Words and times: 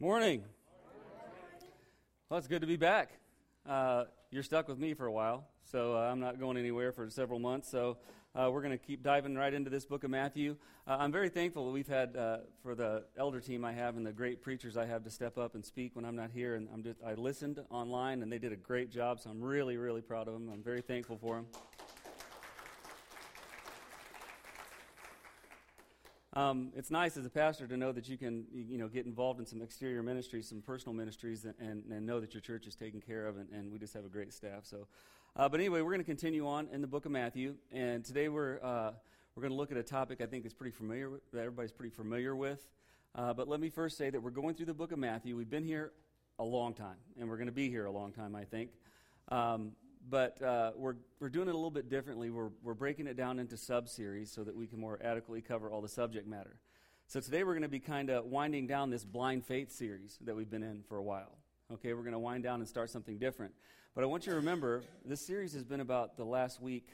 Morning. 0.00 0.42
Well, 2.28 2.38
it's 2.38 2.48
good 2.48 2.62
to 2.62 2.66
be 2.66 2.76
back. 2.76 3.10
Uh, 3.64 4.04
you're 4.32 4.42
stuck 4.42 4.66
with 4.66 4.76
me 4.76 4.92
for 4.92 5.06
a 5.06 5.12
while, 5.12 5.46
so 5.70 5.94
uh, 5.94 6.00
I'm 6.00 6.18
not 6.18 6.40
going 6.40 6.56
anywhere 6.56 6.90
for 6.90 7.08
several 7.08 7.38
months. 7.38 7.70
So 7.70 7.98
uh, 8.34 8.50
we're 8.52 8.60
going 8.62 8.76
to 8.76 8.84
keep 8.84 9.04
diving 9.04 9.36
right 9.36 9.54
into 9.54 9.70
this 9.70 9.86
book 9.86 10.02
of 10.02 10.10
Matthew. 10.10 10.56
Uh, 10.84 10.96
I'm 10.98 11.12
very 11.12 11.28
thankful 11.28 11.66
that 11.66 11.70
we've 11.70 11.86
had 11.86 12.16
uh, 12.16 12.38
for 12.60 12.74
the 12.74 13.04
elder 13.16 13.40
team 13.40 13.64
I 13.64 13.72
have 13.72 13.96
and 13.96 14.04
the 14.04 14.12
great 14.12 14.42
preachers 14.42 14.76
I 14.76 14.84
have 14.86 15.04
to 15.04 15.10
step 15.10 15.38
up 15.38 15.54
and 15.54 15.64
speak 15.64 15.94
when 15.94 16.04
I'm 16.04 16.16
not 16.16 16.32
here. 16.32 16.56
And 16.56 16.68
I'm 16.74 16.82
just, 16.82 16.98
I 17.06 17.14
listened 17.14 17.60
online, 17.70 18.22
and 18.22 18.32
they 18.32 18.38
did 18.38 18.50
a 18.50 18.56
great 18.56 18.90
job. 18.90 19.20
So 19.20 19.30
I'm 19.30 19.40
really, 19.40 19.76
really 19.76 20.02
proud 20.02 20.26
of 20.26 20.34
them. 20.34 20.50
I'm 20.52 20.64
very 20.64 20.82
thankful 20.82 21.18
for 21.18 21.36
them. 21.36 21.46
Um, 26.34 26.72
it's 26.74 26.90
nice 26.90 27.16
as 27.16 27.24
a 27.24 27.30
pastor 27.30 27.68
to 27.68 27.76
know 27.76 27.92
that 27.92 28.08
you 28.08 28.18
can, 28.18 28.44
you 28.52 28.76
know, 28.76 28.88
get 28.88 29.06
involved 29.06 29.38
in 29.38 29.46
some 29.46 29.62
exterior 29.62 30.02
ministries, 30.02 30.48
some 30.48 30.62
personal 30.62 30.92
ministries, 30.92 31.44
and, 31.44 31.54
and, 31.60 31.84
and 31.92 32.04
know 32.04 32.18
that 32.18 32.34
your 32.34 32.40
church 32.40 32.66
is 32.66 32.74
taken 32.74 33.00
care 33.00 33.28
of, 33.28 33.36
and, 33.36 33.48
and 33.50 33.70
we 33.70 33.78
just 33.78 33.94
have 33.94 34.04
a 34.04 34.08
great 34.08 34.32
staff. 34.32 34.64
So, 34.64 34.88
uh, 35.36 35.48
but 35.48 35.60
anyway, 35.60 35.80
we're 35.80 35.92
going 35.92 36.00
to 36.00 36.04
continue 36.04 36.48
on 36.48 36.66
in 36.72 36.80
the 36.80 36.88
book 36.88 37.06
of 37.06 37.12
Matthew, 37.12 37.54
and 37.70 38.04
today 38.04 38.28
we're 38.28 38.58
uh, 38.64 38.90
we're 39.36 39.42
going 39.42 39.52
to 39.52 39.56
look 39.56 39.70
at 39.70 39.76
a 39.76 39.82
topic 39.84 40.20
I 40.20 40.26
think 40.26 40.44
is 40.44 40.52
pretty 40.52 40.72
familiar, 40.72 41.08
with, 41.10 41.20
that 41.32 41.40
everybody's 41.40 41.72
pretty 41.72 41.94
familiar 41.94 42.34
with. 42.34 42.66
Uh, 43.14 43.32
but 43.32 43.46
let 43.46 43.60
me 43.60 43.68
first 43.68 43.96
say 43.96 44.10
that 44.10 44.20
we're 44.20 44.30
going 44.30 44.56
through 44.56 44.66
the 44.66 44.74
book 44.74 44.90
of 44.90 44.98
Matthew. 44.98 45.36
We've 45.36 45.48
been 45.48 45.64
here 45.64 45.92
a 46.40 46.44
long 46.44 46.74
time, 46.74 46.96
and 47.18 47.28
we're 47.28 47.36
going 47.36 47.46
to 47.46 47.52
be 47.52 47.70
here 47.70 47.86
a 47.86 47.92
long 47.92 48.10
time, 48.10 48.34
I 48.34 48.42
think. 48.42 48.70
Um, 49.28 49.72
but 50.08 50.40
uh, 50.42 50.72
we're, 50.76 50.96
we're 51.20 51.28
doing 51.28 51.48
it 51.48 51.52
a 51.52 51.56
little 51.56 51.70
bit 51.70 51.88
differently. 51.88 52.30
We're, 52.30 52.50
we're 52.62 52.74
breaking 52.74 53.06
it 53.06 53.16
down 53.16 53.38
into 53.38 53.56
sub 53.56 53.88
series 53.88 54.30
so 54.30 54.44
that 54.44 54.54
we 54.54 54.66
can 54.66 54.78
more 54.78 54.98
adequately 55.02 55.40
cover 55.40 55.70
all 55.70 55.80
the 55.80 55.88
subject 55.88 56.26
matter. 56.26 56.56
So 57.06 57.20
today 57.20 57.44
we're 57.44 57.52
going 57.52 57.62
to 57.62 57.68
be 57.68 57.80
kind 57.80 58.10
of 58.10 58.24
winding 58.26 58.66
down 58.66 58.90
this 58.90 59.04
blind 59.04 59.44
faith 59.44 59.70
series 59.70 60.18
that 60.24 60.34
we've 60.34 60.50
been 60.50 60.62
in 60.62 60.82
for 60.88 60.96
a 60.96 61.02
while. 61.02 61.38
Okay, 61.72 61.92
we're 61.92 62.02
going 62.02 62.12
to 62.12 62.18
wind 62.18 62.42
down 62.42 62.60
and 62.60 62.68
start 62.68 62.90
something 62.90 63.18
different. 63.18 63.52
But 63.94 64.04
I 64.04 64.06
want 64.06 64.26
you 64.26 64.32
to 64.32 64.36
remember 64.36 64.82
this 65.04 65.24
series 65.24 65.52
has 65.54 65.64
been 65.64 65.80
about 65.80 66.16
the 66.16 66.24
last 66.24 66.60
week 66.60 66.88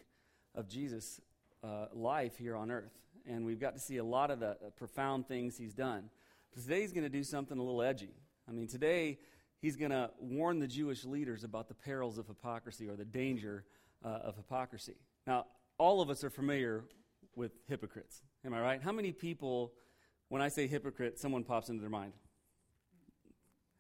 of 0.55 0.69
Jesus' 0.69 1.21
uh, 1.63 1.87
life 1.93 2.37
here 2.37 2.57
on 2.57 2.71
earth. 2.71 2.93
And 3.27 3.45
we've 3.45 3.61
got 3.61 3.75
to 3.75 3.81
see 3.81 3.99
a 3.99 4.05
lot 4.05 4.31
of 4.31 4.41
the 4.41 4.51
uh, 4.51 4.71
profound 4.77 5.27
things 5.27 5.57
he's 5.57 5.75
done. 5.75 6.11
Today 6.53 6.81
he's 6.83 6.93
going 6.93 7.05
to 7.05 7.09
do 7.09 7.23
something 7.23 7.59
a 7.59 7.63
little 7.63 7.83
edgy. 7.83 8.15
I 8.49 8.53
mean, 8.53 8.67
today 8.67 9.19
he's 9.61 9.77
going 9.77 9.91
to 9.91 10.11
warn 10.19 10.59
the 10.59 10.67
Jewish 10.67 11.05
leaders 11.05 11.45
about 11.45 11.69
the 11.69 11.75
perils 11.75 12.19
of 12.19 12.27
hypocrisy 12.27 12.89
or 12.89 12.97
the 12.97 13.05
danger 13.05 13.65
uh, 14.05 14.09
of 14.09 14.37
hypocrisy. 14.37 14.97
Now, 15.27 15.47
all 15.79 16.01
of 16.01 16.11
us 16.11 16.25
are 16.25 16.31
familiar 16.31 16.85
with 17.37 17.53
hypocrites. 17.69 18.23
Am 18.45 18.55
I 18.55 18.61
right? 18.61 18.83
How 18.83 18.93
many 18.93 19.13
people, 19.13 19.73
when 20.29 20.43
I 20.43 20.49
say 20.49 20.67
hypocrite, 20.67 21.19
someone 21.19 21.45
pops 21.45 21.69
into 21.69 21.81
their 21.81 21.91
mind? 21.91 22.13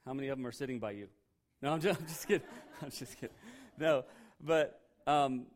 How 0.06 0.14
many 0.14 0.28
of 0.28 0.38
them 0.38 0.46
are 0.46 0.52
sitting 0.52 0.78
by 0.78 0.92
you? 0.92 1.08
No, 1.62 1.72
I'm 1.72 1.80
just, 1.80 2.00
I'm 2.00 2.06
just 2.06 2.28
kidding. 2.28 2.46
I'm 2.82 2.90
just 2.90 3.20
kidding. 3.20 3.36
No, 3.78 4.04
but 4.40 4.80
um, 5.06 5.46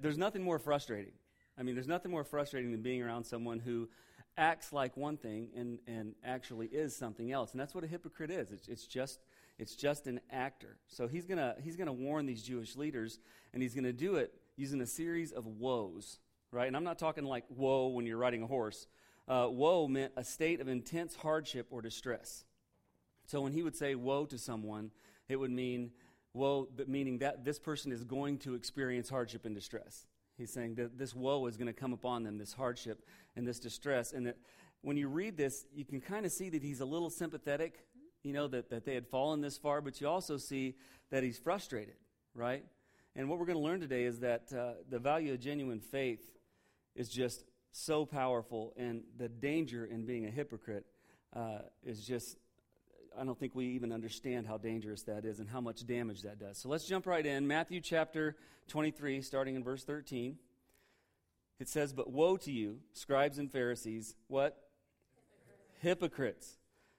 there's 0.00 0.18
nothing 0.18 0.42
more 0.42 0.58
frustrating. 0.58 1.12
I 1.58 1.62
mean, 1.62 1.74
there's 1.74 1.88
nothing 1.88 2.10
more 2.10 2.24
frustrating 2.24 2.70
than 2.70 2.82
being 2.82 3.02
around 3.02 3.24
someone 3.24 3.58
who 3.58 3.88
acts 4.36 4.72
like 4.72 4.96
one 4.96 5.16
thing 5.16 5.48
and, 5.56 5.78
and 5.86 6.14
actually 6.22 6.66
is 6.66 6.94
something 6.94 7.32
else. 7.32 7.52
And 7.52 7.60
that's 7.60 7.74
what 7.74 7.84
a 7.84 7.86
hypocrite 7.86 8.30
is. 8.30 8.50
It's, 8.52 8.68
it's 8.68 8.86
just 8.86 9.20
it's 9.58 9.74
just 9.74 10.06
an 10.06 10.20
actor. 10.30 10.78
So 10.88 11.08
he's 11.08 11.26
going 11.26 11.38
to 11.38 11.56
he's 11.62 11.76
going 11.76 11.86
to 11.86 11.92
warn 11.92 12.26
these 12.26 12.42
Jewish 12.42 12.76
leaders, 12.76 13.18
and 13.52 13.62
he's 13.62 13.74
going 13.74 13.84
to 13.84 13.92
do 13.92 14.16
it 14.16 14.34
using 14.56 14.80
a 14.80 14.86
series 14.86 15.32
of 15.32 15.46
woes, 15.46 16.18
right? 16.50 16.66
And 16.66 16.76
I'm 16.76 16.84
not 16.84 16.98
talking 16.98 17.24
like 17.24 17.44
woe 17.48 17.88
when 17.88 18.06
you're 18.06 18.18
riding 18.18 18.42
a 18.42 18.46
horse. 18.46 18.86
Uh, 19.28 19.48
woe 19.50 19.88
meant 19.88 20.12
a 20.16 20.24
state 20.24 20.60
of 20.60 20.68
intense 20.68 21.16
hardship 21.16 21.66
or 21.70 21.82
distress. 21.82 22.44
So 23.26 23.40
when 23.40 23.52
he 23.52 23.62
would 23.62 23.74
say 23.74 23.94
woe 23.94 24.24
to 24.26 24.38
someone, 24.38 24.92
it 25.28 25.36
would 25.36 25.50
mean 25.50 25.90
woe, 26.32 26.68
meaning 26.86 27.18
that 27.18 27.44
this 27.44 27.58
person 27.58 27.90
is 27.90 28.04
going 28.04 28.38
to 28.38 28.54
experience 28.54 29.08
hardship 29.08 29.44
and 29.44 29.54
distress. 29.54 30.06
He's 30.36 30.52
saying 30.52 30.74
that 30.76 30.98
this 30.98 31.14
woe 31.14 31.46
is 31.46 31.56
going 31.56 31.66
to 31.66 31.72
come 31.72 31.92
upon 31.92 32.22
them, 32.22 32.38
this 32.38 32.52
hardship 32.52 33.04
and 33.34 33.48
this 33.48 33.58
distress. 33.58 34.12
And 34.12 34.26
that 34.26 34.36
when 34.82 34.96
you 34.96 35.08
read 35.08 35.36
this, 35.36 35.64
you 35.74 35.84
can 35.84 36.00
kind 36.00 36.26
of 36.26 36.30
see 36.30 36.50
that 36.50 36.62
he's 36.62 36.80
a 36.80 36.84
little 36.84 37.10
sympathetic 37.10 37.86
you 38.26 38.32
know, 38.32 38.48
that, 38.48 38.70
that 38.70 38.84
they 38.84 38.94
had 38.94 39.06
fallen 39.06 39.40
this 39.40 39.56
far, 39.56 39.80
but 39.80 40.00
you 40.00 40.08
also 40.08 40.36
see 40.36 40.74
that 41.10 41.22
he's 41.22 41.38
frustrated, 41.38 41.94
right? 42.34 42.64
And 43.14 43.28
what 43.28 43.38
we're 43.38 43.46
going 43.46 43.58
to 43.58 43.64
learn 43.64 43.78
today 43.78 44.02
is 44.02 44.18
that 44.20 44.52
uh, 44.52 44.72
the 44.90 44.98
value 44.98 45.32
of 45.32 45.40
genuine 45.40 45.78
faith 45.78 46.32
is 46.96 47.08
just 47.08 47.44
so 47.70 48.04
powerful, 48.04 48.72
and 48.76 49.02
the 49.16 49.28
danger 49.28 49.84
in 49.84 50.04
being 50.06 50.26
a 50.26 50.30
hypocrite 50.30 50.86
uh, 51.34 51.58
is 51.84 52.04
just, 52.04 52.36
I 53.16 53.24
don't 53.24 53.38
think 53.38 53.54
we 53.54 53.66
even 53.66 53.92
understand 53.92 54.46
how 54.46 54.58
dangerous 54.58 55.02
that 55.02 55.24
is 55.24 55.38
and 55.38 55.48
how 55.48 55.60
much 55.60 55.86
damage 55.86 56.22
that 56.22 56.40
does. 56.40 56.58
So 56.58 56.68
let's 56.68 56.84
jump 56.84 57.06
right 57.06 57.24
in. 57.24 57.46
Matthew 57.46 57.80
chapter 57.80 58.34
23, 58.68 59.22
starting 59.22 59.54
in 59.54 59.62
verse 59.62 59.84
13. 59.84 60.36
It 61.60 61.68
says, 61.68 61.92
But 61.92 62.10
woe 62.10 62.36
to 62.38 62.50
you, 62.50 62.80
scribes 62.92 63.38
and 63.38 63.52
Pharisees, 63.52 64.16
what? 64.26 64.58
Hypocrites. 65.80 65.80
Hypocrites 65.80 66.56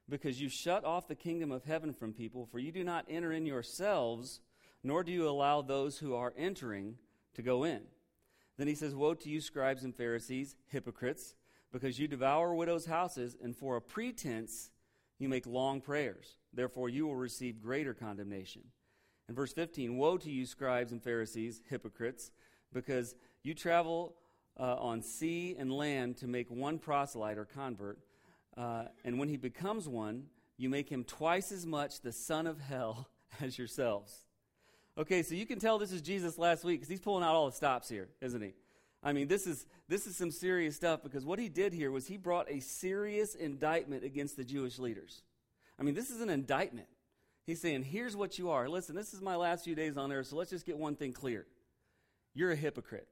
because 0.10 0.40
you 0.40 0.50
shut 0.50 0.86
off 0.86 1.08
the 1.08 1.16
kingdom 1.16 1.52
of 1.52 1.66
heaven 1.66 1.94
from 1.94 2.14
people, 2.14 2.46
for 2.46 2.60
you 2.60 2.72
do 2.72 2.84
not 2.84 3.06
enter 3.10 3.32
in 3.32 3.46
yourselves, 3.46 4.40
nor 4.84 5.04
do 5.04 5.12
you 5.12 5.28
allow 5.28 5.62
those 5.62 5.98
who 5.98 6.16
are 6.16 6.34
entering 6.38 6.96
to 7.34 7.42
go 7.42 7.64
in. 7.64 7.82
Then 8.58 8.68
he 8.68 8.76
says, 8.76 8.96
Woe 8.96 9.14
to 9.16 9.30
you, 9.30 9.42
scribes 9.42 9.84
and 9.84 9.96
Pharisees, 9.96 10.56
hypocrites, 10.68 11.36
because 11.72 12.00
you 12.00 12.08
devour 12.08 12.56
widows' 12.56 12.86
houses, 12.86 13.36
and 13.42 13.56
for 13.56 13.76
a 13.76 13.82
pretense 13.82 14.72
you 15.20 15.30
make 15.30 15.46
long 15.46 15.82
prayers. 15.82 16.38
Therefore 16.54 16.90
you 16.90 17.06
will 17.06 17.16
receive 17.16 17.62
greater 17.62 17.94
condemnation. 17.94 18.64
In 19.30 19.36
verse 19.36 19.54
15, 19.54 19.98
Woe 19.98 20.18
to 20.18 20.32
you, 20.32 20.46
scribes 20.46 20.92
and 20.92 21.04
Pharisees, 21.04 21.62
hypocrites, 21.70 22.32
because 22.74 23.16
you 23.44 23.54
travel 23.54 24.16
uh, 24.60 24.76
on 24.76 25.02
sea 25.02 25.56
and 25.60 25.72
land 25.72 26.18
to 26.18 26.28
make 26.28 26.50
one 26.50 26.80
proselyte 26.80 27.38
or 27.38 27.46
convert 27.46 28.00
uh, 28.58 28.86
and 29.06 29.20
when 29.20 29.30
he 29.30 29.38
becomes 29.38 29.88
one, 29.88 30.24
you 30.58 30.70
make 30.70 30.90
him 30.90 31.04
twice 31.04 31.52
as 31.52 31.66
much 31.66 32.02
the 32.02 32.12
son 32.12 32.48
of 32.48 32.60
hell 32.60 33.08
as 33.42 33.58
yourselves. 33.58 34.26
Okay, 34.98 35.22
so 35.22 35.36
you 35.36 35.46
can 35.46 35.60
tell 35.60 35.78
this 35.78 35.92
is 35.92 36.02
Jesus 36.02 36.40
last 36.40 36.64
week 36.64 36.80
because 36.80 36.90
he's 36.90 37.00
pulling 37.00 37.24
out 37.24 37.36
all 37.36 37.46
the 37.46 37.56
stops 37.56 37.88
here, 37.88 38.10
isn't 38.20 38.42
he? 38.42 38.54
I 39.04 39.14
mean, 39.14 39.28
this 39.28 39.46
is, 39.46 39.68
this 39.88 40.08
is 40.08 40.16
some 40.16 40.32
serious 40.32 40.76
stuff 40.76 41.04
because 41.04 41.24
what 41.24 41.38
he 41.38 41.50
did 41.50 41.72
here 41.72 41.92
was 41.92 42.08
he 42.08 42.18
brought 42.18 42.50
a 42.50 42.60
serious 42.60 43.36
indictment 43.36 44.04
against 44.04 44.36
the 44.38 44.44
Jewish 44.44 44.80
leaders. 44.80 45.22
I 45.80 45.84
mean, 45.84 45.94
this 45.94 46.10
is 46.10 46.20
an 46.20 46.30
indictment. 46.30 46.88
He's 47.46 47.62
saying, 47.62 47.84
here's 47.84 48.16
what 48.16 48.40
you 48.40 48.50
are. 48.50 48.68
Listen, 48.68 48.96
this 48.96 49.14
is 49.14 49.22
my 49.22 49.36
last 49.36 49.64
few 49.64 49.76
days 49.76 49.98
on 49.98 50.12
earth, 50.12 50.28
so 50.28 50.36
let's 50.36 50.50
just 50.50 50.66
get 50.66 50.78
one 50.78 50.96
thing 50.96 51.14
clear. 51.14 51.46
You're 52.34 52.52
a 52.52 52.56
hypocrite. 52.56 53.08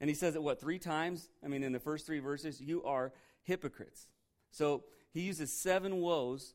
And 0.00 0.08
he 0.08 0.14
says 0.14 0.36
it, 0.36 0.42
what, 0.42 0.60
three 0.60 0.78
times? 0.78 1.28
I 1.44 1.48
mean, 1.48 1.64
in 1.64 1.72
the 1.72 1.80
first 1.80 2.06
three 2.06 2.20
verses, 2.20 2.60
you 2.60 2.84
are 2.84 3.12
hypocrites. 3.42 4.06
So 4.52 4.84
he 5.12 5.22
uses 5.22 5.52
seven 5.52 5.96
woes 5.96 6.54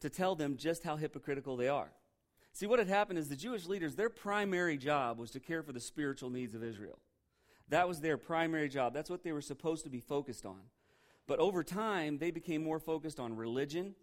to 0.00 0.08
tell 0.08 0.34
them 0.34 0.56
just 0.56 0.82
how 0.82 0.96
hypocritical 0.96 1.56
they 1.56 1.68
are. 1.68 1.92
See, 2.54 2.66
what 2.66 2.78
had 2.78 2.88
happened 2.88 3.18
is 3.18 3.28
the 3.28 3.36
Jewish 3.36 3.66
leaders, 3.66 3.94
their 3.94 4.10
primary 4.10 4.76
job 4.76 5.18
was 5.18 5.30
to 5.32 5.40
care 5.40 5.62
for 5.62 5.72
the 5.72 5.80
spiritual 5.80 6.30
needs 6.30 6.54
of 6.54 6.62
Israel. 6.62 6.98
That 7.68 7.88
was 7.88 8.00
their 8.00 8.18
primary 8.18 8.68
job. 8.68 8.92
That's 8.92 9.08
what 9.10 9.22
they 9.22 9.32
were 9.32 9.40
supposed 9.40 9.84
to 9.84 9.90
be 9.90 10.00
focused 10.00 10.44
on. 10.44 10.60
But 11.26 11.38
over 11.38 11.62
time, 11.64 12.18
they 12.18 12.30
became 12.30 12.62
more 12.62 12.78
focused 12.78 13.18
on 13.18 13.36
religion, 13.36 13.94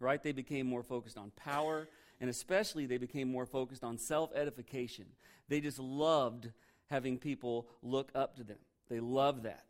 right? 0.00 0.22
They 0.22 0.32
became 0.32 0.66
more 0.66 0.82
focused 0.82 1.18
on 1.18 1.30
power, 1.36 1.88
and 2.20 2.28
especially 2.28 2.86
they 2.86 2.98
became 2.98 3.30
more 3.30 3.46
focused 3.46 3.84
on 3.84 3.98
self 3.98 4.34
edification. 4.34 5.06
They 5.48 5.60
just 5.60 5.78
loved 5.78 6.50
having 6.90 7.18
people 7.18 7.68
look 7.82 8.10
up 8.14 8.36
to 8.36 8.44
them. 8.44 8.58
They 8.88 8.98
loved 8.98 9.44
that. 9.44 9.67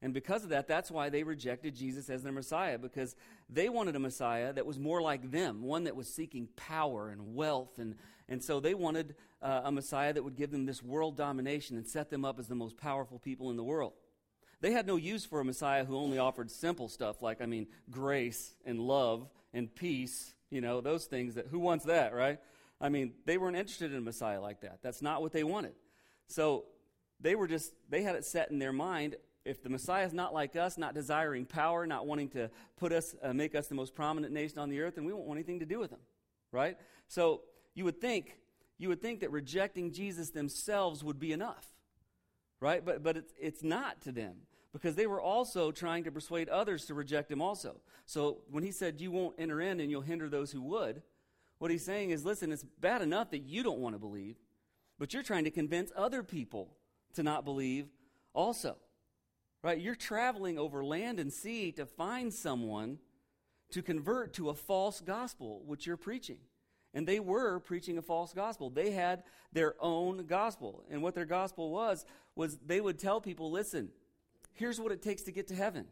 And 0.00 0.14
because 0.14 0.44
of 0.44 0.50
that, 0.50 0.68
that's 0.68 0.90
why 0.90 1.08
they 1.08 1.24
rejected 1.24 1.74
Jesus 1.74 2.08
as 2.08 2.22
their 2.22 2.32
Messiah, 2.32 2.78
because 2.78 3.16
they 3.50 3.68
wanted 3.68 3.96
a 3.96 3.98
Messiah 3.98 4.52
that 4.52 4.64
was 4.64 4.78
more 4.78 5.02
like 5.02 5.32
them, 5.32 5.62
one 5.62 5.84
that 5.84 5.96
was 5.96 6.08
seeking 6.08 6.48
power 6.54 7.08
and 7.08 7.34
wealth. 7.34 7.78
And, 7.78 7.96
and 8.28 8.42
so 8.42 8.60
they 8.60 8.74
wanted 8.74 9.16
uh, 9.42 9.62
a 9.64 9.72
Messiah 9.72 10.12
that 10.12 10.22
would 10.22 10.36
give 10.36 10.52
them 10.52 10.66
this 10.66 10.82
world 10.82 11.16
domination 11.16 11.76
and 11.76 11.86
set 11.86 12.10
them 12.10 12.24
up 12.24 12.38
as 12.38 12.46
the 12.46 12.54
most 12.54 12.76
powerful 12.76 13.18
people 13.18 13.50
in 13.50 13.56
the 13.56 13.64
world. 13.64 13.94
They 14.60 14.72
had 14.72 14.86
no 14.86 14.96
use 14.96 15.24
for 15.24 15.40
a 15.40 15.44
Messiah 15.44 15.84
who 15.84 15.96
only 15.96 16.18
offered 16.18 16.50
simple 16.50 16.88
stuff 16.88 17.20
like, 17.22 17.40
I 17.40 17.46
mean, 17.46 17.66
grace 17.90 18.54
and 18.64 18.80
love 18.80 19.28
and 19.52 19.72
peace, 19.72 20.34
you 20.50 20.60
know, 20.60 20.80
those 20.80 21.06
things 21.06 21.34
that, 21.34 21.46
who 21.48 21.58
wants 21.58 21.84
that, 21.86 22.14
right? 22.14 22.38
I 22.80 22.88
mean, 22.88 23.14
they 23.24 23.38
weren't 23.38 23.56
interested 23.56 23.92
in 23.92 23.98
a 23.98 24.02
Messiah 24.02 24.40
like 24.40 24.60
that. 24.60 24.78
That's 24.82 25.02
not 25.02 25.22
what 25.22 25.32
they 25.32 25.42
wanted. 25.42 25.74
So 26.28 26.66
they 27.20 27.34
were 27.34 27.48
just, 27.48 27.72
they 27.88 28.02
had 28.02 28.14
it 28.14 28.24
set 28.24 28.50
in 28.50 28.58
their 28.58 28.72
mind 28.72 29.16
if 29.48 29.62
the 29.62 29.68
Messiah 29.68 30.04
is 30.04 30.12
not 30.12 30.34
like 30.34 30.56
us, 30.56 30.76
not 30.76 30.94
desiring 30.94 31.46
power, 31.46 31.86
not 31.86 32.06
wanting 32.06 32.28
to 32.30 32.50
put 32.76 32.92
us, 32.92 33.16
uh, 33.22 33.32
make 33.32 33.54
us 33.54 33.66
the 33.66 33.74
most 33.74 33.94
prominent 33.94 34.32
nation 34.32 34.58
on 34.58 34.68
the 34.68 34.80
earth, 34.80 34.96
then 34.96 35.04
we 35.04 35.12
won't 35.12 35.26
want 35.26 35.38
anything 35.38 35.60
to 35.60 35.66
do 35.66 35.78
with 35.78 35.90
him, 35.90 36.00
right? 36.52 36.76
So 37.08 37.42
you 37.74 37.84
would 37.84 38.00
think, 38.00 38.36
you 38.76 38.88
would 38.88 39.00
think 39.00 39.20
that 39.20 39.30
rejecting 39.30 39.92
Jesus 39.92 40.30
themselves 40.30 41.02
would 41.02 41.18
be 41.18 41.32
enough, 41.32 41.66
right? 42.60 42.84
But, 42.84 43.02
but 43.02 43.16
it's, 43.16 43.32
it's 43.40 43.62
not 43.62 44.02
to 44.02 44.12
them 44.12 44.36
because 44.72 44.94
they 44.94 45.06
were 45.06 45.20
also 45.20 45.70
trying 45.70 46.04
to 46.04 46.12
persuade 46.12 46.48
others 46.48 46.84
to 46.86 46.94
reject 46.94 47.30
him 47.30 47.40
also. 47.40 47.80
So 48.04 48.38
when 48.50 48.62
he 48.62 48.70
said, 48.70 49.00
You 49.00 49.10
won't 49.10 49.36
enter 49.38 49.60
in 49.60 49.80
and 49.80 49.90
you'll 49.90 50.02
hinder 50.02 50.28
those 50.28 50.52
who 50.52 50.62
would, 50.62 51.02
what 51.58 51.70
he's 51.70 51.84
saying 51.84 52.10
is, 52.10 52.24
Listen, 52.24 52.52
it's 52.52 52.64
bad 52.80 53.02
enough 53.02 53.30
that 53.30 53.40
you 53.40 53.62
don't 53.62 53.78
want 53.78 53.94
to 53.94 53.98
believe, 53.98 54.36
but 54.98 55.14
you're 55.14 55.22
trying 55.22 55.44
to 55.44 55.50
convince 55.50 55.90
other 55.96 56.22
people 56.22 56.76
to 57.14 57.22
not 57.22 57.44
believe 57.44 57.86
also. 58.34 58.76
Right? 59.62 59.80
You're 59.80 59.94
traveling 59.94 60.58
over 60.58 60.84
land 60.84 61.18
and 61.18 61.32
sea 61.32 61.72
to 61.72 61.86
find 61.86 62.32
someone 62.32 62.98
to 63.70 63.82
convert 63.82 64.34
to 64.34 64.50
a 64.50 64.54
false 64.54 65.00
gospel, 65.00 65.62
which 65.66 65.86
you're 65.86 65.96
preaching. 65.96 66.38
And 66.94 67.06
they 67.06 67.20
were 67.20 67.60
preaching 67.60 67.98
a 67.98 68.02
false 68.02 68.32
gospel. 68.32 68.70
They 68.70 68.92
had 68.92 69.24
their 69.52 69.74
own 69.80 70.26
gospel. 70.26 70.84
And 70.90 71.02
what 71.02 71.14
their 71.14 71.26
gospel 71.26 71.70
was, 71.70 72.04
was 72.34 72.56
they 72.64 72.80
would 72.80 72.98
tell 72.98 73.20
people 73.20 73.50
listen, 73.50 73.90
here's 74.54 74.80
what 74.80 74.92
it 74.92 75.02
takes 75.02 75.22
to 75.22 75.32
get 75.32 75.48
to 75.48 75.54
heaven. 75.54 75.86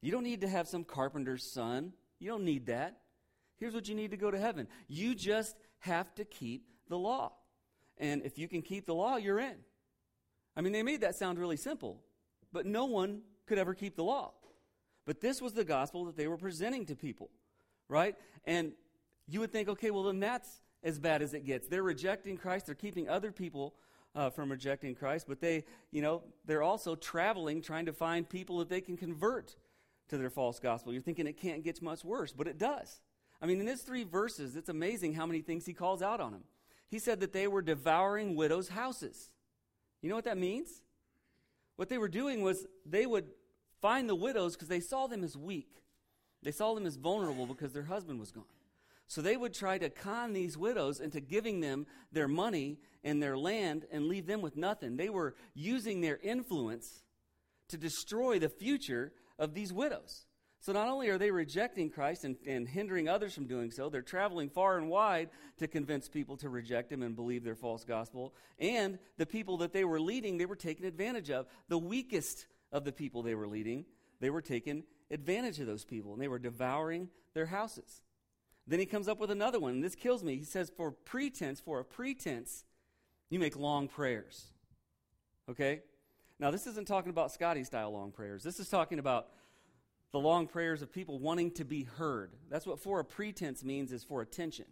You 0.00 0.10
don't 0.10 0.24
need 0.24 0.40
to 0.42 0.48
have 0.48 0.68
some 0.68 0.84
carpenter's 0.84 1.44
son. 1.44 1.92
You 2.18 2.28
don't 2.28 2.44
need 2.44 2.66
that. 2.66 2.98
Here's 3.58 3.74
what 3.74 3.88
you 3.88 3.94
need 3.94 4.10
to 4.10 4.16
go 4.16 4.30
to 4.30 4.38
heaven. 4.38 4.66
You 4.88 5.14
just 5.14 5.56
have 5.78 6.14
to 6.16 6.24
keep 6.24 6.66
the 6.88 6.98
law. 6.98 7.32
And 7.96 8.22
if 8.22 8.38
you 8.38 8.48
can 8.48 8.62
keep 8.62 8.86
the 8.86 8.94
law, 8.94 9.16
you're 9.16 9.38
in. 9.38 9.54
I 10.56 10.60
mean, 10.60 10.72
they 10.72 10.82
made 10.82 11.00
that 11.02 11.14
sound 11.14 11.38
really 11.38 11.56
simple, 11.56 12.02
but 12.52 12.66
no 12.66 12.84
one 12.84 13.22
could 13.46 13.58
ever 13.58 13.74
keep 13.74 13.96
the 13.96 14.04
law. 14.04 14.32
But 15.04 15.20
this 15.20 15.42
was 15.42 15.52
the 15.52 15.64
gospel 15.64 16.04
that 16.04 16.16
they 16.16 16.28
were 16.28 16.36
presenting 16.36 16.86
to 16.86 16.94
people, 16.94 17.30
right? 17.88 18.14
And 18.44 18.72
you 19.26 19.40
would 19.40 19.52
think, 19.52 19.68
okay, 19.68 19.90
well, 19.90 20.04
then 20.04 20.20
that's 20.20 20.62
as 20.84 20.98
bad 20.98 21.22
as 21.22 21.34
it 21.34 21.44
gets. 21.44 21.68
They're 21.68 21.82
rejecting 21.82 22.36
Christ, 22.36 22.66
they're 22.66 22.74
keeping 22.74 23.08
other 23.08 23.32
people 23.32 23.74
uh, 24.14 24.30
from 24.30 24.50
rejecting 24.50 24.94
Christ, 24.94 25.26
but 25.26 25.40
they, 25.40 25.64
you 25.90 26.02
know, 26.02 26.22
they're 26.44 26.62
also 26.62 26.94
traveling 26.94 27.62
trying 27.62 27.86
to 27.86 27.92
find 27.92 28.28
people 28.28 28.58
that 28.58 28.68
they 28.68 28.80
can 28.80 28.96
convert 28.96 29.56
to 30.08 30.18
their 30.18 30.30
false 30.30 30.60
gospel. 30.60 30.92
You're 30.92 31.02
thinking 31.02 31.26
it 31.26 31.40
can't 31.40 31.64
get 31.64 31.80
much 31.80 32.04
worse, 32.04 32.32
but 32.32 32.46
it 32.46 32.58
does. 32.58 33.00
I 33.40 33.46
mean, 33.46 33.60
in 33.60 33.66
his 33.66 33.82
three 33.82 34.04
verses, 34.04 34.54
it's 34.54 34.68
amazing 34.68 35.14
how 35.14 35.26
many 35.26 35.40
things 35.40 35.66
he 35.66 35.72
calls 35.72 36.02
out 36.02 36.20
on 36.20 36.32
them. 36.32 36.44
He 36.88 36.98
said 36.98 37.20
that 37.20 37.32
they 37.32 37.48
were 37.48 37.62
devouring 37.62 38.36
widows' 38.36 38.68
houses. 38.68 39.30
You 40.02 40.10
know 40.10 40.14
what 40.14 40.24
that 40.24 40.36
means? 40.36 40.82
What 41.76 41.88
they 41.88 41.98
were 41.98 42.08
doing 42.08 42.42
was 42.42 42.66
they 42.86 43.06
would 43.06 43.26
find 43.80 44.08
the 44.08 44.14
widows 44.14 44.54
because 44.54 44.68
they 44.68 44.80
saw 44.80 45.06
them 45.06 45.24
as 45.24 45.36
weak. 45.36 45.82
They 46.42 46.52
saw 46.52 46.74
them 46.74 46.86
as 46.86 46.96
vulnerable 46.96 47.46
because 47.46 47.72
their 47.72 47.84
husband 47.84 48.18
was 48.18 48.32
gone. 48.32 48.44
So 49.06 49.20
they 49.20 49.36
would 49.36 49.52
try 49.52 49.78
to 49.78 49.90
con 49.90 50.32
these 50.32 50.56
widows 50.56 51.00
into 51.00 51.20
giving 51.20 51.60
them 51.60 51.86
their 52.12 52.28
money 52.28 52.78
and 53.04 53.22
their 53.22 53.36
land 53.36 53.84
and 53.92 54.06
leave 54.06 54.26
them 54.26 54.40
with 54.40 54.56
nothing. 54.56 54.96
They 54.96 55.10
were 55.10 55.34
using 55.54 56.00
their 56.00 56.18
influence 56.22 57.02
to 57.68 57.76
destroy 57.76 58.38
the 58.38 58.48
future 58.48 59.12
of 59.38 59.54
these 59.54 59.72
widows. 59.72 60.26
So 60.62 60.72
not 60.72 60.86
only 60.86 61.08
are 61.08 61.18
they 61.18 61.32
rejecting 61.32 61.90
Christ 61.90 62.24
and, 62.24 62.36
and 62.46 62.68
hindering 62.68 63.08
others 63.08 63.34
from 63.34 63.48
doing 63.48 63.72
so, 63.72 63.88
they're 63.88 64.00
traveling 64.00 64.48
far 64.48 64.78
and 64.78 64.88
wide 64.88 65.28
to 65.58 65.66
convince 65.66 66.08
people 66.08 66.36
to 66.36 66.48
reject 66.48 66.92
him 66.92 67.02
and 67.02 67.16
believe 67.16 67.42
their 67.42 67.56
false 67.56 67.82
gospel. 67.82 68.32
And 68.60 69.00
the 69.16 69.26
people 69.26 69.56
that 69.56 69.72
they 69.72 69.84
were 69.84 70.00
leading, 70.00 70.38
they 70.38 70.46
were 70.46 70.54
taking 70.54 70.86
advantage 70.86 71.30
of. 71.30 71.46
The 71.68 71.78
weakest 71.78 72.46
of 72.70 72.84
the 72.84 72.92
people 72.92 73.22
they 73.22 73.34
were 73.34 73.48
leading, 73.48 73.86
they 74.20 74.30
were 74.30 74.40
taking 74.40 74.84
advantage 75.10 75.58
of 75.58 75.66
those 75.66 75.84
people, 75.84 76.12
and 76.12 76.22
they 76.22 76.28
were 76.28 76.38
devouring 76.38 77.08
their 77.34 77.46
houses. 77.46 78.02
Then 78.68 78.78
he 78.78 78.86
comes 78.86 79.08
up 79.08 79.18
with 79.18 79.32
another 79.32 79.58
one. 79.58 79.72
And 79.72 79.84
this 79.84 79.96
kills 79.96 80.22
me. 80.22 80.36
He 80.36 80.44
says, 80.44 80.70
For 80.76 80.92
pretense, 80.92 81.58
for 81.58 81.80
a 81.80 81.84
pretense, 81.84 82.64
you 83.30 83.40
make 83.40 83.56
long 83.56 83.88
prayers. 83.88 84.52
Okay? 85.50 85.80
Now, 86.38 86.52
this 86.52 86.68
isn't 86.68 86.86
talking 86.86 87.10
about 87.10 87.32
Scotty 87.32 87.64
style 87.64 87.92
long 87.92 88.12
prayers. 88.12 88.44
This 88.44 88.60
is 88.60 88.68
talking 88.68 89.00
about 89.00 89.26
the 90.12 90.20
long 90.20 90.46
prayers 90.46 90.82
of 90.82 90.92
people 90.92 91.18
wanting 91.18 91.50
to 91.52 91.64
be 91.64 91.84
heard. 91.84 92.32
That's 92.50 92.66
what 92.66 92.78
for 92.78 93.00
a 93.00 93.04
pretense 93.04 93.64
means 93.64 93.92
is 93.92 94.04
for 94.04 94.20
attention, 94.20 94.66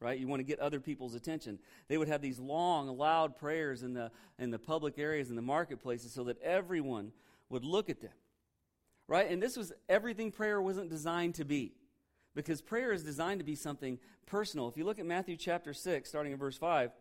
right? 0.00 0.18
You 0.18 0.28
want 0.28 0.40
to 0.40 0.44
get 0.44 0.60
other 0.60 0.80
people's 0.80 1.14
attention. 1.14 1.58
They 1.88 1.98
would 1.98 2.08
have 2.08 2.22
these 2.22 2.38
long, 2.38 2.96
loud 2.96 3.36
prayers 3.36 3.82
in 3.82 3.92
the, 3.92 4.12
in 4.38 4.50
the 4.50 4.58
public 4.58 4.98
areas, 4.98 5.30
in 5.30 5.36
the 5.36 5.42
marketplaces, 5.42 6.12
so 6.12 6.24
that 6.24 6.40
everyone 6.42 7.12
would 7.50 7.64
look 7.64 7.90
at 7.90 8.00
them, 8.00 8.12
right? 9.08 9.28
And 9.28 9.42
this 9.42 9.56
was 9.56 9.72
everything 9.88 10.30
prayer 10.30 10.62
wasn't 10.62 10.90
designed 10.90 11.34
to 11.36 11.44
be. 11.44 11.74
Because 12.34 12.60
prayer 12.60 12.92
is 12.92 13.02
designed 13.02 13.40
to 13.40 13.44
be 13.44 13.56
something 13.56 13.98
personal. 14.26 14.68
If 14.68 14.76
you 14.76 14.84
look 14.84 15.00
at 15.00 15.06
Matthew 15.06 15.36
chapter 15.36 15.74
6, 15.74 16.08
starting 16.08 16.30
in 16.30 16.38
verse 16.38 16.56
5, 16.56 16.92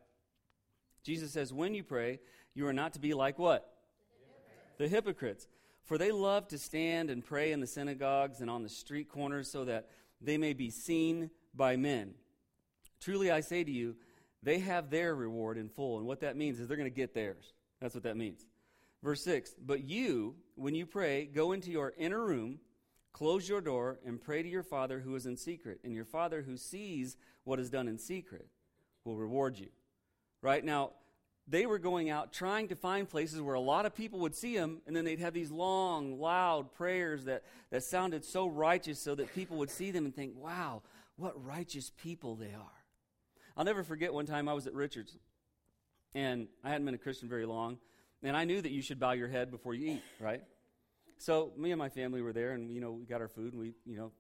Jesus 1.04 1.32
says, 1.32 1.54
When 1.54 1.76
you 1.76 1.84
pray, 1.84 2.20
you 2.56 2.66
are 2.66 2.74
not 2.74 2.94
to 2.94 3.00
be 3.00 3.14
like 3.14 3.38
what? 3.38 3.70
The 4.80 4.88
hypocrites. 4.88 4.88
The 4.88 4.88
hypocrites. 4.88 5.48
For 5.88 5.98
they 5.98 6.12
love 6.12 6.50
to 6.50 6.58
stand 6.58 7.10
and 7.10 7.24
pray 7.24 7.54
in 7.54 7.62
the 7.62 7.68
synagogues 7.68 8.42
and 8.42 8.50
on 8.50 8.62
the 8.62 8.70
street 8.70 9.08
corners 9.08 9.50
so 9.50 9.64
that 9.66 9.88
they 10.22 10.38
may 10.38 10.52
be 10.52 10.70
seen 10.70 11.32
by 11.56 11.78
men. 11.78 12.14
Truly 13.00 13.32
I 13.32 13.40
say 13.40 13.64
to 13.64 13.72
you, 13.72 13.96
they 14.44 14.60
have 14.60 14.90
their 14.90 15.16
reward 15.16 15.58
in 15.58 15.70
full. 15.70 15.98
And 15.98 16.06
what 16.06 16.20
that 16.22 16.36
means 16.36 16.60
is 16.60 16.68
they're 16.68 16.78
going 16.78 16.90
to 16.90 16.96
get 16.96 17.14
theirs. 17.14 17.54
That's 17.80 17.96
what 17.96 18.04
that 18.04 18.18
means. 18.18 18.46
Verse 19.02 19.24
6 19.24 19.56
But 19.66 19.86
you, 19.86 20.36
when 20.56 20.76
you 20.76 20.86
pray, 20.86 21.26
go 21.26 21.54
into 21.54 21.72
your 21.72 21.94
inner 21.98 22.24
room, 22.24 22.60
close 23.14 23.48
your 23.48 23.62
door, 23.62 24.00
and 24.06 24.22
pray 24.22 24.44
to 24.44 24.50
your 24.50 24.64
Father 24.64 25.00
who 25.00 25.16
is 25.16 25.26
in 25.26 25.38
secret. 25.38 25.80
And 25.86 25.94
your 25.94 26.06
Father 26.06 26.42
who 26.42 26.58
sees 26.58 27.16
what 27.46 27.62
is 27.62 27.70
done 27.70 27.88
in 27.88 27.98
secret 27.98 28.48
will 29.06 29.16
reward 29.16 29.58
you. 29.58 29.70
Right? 30.42 30.64
Now, 30.64 30.92
they 31.48 31.66
were 31.66 31.80
going 31.80 32.10
out 32.10 32.34
trying 32.34 32.68
to 32.68 32.76
find 32.76 33.08
places 33.10 33.42
where 33.42 33.56
a 33.56 33.60
lot 33.60 33.86
of 33.86 33.96
people 33.96 34.20
would 34.20 34.36
see 34.36 34.58
them, 34.58 34.82
and 34.86 34.96
then 34.96 35.06
they'd 35.06 35.20
have 35.20 35.34
these 35.34 35.50
long, 35.50 36.20
loud 36.20 36.74
prayers 36.74 37.26
that, 37.26 37.44
that 37.70 37.84
sounded 37.84 38.26
so 38.26 38.48
righteous 38.48 39.00
so 39.00 39.16
that 39.16 39.34
people 39.34 39.58
would 39.58 39.70
see 39.70 39.92
them 39.92 40.06
and 40.06 40.16
think, 40.16 40.34
wow, 40.36 40.82
what 41.16 41.44
righteous 41.46 41.92
people 42.04 42.36
they 42.36 42.54
are. 42.54 42.84
I'll 43.56 43.66
never 43.66 43.84
forget 43.84 44.14
one 44.14 44.26
time 44.26 44.50
I 44.50 44.54
was 44.54 44.68
at 44.68 44.74
Richard's, 44.74 45.18
and 46.14 46.48
I 46.64 46.70
hadn't 46.70 46.86
been 46.86 46.96
a 46.96 47.00
Christian 47.00 47.30
very 47.30 47.46
long, 47.46 47.78
and 48.22 48.36
I 48.36 48.44
knew 48.44 48.62
that 48.62 48.72
you 48.72 48.82
should 48.82 49.00
bow 49.00 49.14
your 49.14 49.30
head 49.30 49.50
before 49.50 49.74
you 49.74 49.94
eat, 49.94 50.04
right? 50.20 50.42
So 51.18 51.54
me 51.58 51.72
and 51.72 51.80
my 51.80 51.90
family 51.90 52.22
were 52.22 52.34
there, 52.34 52.52
and, 52.52 52.72
you 52.72 52.82
know, 52.82 52.92
we 52.92 53.06
got 53.06 53.22
our 53.22 53.28
food, 53.30 53.54
and 53.54 53.62
we, 53.62 53.74
you 53.86 53.98
know, 53.98 54.12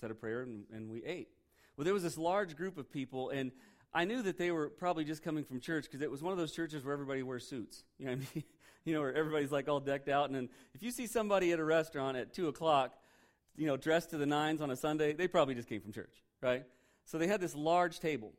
said 0.00 0.10
a 0.10 0.14
prayer, 0.14 0.42
and, 0.42 0.64
and 0.72 0.90
we 0.90 1.04
ate. 1.04 1.28
Well, 1.76 1.84
there 1.84 1.94
was 1.94 2.02
this 2.02 2.18
large 2.18 2.56
group 2.56 2.78
of 2.78 2.90
people, 2.90 3.30
and 3.30 3.52
I 3.94 4.04
knew 4.04 4.22
that 4.22 4.38
they 4.38 4.50
were 4.50 4.68
probably 4.68 5.04
just 5.04 5.22
coming 5.22 5.44
from 5.44 5.60
church 5.60 5.84
because 5.84 6.02
it 6.02 6.10
was 6.10 6.20
one 6.22 6.32
of 6.32 6.38
those 6.38 6.52
churches 6.52 6.84
where 6.84 6.92
everybody 6.92 7.22
wears 7.22 7.46
suits. 7.46 7.84
You 7.98 8.06
know 8.06 8.12
what 8.12 8.18
I 8.18 8.34
mean? 8.34 8.44
you 8.84 8.92
know, 8.92 9.00
where 9.00 9.14
everybody's 9.14 9.52
like 9.52 9.68
all 9.68 9.80
decked 9.80 10.08
out. 10.08 10.26
And 10.26 10.34
then 10.34 10.48
if 10.74 10.82
you 10.82 10.90
see 10.90 11.06
somebody 11.06 11.52
at 11.52 11.58
a 11.58 11.64
restaurant 11.64 12.16
at 12.16 12.34
2 12.34 12.48
o'clock, 12.48 12.94
you 13.56 13.66
know, 13.66 13.76
dressed 13.76 14.10
to 14.10 14.18
the 14.18 14.26
nines 14.26 14.60
on 14.60 14.70
a 14.70 14.76
Sunday, 14.76 15.12
they 15.12 15.28
probably 15.28 15.54
just 15.54 15.68
came 15.68 15.80
from 15.80 15.92
church, 15.92 16.22
right? 16.42 16.64
So 17.04 17.18
they 17.18 17.26
had 17.26 17.40
this 17.40 17.54
large 17.54 18.00
table. 18.00 18.32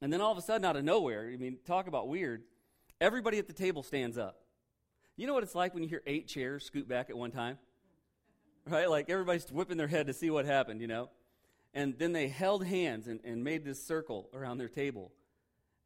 And 0.00 0.12
then 0.12 0.20
all 0.20 0.32
of 0.32 0.38
a 0.38 0.42
sudden, 0.42 0.64
out 0.64 0.76
of 0.76 0.84
nowhere, 0.84 1.30
I 1.32 1.36
mean, 1.36 1.58
talk 1.66 1.88
about 1.88 2.08
weird, 2.08 2.42
everybody 3.00 3.38
at 3.38 3.46
the 3.46 3.52
table 3.52 3.82
stands 3.82 4.16
up. 4.16 4.40
You 5.16 5.26
know 5.26 5.34
what 5.34 5.42
it's 5.42 5.54
like 5.54 5.74
when 5.74 5.82
you 5.82 5.88
hear 5.88 6.02
eight 6.06 6.26
chairs 6.26 6.64
scoot 6.64 6.88
back 6.88 7.10
at 7.10 7.16
one 7.16 7.30
time? 7.30 7.58
Right? 8.66 8.88
Like 8.88 9.10
everybody's 9.10 9.50
whipping 9.50 9.76
their 9.76 9.88
head 9.88 10.06
to 10.06 10.14
see 10.14 10.30
what 10.30 10.46
happened, 10.46 10.80
you 10.80 10.86
know? 10.86 11.10
And 11.72 11.98
then 11.98 12.12
they 12.12 12.28
held 12.28 12.64
hands 12.64 13.06
and, 13.06 13.20
and 13.24 13.44
made 13.44 13.64
this 13.64 13.84
circle 13.84 14.28
around 14.34 14.58
their 14.58 14.68
table. 14.68 15.12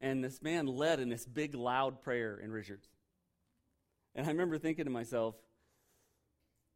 And 0.01 0.23
this 0.23 0.41
man 0.41 0.65
led 0.65 0.99
in 0.99 1.09
this 1.09 1.25
big, 1.25 1.55
loud 1.55 2.01
prayer 2.01 2.37
in 2.37 2.51
Richards. 2.51 2.87
And 4.15 4.25
I 4.25 4.29
remember 4.29 4.57
thinking 4.57 4.85
to 4.85 4.91
myself, 4.91 5.35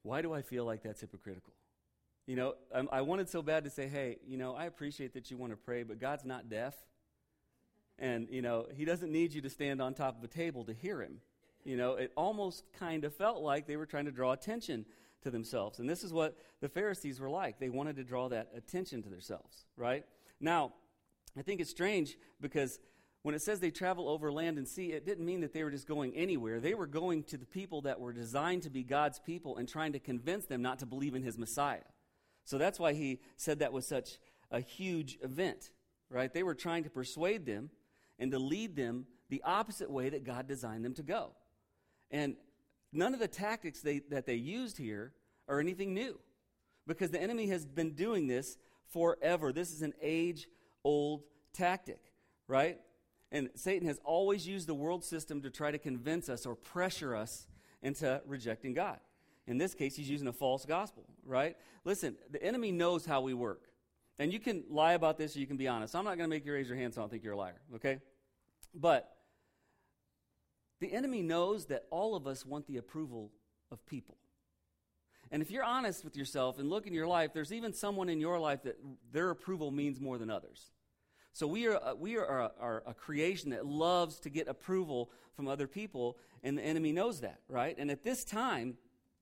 why 0.03 0.21
do 0.21 0.33
I 0.33 0.41
feel 0.41 0.65
like 0.65 0.83
that's 0.83 1.01
hypocritical? 1.01 1.53
You 2.27 2.35
know, 2.35 2.53
I, 2.73 2.99
I 2.99 3.01
wanted 3.01 3.29
so 3.29 3.41
bad 3.41 3.63
to 3.63 3.69
say, 3.69 3.87
hey, 3.87 4.17
you 4.27 4.37
know, 4.37 4.53
I 4.53 4.65
appreciate 4.65 5.13
that 5.13 5.31
you 5.31 5.37
want 5.37 5.51
to 5.51 5.57
pray, 5.57 5.83
but 5.83 5.99
God's 5.99 6.25
not 6.25 6.49
deaf. 6.49 6.75
And, 7.97 8.27
you 8.29 8.41
know, 8.41 8.67
He 8.73 8.85
doesn't 8.85 9.11
need 9.11 9.33
you 9.33 9.41
to 9.41 9.49
stand 9.49 9.81
on 9.81 9.93
top 9.93 10.17
of 10.17 10.23
a 10.23 10.27
table 10.27 10.63
to 10.65 10.73
hear 10.73 11.01
Him. 11.01 11.21
You 11.63 11.75
know, 11.75 11.95
it 11.95 12.11
almost 12.15 12.63
kind 12.77 13.03
of 13.03 13.15
felt 13.15 13.41
like 13.41 13.67
they 13.67 13.77
were 13.77 13.85
trying 13.85 14.05
to 14.05 14.11
draw 14.11 14.31
attention 14.31 14.85
to 15.23 15.31
themselves. 15.31 15.79
And 15.79 15.89
this 15.89 16.03
is 16.03 16.13
what 16.13 16.37
the 16.61 16.69
Pharisees 16.69 17.19
were 17.19 17.29
like. 17.29 17.59
They 17.59 17.69
wanted 17.69 17.95
to 17.97 18.03
draw 18.03 18.29
that 18.29 18.49
attention 18.55 19.03
to 19.03 19.09
themselves, 19.09 19.65
right? 19.75 20.05
Now, 20.39 20.73
I 21.37 21.41
think 21.41 21.61
it's 21.61 21.69
strange 21.69 22.17
because 22.39 22.79
when 23.21 23.35
it 23.35 23.41
says 23.41 23.59
they 23.59 23.71
travel 23.71 24.07
over 24.07 24.31
land 24.31 24.57
and 24.57 24.67
sea, 24.67 24.93
it 24.93 25.05
didn't 25.05 25.25
mean 25.25 25.41
that 25.41 25.53
they 25.53 25.63
were 25.63 25.71
just 25.71 25.87
going 25.87 26.15
anywhere. 26.15 26.59
They 26.59 26.73
were 26.73 26.87
going 26.87 27.23
to 27.25 27.37
the 27.37 27.45
people 27.45 27.81
that 27.81 27.99
were 27.99 28.13
designed 28.13 28.63
to 28.63 28.69
be 28.69 28.83
God's 28.83 29.19
people 29.19 29.57
and 29.57 29.67
trying 29.67 29.93
to 29.93 29.99
convince 29.99 30.45
them 30.45 30.61
not 30.61 30.79
to 30.79 30.85
believe 30.85 31.15
in 31.15 31.23
his 31.23 31.37
Messiah. 31.37 31.83
So 32.45 32.57
that's 32.57 32.79
why 32.79 32.93
he 32.93 33.19
said 33.35 33.59
that 33.59 33.73
was 33.73 33.87
such 33.87 34.17
a 34.51 34.61
huge 34.61 35.17
event, 35.21 35.71
right? 36.09 36.33
They 36.33 36.43
were 36.43 36.55
trying 36.55 36.83
to 36.85 36.89
persuade 36.89 37.45
them 37.45 37.69
and 38.17 38.31
to 38.31 38.39
lead 38.39 38.75
them 38.75 39.05
the 39.29 39.43
opposite 39.45 39.91
way 39.91 40.09
that 40.09 40.23
God 40.23 40.47
designed 40.47 40.83
them 40.83 40.93
to 40.95 41.03
go. 41.03 41.33
And 42.09 42.37
None 42.91 43.13
of 43.13 43.19
the 43.19 43.27
tactics 43.27 43.81
they, 43.81 43.99
that 44.09 44.25
they 44.25 44.35
used 44.35 44.77
here 44.77 45.13
are 45.47 45.59
anything 45.59 45.93
new 45.93 46.19
because 46.87 47.11
the 47.11 47.21
enemy 47.21 47.47
has 47.47 47.65
been 47.65 47.91
doing 47.93 48.27
this 48.27 48.57
forever. 48.91 49.53
This 49.53 49.71
is 49.71 49.81
an 49.81 49.93
age 50.01 50.47
old 50.83 51.23
tactic, 51.53 52.13
right? 52.47 52.79
And 53.31 53.49
Satan 53.55 53.87
has 53.87 53.99
always 54.03 54.47
used 54.47 54.67
the 54.67 54.73
world 54.73 55.03
system 55.03 55.41
to 55.43 55.49
try 55.51 55.71
to 55.71 55.77
convince 55.77 56.29
us 56.29 56.45
or 56.45 56.55
pressure 56.55 57.15
us 57.15 57.47
into 57.81 58.21
rejecting 58.25 58.73
God. 58.73 58.99
In 59.45 59.57
this 59.57 59.73
case, 59.73 59.95
he's 59.95 60.09
using 60.09 60.27
a 60.27 60.33
false 60.33 60.65
gospel, 60.65 61.05
right? 61.25 61.55
Listen, 61.85 62.15
the 62.31 62.41
enemy 62.43 62.71
knows 62.71 63.05
how 63.05 63.21
we 63.21 63.33
work. 63.33 63.63
And 64.17 64.33
you 64.33 64.39
can 64.39 64.63
lie 64.69 64.93
about 64.93 65.17
this 65.17 65.35
or 65.35 65.39
you 65.39 65.47
can 65.47 65.57
be 65.57 65.67
honest. 65.67 65.95
I'm 65.95 66.03
not 66.03 66.17
going 66.17 66.29
to 66.29 66.35
make 66.35 66.45
you 66.45 66.53
raise 66.53 66.67
your 66.67 66.77
hand 66.77 66.93
so 66.93 67.01
I 67.01 67.03
don't 67.03 67.09
think 67.09 67.23
you're 67.23 67.33
a 67.33 67.37
liar, 67.37 67.61
okay? 67.75 67.99
But 68.75 69.09
the 70.79 70.93
enemy 70.93 71.21
knows 71.21 71.65
that 71.65 71.85
all 71.89 72.15
of 72.15 72.27
us 72.27 72.45
want 72.45 72.67
the 72.67 72.77
approval 72.77 73.31
of 73.71 73.85
people. 73.85 74.17
And 75.31 75.41
if 75.41 75.51
you're 75.51 75.63
honest 75.63 76.03
with 76.03 76.17
yourself 76.17 76.57
and 76.57 76.69
look 76.69 76.87
in 76.87 76.93
your 76.93 77.07
life, 77.07 77.33
there's 77.33 77.53
even 77.53 77.73
someone 77.73 78.09
in 78.09 78.19
your 78.19 78.39
life 78.39 78.63
that 78.63 78.79
their 79.11 79.29
approval 79.29 79.69
means 79.71 79.99
more 79.99 80.17
than 80.17 80.29
others. 80.29 80.71
So 81.33 81.45
we 81.45 81.67
are, 81.67 81.79
a, 81.83 81.95
we 81.95 82.17
are 82.17 82.51
are 82.59 82.83
a 82.87 82.93
creation 82.93 83.51
that 83.51 83.65
loves 83.65 84.19
to 84.21 84.29
get 84.29 84.47
approval 84.47 85.11
from 85.35 85.47
other 85.47 85.67
people, 85.67 86.17
and 86.43 86.57
the 86.57 86.63
enemy 86.63 86.91
knows 86.91 87.21
that, 87.21 87.41
right? 87.47 87.75
And 87.77 87.91
at 87.91 88.03
this 88.03 88.25
time, 88.25 88.77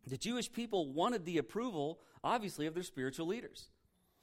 the 0.05 0.17
Jewish 0.17 0.51
people 0.51 0.93
wanted 0.93 1.25
the 1.25 1.37
approval, 1.37 1.99
obviously, 2.23 2.65
of 2.65 2.73
their 2.73 2.83
spiritual 2.83 3.27
leaders. 3.27 3.69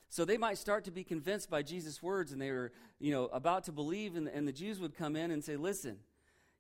So 0.08 0.24
they 0.24 0.38
might 0.38 0.58
start 0.58 0.84
to 0.84 0.90
be 0.90 1.04
convinced 1.04 1.50
by 1.50 1.62
Jesus' 1.62 2.02
words, 2.02 2.32
and 2.32 2.40
they 2.40 2.50
were, 2.50 2.72
you 2.98 3.12
know, 3.12 3.26
about 3.26 3.64
to 3.64 3.72
believe, 3.72 4.16
and, 4.16 4.28
and 4.28 4.48
the 4.48 4.52
Jews 4.52 4.80
would 4.80 4.96
come 4.96 5.16
in 5.16 5.30
and 5.30 5.44
say, 5.44 5.56
"Listen, 5.56 5.98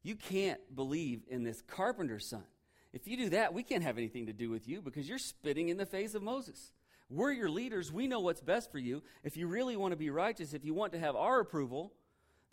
you 0.04 0.14
can't 0.14 0.60
believe 0.76 1.22
in 1.28 1.42
this 1.42 1.62
carpenter's 1.62 2.26
son. 2.26 2.44
If 2.92 3.08
you 3.08 3.16
do 3.16 3.30
that, 3.30 3.52
we 3.52 3.64
can't 3.64 3.82
have 3.82 3.98
anything 3.98 4.26
to 4.26 4.32
do 4.32 4.50
with 4.50 4.68
you 4.68 4.80
because 4.80 5.08
you're 5.08 5.18
spitting 5.18 5.70
in 5.70 5.78
the 5.78 5.86
face 5.86 6.14
of 6.14 6.22
Moses. 6.22 6.72
We're 7.10 7.32
your 7.32 7.50
leaders. 7.50 7.90
We 7.90 8.06
know 8.06 8.20
what's 8.20 8.40
best 8.40 8.70
for 8.70 8.78
you. 8.78 9.02
If 9.24 9.36
you 9.36 9.48
really 9.48 9.76
want 9.76 9.92
to 9.92 9.96
be 9.96 10.10
righteous, 10.10 10.54
if 10.54 10.64
you 10.64 10.74
want 10.74 10.92
to 10.92 11.00
have 11.00 11.16
our 11.16 11.40
approval, 11.40 11.92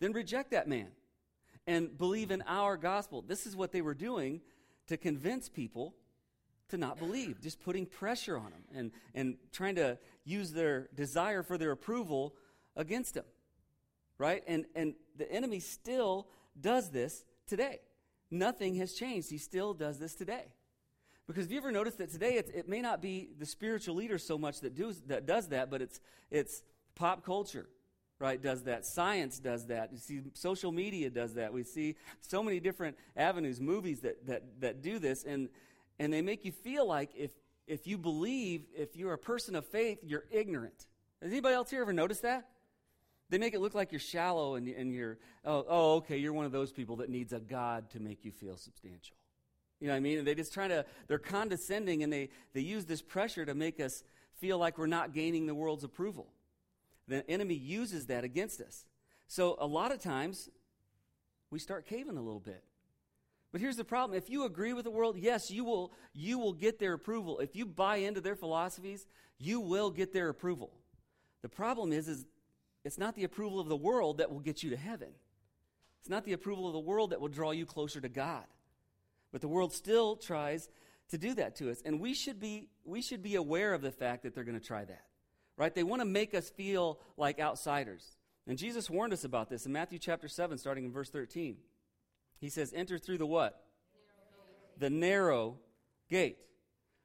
then 0.00 0.12
reject 0.12 0.50
that 0.50 0.66
man 0.66 0.88
and 1.66 1.96
believe 1.96 2.30
in 2.32 2.42
our 2.46 2.76
gospel." 2.76 3.22
This 3.22 3.46
is 3.46 3.54
what 3.54 3.70
they 3.70 3.82
were 3.82 3.94
doing 3.94 4.40
to 4.88 4.96
convince 4.96 5.48
people 5.48 5.94
to 6.68 6.76
not 6.76 6.98
believe, 6.98 7.40
just 7.40 7.60
putting 7.60 7.86
pressure 7.86 8.36
on 8.36 8.50
them 8.50 8.64
and, 8.74 8.90
and 9.14 9.36
trying 9.52 9.74
to 9.76 9.98
use 10.24 10.52
their 10.52 10.88
desire 10.94 11.42
for 11.42 11.58
their 11.58 11.70
approval 11.70 12.34
against 12.76 13.14
them. 13.14 13.26
Right? 14.18 14.42
And, 14.46 14.64
and 14.74 14.94
the 15.16 15.30
enemy 15.30 15.60
still 15.60 16.28
does 16.58 16.90
this 16.90 17.24
today. 17.52 17.80
Nothing 18.30 18.76
has 18.76 18.94
changed. 18.94 19.28
He 19.28 19.36
still 19.36 19.74
does 19.74 19.98
this 19.98 20.14
today. 20.14 20.46
Because 21.26 21.44
have 21.44 21.52
you 21.52 21.58
ever 21.58 21.70
noticed 21.70 21.98
that 21.98 22.10
today 22.10 22.36
it 22.36 22.66
may 22.66 22.80
not 22.80 23.02
be 23.02 23.28
the 23.38 23.44
spiritual 23.44 23.94
leader 23.94 24.16
so 24.16 24.38
much 24.38 24.60
that, 24.60 24.74
do, 24.74 24.94
that 25.06 25.26
does 25.26 25.48
that, 25.48 25.70
but 25.70 25.82
it's, 25.82 26.00
it's 26.30 26.62
pop 26.94 27.26
culture, 27.26 27.68
right, 28.18 28.40
does 28.40 28.62
that. 28.62 28.86
Science 28.86 29.38
does 29.38 29.66
that. 29.66 29.92
You 29.92 29.98
see 29.98 30.22
social 30.32 30.72
media 30.72 31.10
does 31.10 31.34
that. 31.34 31.52
We 31.52 31.62
see 31.62 31.96
so 32.22 32.42
many 32.42 32.58
different 32.58 32.96
avenues, 33.16 33.60
movies 33.60 34.00
that, 34.00 34.26
that, 34.26 34.42
that 34.60 34.80
do 34.80 34.98
this. 34.98 35.24
And, 35.24 35.50
and 35.98 36.10
they 36.10 36.22
make 36.22 36.46
you 36.46 36.52
feel 36.52 36.88
like 36.88 37.10
if, 37.14 37.32
if 37.66 37.86
you 37.86 37.98
believe, 37.98 38.62
if 38.74 38.96
you're 38.96 39.12
a 39.12 39.18
person 39.18 39.54
of 39.56 39.66
faith, 39.66 39.98
you're 40.02 40.24
ignorant. 40.30 40.86
Has 41.20 41.30
anybody 41.30 41.54
else 41.54 41.68
here 41.68 41.82
ever 41.82 41.92
noticed 41.92 42.22
that? 42.22 42.48
They 43.32 43.38
make 43.38 43.54
it 43.54 43.60
look 43.60 43.74
like 43.74 43.92
you're 43.92 43.98
shallow 43.98 44.56
and, 44.56 44.68
and 44.68 44.92
you're, 44.92 45.16
oh, 45.46 45.64
oh, 45.66 45.94
okay, 45.94 46.18
you're 46.18 46.34
one 46.34 46.44
of 46.44 46.52
those 46.52 46.70
people 46.70 46.96
that 46.96 47.08
needs 47.08 47.32
a 47.32 47.40
God 47.40 47.88
to 47.92 47.98
make 47.98 48.26
you 48.26 48.30
feel 48.30 48.58
substantial. 48.58 49.16
You 49.80 49.86
know 49.86 49.94
what 49.94 49.96
I 49.96 50.00
mean? 50.00 50.18
And 50.18 50.26
they 50.26 50.34
just 50.34 50.52
trying 50.52 50.68
to, 50.68 50.84
they're 51.08 51.18
condescending 51.18 52.02
and 52.02 52.12
they, 52.12 52.28
they 52.52 52.60
use 52.60 52.84
this 52.84 53.00
pressure 53.00 53.46
to 53.46 53.54
make 53.54 53.80
us 53.80 54.04
feel 54.38 54.58
like 54.58 54.76
we're 54.76 54.86
not 54.86 55.14
gaining 55.14 55.46
the 55.46 55.54
world's 55.54 55.82
approval. 55.82 56.26
The 57.08 57.26
enemy 57.26 57.54
uses 57.54 58.04
that 58.08 58.22
against 58.22 58.60
us. 58.60 58.84
So 59.28 59.56
a 59.58 59.66
lot 59.66 59.92
of 59.92 59.98
times, 59.98 60.50
we 61.50 61.58
start 61.58 61.86
caving 61.86 62.18
a 62.18 62.22
little 62.22 62.38
bit. 62.38 62.62
But 63.50 63.62
here's 63.62 63.76
the 63.76 63.84
problem. 63.84 64.14
If 64.14 64.28
you 64.28 64.44
agree 64.44 64.74
with 64.74 64.84
the 64.84 64.90
world, 64.90 65.16
yes, 65.16 65.50
you 65.50 65.64
will, 65.64 65.94
you 66.12 66.38
will 66.38 66.52
get 66.52 66.78
their 66.78 66.92
approval. 66.92 67.38
If 67.38 67.56
you 67.56 67.64
buy 67.64 67.96
into 67.96 68.20
their 68.20 68.36
philosophies, 68.36 69.06
you 69.38 69.58
will 69.58 69.90
get 69.90 70.12
their 70.12 70.28
approval. 70.28 70.70
The 71.40 71.48
problem 71.48 71.94
is, 71.94 72.08
is 72.08 72.26
it's 72.84 72.98
not 72.98 73.14
the 73.14 73.24
approval 73.24 73.60
of 73.60 73.68
the 73.68 73.76
world 73.76 74.18
that 74.18 74.30
will 74.30 74.40
get 74.40 74.62
you 74.62 74.70
to 74.70 74.76
heaven. 74.76 75.08
It's 76.00 76.10
not 76.10 76.24
the 76.24 76.32
approval 76.32 76.66
of 76.66 76.72
the 76.72 76.80
world 76.80 77.10
that 77.10 77.20
will 77.20 77.28
draw 77.28 77.52
you 77.52 77.64
closer 77.64 78.00
to 78.00 78.08
God. 78.08 78.44
But 79.30 79.40
the 79.40 79.48
world 79.48 79.72
still 79.72 80.16
tries 80.16 80.68
to 81.10 81.18
do 81.18 81.34
that 81.34 81.56
to 81.56 81.70
us. 81.70 81.80
And 81.84 82.00
we 82.00 82.12
should 82.12 82.40
be, 82.40 82.68
we 82.84 83.00
should 83.00 83.22
be 83.22 83.36
aware 83.36 83.72
of 83.72 83.82
the 83.82 83.92
fact 83.92 84.24
that 84.24 84.34
they're 84.34 84.44
going 84.44 84.58
to 84.58 84.66
try 84.66 84.84
that. 84.84 85.04
Right? 85.56 85.74
They 85.74 85.84
want 85.84 86.00
to 86.00 86.06
make 86.06 86.34
us 86.34 86.50
feel 86.50 86.98
like 87.16 87.38
outsiders. 87.38 88.16
And 88.48 88.58
Jesus 88.58 88.90
warned 88.90 89.12
us 89.12 89.22
about 89.22 89.48
this 89.48 89.64
in 89.66 89.72
Matthew 89.72 89.98
chapter 89.98 90.26
7, 90.26 90.58
starting 90.58 90.84
in 90.84 90.92
verse 90.92 91.10
13. 91.10 91.56
He 92.40 92.48
says, 92.48 92.72
enter 92.74 92.98
through 92.98 93.18
the 93.18 93.26
what? 93.26 93.62
Narrow 94.78 94.78
the 94.78 94.90
narrow 94.90 95.58
gate. 96.10 96.38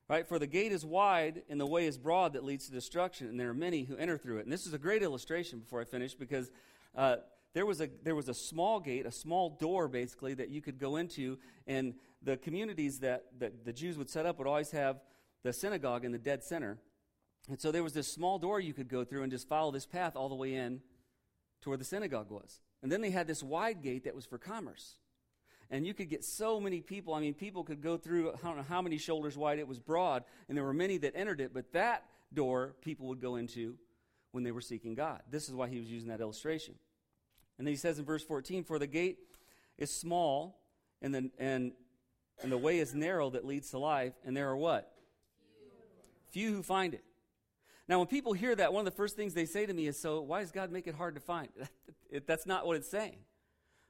Right? 0.09 0.25
For 0.25 0.39
the 0.39 0.47
gate 0.47 0.71
is 0.71 0.85
wide 0.85 1.43
and 1.49 1.59
the 1.59 1.65
way 1.65 1.85
is 1.85 1.97
broad 1.97 2.33
that 2.33 2.43
leads 2.43 2.67
to 2.67 2.71
destruction, 2.71 3.27
and 3.27 3.39
there 3.39 3.49
are 3.49 3.53
many 3.53 3.83
who 3.83 3.97
enter 3.97 4.17
through 4.17 4.37
it. 4.37 4.45
And 4.45 4.51
this 4.51 4.65
is 4.65 4.73
a 4.73 4.77
great 4.77 5.03
illustration 5.03 5.59
before 5.59 5.81
I 5.81 5.83
finish 5.83 6.13
because 6.13 6.49
uh, 6.95 7.17
there, 7.53 7.65
was 7.65 7.81
a, 7.81 7.89
there 8.03 8.15
was 8.15 8.29
a 8.29 8.33
small 8.33 8.79
gate, 8.79 9.05
a 9.05 9.11
small 9.11 9.49
door 9.49 9.89
basically, 9.89 10.33
that 10.35 10.49
you 10.49 10.61
could 10.61 10.79
go 10.79 10.95
into, 10.95 11.37
and 11.65 11.93
the 12.21 12.37
communities 12.37 12.99
that, 12.99 13.25
that 13.39 13.65
the 13.65 13.73
Jews 13.73 13.97
would 13.97 14.09
set 14.09 14.25
up 14.25 14.37
would 14.37 14.47
always 14.47 14.71
have 14.71 15.01
the 15.43 15.51
synagogue 15.51 16.05
in 16.05 16.13
the 16.13 16.17
dead 16.17 16.43
center. 16.43 16.77
And 17.49 17.59
so 17.59 17.71
there 17.71 17.83
was 17.83 17.93
this 17.93 18.07
small 18.07 18.39
door 18.39 18.59
you 18.59 18.73
could 18.73 18.89
go 18.89 19.03
through 19.03 19.23
and 19.23 19.31
just 19.31 19.47
follow 19.47 19.71
this 19.71 19.85
path 19.85 20.15
all 20.15 20.29
the 20.29 20.35
way 20.35 20.53
in 20.53 20.81
to 21.61 21.69
where 21.69 21.77
the 21.77 21.85
synagogue 21.85 22.29
was. 22.29 22.61
And 22.81 22.91
then 22.91 23.01
they 23.01 23.11
had 23.11 23.27
this 23.27 23.43
wide 23.43 23.81
gate 23.81 24.03
that 24.05 24.15
was 24.15 24.25
for 24.25 24.37
commerce 24.37 24.95
and 25.69 25.85
you 25.85 25.93
could 25.93 26.09
get 26.09 26.23
so 26.23 26.59
many 26.59 26.81
people. 26.81 27.13
I 27.13 27.19
mean, 27.19 27.33
people 27.33 27.63
could 27.63 27.81
go 27.81 27.97
through, 27.97 28.31
I 28.31 28.37
don't 28.43 28.57
know 28.57 28.65
how 28.67 28.81
many 28.81 28.97
shoulders 28.97 29.37
wide, 29.37 29.59
it 29.59 29.67
was 29.67 29.79
broad, 29.79 30.23
and 30.47 30.57
there 30.57 30.63
were 30.63 30.73
many 30.73 30.97
that 30.99 31.13
entered 31.15 31.41
it, 31.41 31.53
but 31.53 31.73
that 31.73 32.05
door 32.33 32.75
people 32.81 33.07
would 33.07 33.21
go 33.21 33.35
into 33.35 33.75
when 34.31 34.43
they 34.43 34.51
were 34.51 34.61
seeking 34.61 34.95
God. 34.95 35.21
This 35.29 35.49
is 35.49 35.55
why 35.55 35.67
he 35.67 35.79
was 35.79 35.89
using 35.89 36.09
that 36.09 36.21
illustration. 36.21 36.75
And 37.57 37.65
then 37.65 37.73
he 37.73 37.77
says 37.77 37.99
in 37.99 38.05
verse 38.05 38.23
14, 38.23 38.63
For 38.63 38.79
the 38.79 38.87
gate 38.87 39.17
is 39.77 39.91
small, 39.91 40.59
and 41.01 41.13
the, 41.13 41.31
and, 41.37 41.71
and 42.41 42.51
the 42.51 42.57
way 42.57 42.79
is 42.79 42.93
narrow 42.93 43.29
that 43.31 43.45
leads 43.45 43.71
to 43.71 43.79
life, 43.79 44.13
and 44.25 44.35
there 44.35 44.49
are 44.49 44.57
what? 44.57 44.91
Few, 46.31 46.49
Few 46.49 46.55
who 46.55 46.63
find 46.63 46.93
it. 46.93 47.03
Now, 47.87 47.99
when 47.99 48.07
people 48.07 48.33
hear 48.33 48.53
that, 48.53 48.73
one 48.73 48.85
of 48.85 48.93
the 48.93 48.97
first 48.97 49.15
things 49.15 49.33
they 49.33 49.45
say 49.45 49.65
to 49.65 49.73
me 49.73 49.87
is, 49.87 49.97
So, 49.99 50.21
why 50.21 50.41
does 50.41 50.51
God 50.51 50.71
make 50.71 50.87
it 50.87 50.95
hard 50.95 51.15
to 51.15 51.21
find? 51.21 51.49
That's 52.27 52.45
not 52.45 52.67
what 52.67 52.77
it's 52.77 52.89
saying. 52.89 53.17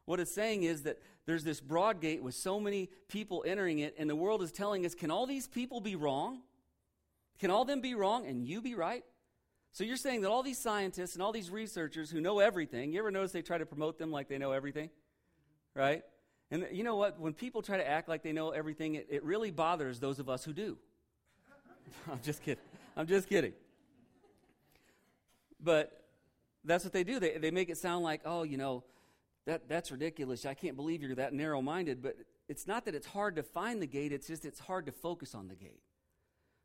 What 0.07 0.21
it's 0.21 0.31
saying 0.33 0.63
is 0.63 0.83
that 0.83 0.99
there's 1.25 1.43
this 1.43 1.59
broad 1.59 1.99
gate 1.99 2.23
with 2.23 2.33
so 2.33 2.61
many 2.61 2.89
people 3.09 3.43
entering 3.45 3.79
it, 3.79 3.93
and 3.97 4.09
the 4.09 4.15
world 4.15 4.41
is 4.41 4.53
telling 4.53 4.85
us, 4.85 4.95
can 4.95 5.11
all 5.11 5.25
these 5.25 5.47
people 5.47 5.81
be 5.81 5.97
wrong? 5.97 6.39
Can 7.39 7.51
all 7.51 7.65
them 7.65 7.81
be 7.81 7.93
wrong 7.93 8.25
and 8.25 8.47
you 8.47 8.61
be 8.61 8.73
right? 8.73 9.03
So 9.73 9.83
you're 9.83 9.97
saying 9.97 10.21
that 10.21 10.29
all 10.29 10.43
these 10.43 10.57
scientists 10.57 11.15
and 11.15 11.21
all 11.21 11.33
these 11.33 11.49
researchers 11.49 12.09
who 12.09 12.21
know 12.21 12.39
everything, 12.39 12.93
you 12.93 12.99
ever 12.99 13.11
notice 13.11 13.33
they 13.33 13.41
try 13.41 13.57
to 13.57 13.65
promote 13.65 13.97
them 13.97 14.09
like 14.09 14.29
they 14.29 14.37
know 14.37 14.53
everything? 14.53 14.91
Right? 15.75 16.03
And 16.51 16.65
you 16.71 16.85
know 16.85 16.95
what? 16.95 17.19
When 17.19 17.33
people 17.33 17.61
try 17.61 17.75
to 17.75 17.87
act 17.87 18.07
like 18.07 18.23
they 18.23 18.31
know 18.31 18.51
everything, 18.51 18.95
it, 18.95 19.07
it 19.09 19.25
really 19.25 19.51
bothers 19.51 19.99
those 19.99 20.19
of 20.19 20.29
us 20.29 20.45
who 20.45 20.53
do. 20.53 20.77
I'm 22.09 22.21
just 22.23 22.41
kidding. 22.41 22.63
I'm 22.95 23.07
just 23.07 23.27
kidding. 23.27 23.51
But 25.61 26.05
that's 26.63 26.85
what 26.85 26.93
they 26.93 27.03
do. 27.03 27.19
They, 27.19 27.37
they 27.37 27.51
make 27.51 27.69
it 27.69 27.77
sound 27.77 28.05
like, 28.05 28.21
oh, 28.23 28.43
you 28.43 28.55
know, 28.55 28.85
that, 29.47 29.69
that's 29.69 29.91
ridiculous. 29.91 30.45
I 30.45 30.53
can't 30.53 30.75
believe 30.75 31.01
you're 31.01 31.15
that 31.15 31.33
narrow 31.33 31.61
minded. 31.61 32.03
But 32.03 32.17
it's 32.49 32.67
not 32.67 32.83
that 32.85 32.93
it's 32.93 33.07
hard 33.07 33.37
to 33.37 33.43
find 33.43 33.81
the 33.81 33.87
gate, 33.87 34.11
it's 34.11 34.27
just 34.27 34.45
it's 34.45 34.59
hard 34.59 34.85
to 34.85 34.91
focus 34.91 35.33
on 35.33 35.47
the 35.47 35.55
gate. 35.55 35.81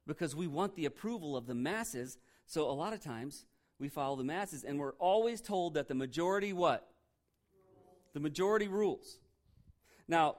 Because 0.04 0.34
we 0.34 0.48
want 0.48 0.74
the 0.74 0.84
approval 0.84 1.36
of 1.36 1.46
the 1.46 1.54
masses. 1.54 2.18
So 2.44 2.68
a 2.68 2.72
lot 2.72 2.92
of 2.92 3.00
times 3.00 3.46
we 3.78 3.88
follow 3.88 4.16
the 4.16 4.24
masses, 4.24 4.64
and 4.64 4.80
we're 4.80 4.94
always 4.94 5.40
told 5.40 5.74
that 5.74 5.86
the 5.86 5.94
majority 5.94 6.52
what? 6.52 6.88
The 8.14 8.20
majority 8.20 8.66
rules. 8.66 9.18
Now, 10.08 10.38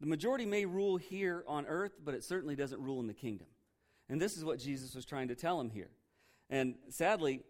the 0.00 0.06
majority 0.06 0.46
may 0.46 0.64
rule 0.64 0.96
here 0.96 1.44
on 1.48 1.66
earth, 1.66 1.98
but 2.04 2.14
it 2.14 2.22
certainly 2.22 2.54
doesn't 2.54 2.80
rule 2.80 3.00
in 3.00 3.08
the 3.08 3.14
kingdom. 3.14 3.48
And 4.08 4.20
this 4.20 4.36
is 4.36 4.44
what 4.44 4.60
Jesus 4.60 4.94
was 4.94 5.04
trying 5.04 5.28
to 5.28 5.34
tell 5.34 5.60
him 5.60 5.70
here. 5.70 5.90
And 6.50 6.76
sadly, 6.88 7.42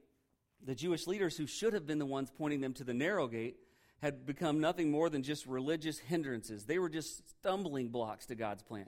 the 0.65 0.75
Jewish 0.75 1.07
leaders 1.07 1.37
who 1.37 1.47
should 1.47 1.75
have 1.75 1.87
been 1.87 1.99
the 1.99 2.07
ones 2.07 2.31
pointing 2.35 2.63
them 2.63 2.73
to 2.75 2.85
the 2.85 2.95
narrow 2.95 3.29
gate 3.29 3.57
had 4.05 4.27
become 4.27 4.61
nothing 4.61 4.91
more 4.91 5.09
than 5.09 5.23
just 5.23 5.47
religious 5.47 5.99
hindrances. 5.99 6.67
They 6.67 6.79
were 6.79 6.91
just 6.91 7.27
stumbling 7.27 7.89
blocks 7.89 8.27
to 8.27 8.35
God's 8.35 8.63
plan. 8.63 8.85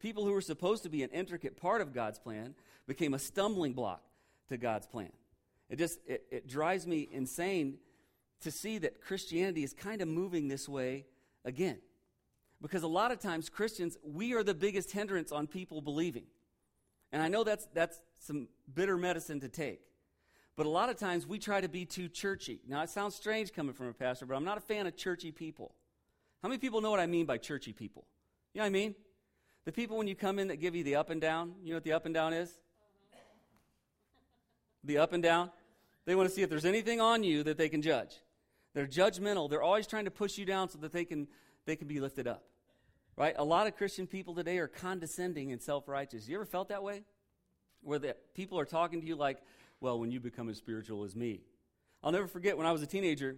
People 0.00 0.24
who 0.24 0.32
were 0.32 0.40
supposed 0.40 0.82
to 0.82 0.88
be 0.88 1.04
an 1.04 1.10
intricate 1.10 1.56
part 1.56 1.80
of 1.80 1.94
God's 1.94 2.18
plan 2.18 2.56
became 2.88 3.14
a 3.14 3.18
stumbling 3.20 3.74
block 3.74 4.02
to 4.48 4.56
God's 4.56 4.88
plan. 4.88 5.12
It 5.70 5.76
just 5.76 6.00
it, 6.04 6.26
it 6.32 6.48
drives 6.48 6.84
me 6.84 7.08
insane 7.12 7.78
to 8.40 8.50
see 8.50 8.78
that 8.78 9.00
Christianity 9.00 9.62
is 9.62 9.72
kind 9.72 10.02
of 10.02 10.08
moving 10.08 10.48
this 10.48 10.68
way 10.68 11.06
again. 11.44 11.78
Because 12.60 12.82
a 12.82 12.88
lot 12.88 13.12
of 13.12 13.20
times 13.20 13.48
Christians, 13.48 13.96
we 14.02 14.34
are 14.34 14.42
the 14.42 14.52
biggest 14.52 14.90
hindrance 14.90 15.30
on 15.30 15.46
people 15.46 15.80
believing. 15.80 16.24
And 17.12 17.22
I 17.22 17.28
know 17.28 17.44
that's 17.44 17.68
that's 17.72 18.00
some 18.18 18.48
bitter 18.74 18.96
medicine 18.96 19.38
to 19.42 19.48
take. 19.48 19.80
But 20.56 20.66
a 20.66 20.70
lot 20.70 20.88
of 20.88 20.96
times 20.96 21.26
we 21.26 21.38
try 21.38 21.60
to 21.60 21.68
be 21.68 21.84
too 21.84 22.08
churchy. 22.08 22.60
Now, 22.66 22.82
it 22.82 22.90
sounds 22.90 23.14
strange 23.14 23.52
coming 23.52 23.74
from 23.74 23.88
a 23.88 23.92
pastor, 23.92 24.24
but 24.24 24.34
I'm 24.34 24.44
not 24.44 24.56
a 24.56 24.62
fan 24.62 24.86
of 24.86 24.96
churchy 24.96 25.30
people. 25.30 25.74
How 26.42 26.48
many 26.48 26.58
people 26.58 26.80
know 26.80 26.90
what 26.90 27.00
I 27.00 27.06
mean 27.06 27.26
by 27.26 27.38
churchy 27.38 27.72
people? 27.72 28.06
You 28.54 28.60
know 28.60 28.64
what 28.64 28.68
I 28.68 28.70
mean? 28.70 28.94
The 29.66 29.72
people 29.72 29.98
when 29.98 30.08
you 30.08 30.14
come 30.14 30.38
in 30.38 30.48
that 30.48 30.56
give 30.56 30.74
you 30.74 30.82
the 30.82 30.96
up 30.96 31.10
and 31.10 31.20
down, 31.20 31.54
you 31.62 31.70
know 31.70 31.76
what 31.76 31.84
the 31.84 31.92
up 31.92 32.06
and 32.06 32.14
down 32.14 32.32
is? 32.32 32.50
The 34.84 34.98
up 34.98 35.12
and 35.12 35.22
down. 35.22 35.50
They 36.06 36.14
want 36.14 36.28
to 36.28 36.34
see 36.34 36.42
if 36.42 36.48
there's 36.48 36.64
anything 36.64 37.00
on 37.00 37.24
you 37.24 37.42
that 37.42 37.58
they 37.58 37.68
can 37.68 37.82
judge. 37.82 38.14
They're 38.72 38.86
judgmental. 38.86 39.50
They're 39.50 39.62
always 39.62 39.86
trying 39.86 40.04
to 40.04 40.10
push 40.10 40.38
you 40.38 40.44
down 40.44 40.68
so 40.68 40.78
that 40.78 40.92
they 40.92 41.04
can 41.04 41.26
they 41.66 41.76
can 41.76 41.88
be 41.88 41.98
lifted 41.98 42.28
up. 42.28 42.44
Right? 43.16 43.34
A 43.38 43.44
lot 43.44 43.66
of 43.66 43.76
Christian 43.76 44.06
people 44.06 44.34
today 44.34 44.58
are 44.58 44.68
condescending 44.68 45.50
and 45.50 45.60
self-righteous. 45.60 46.28
You 46.28 46.36
ever 46.36 46.44
felt 46.44 46.68
that 46.68 46.82
way? 46.82 47.02
Where 47.82 47.98
the 47.98 48.14
people 48.34 48.58
are 48.60 48.64
talking 48.64 49.00
to 49.00 49.06
you 49.06 49.16
like, 49.16 49.38
"Well, 49.80 49.98
when 49.98 50.10
you 50.10 50.20
become 50.20 50.48
as 50.48 50.56
spiritual 50.56 51.04
as 51.04 51.14
me." 51.14 51.42
I'll 52.02 52.12
never 52.12 52.26
forget 52.26 52.56
when 52.56 52.66
I 52.66 52.72
was 52.72 52.82
a 52.82 52.86
teenager, 52.86 53.36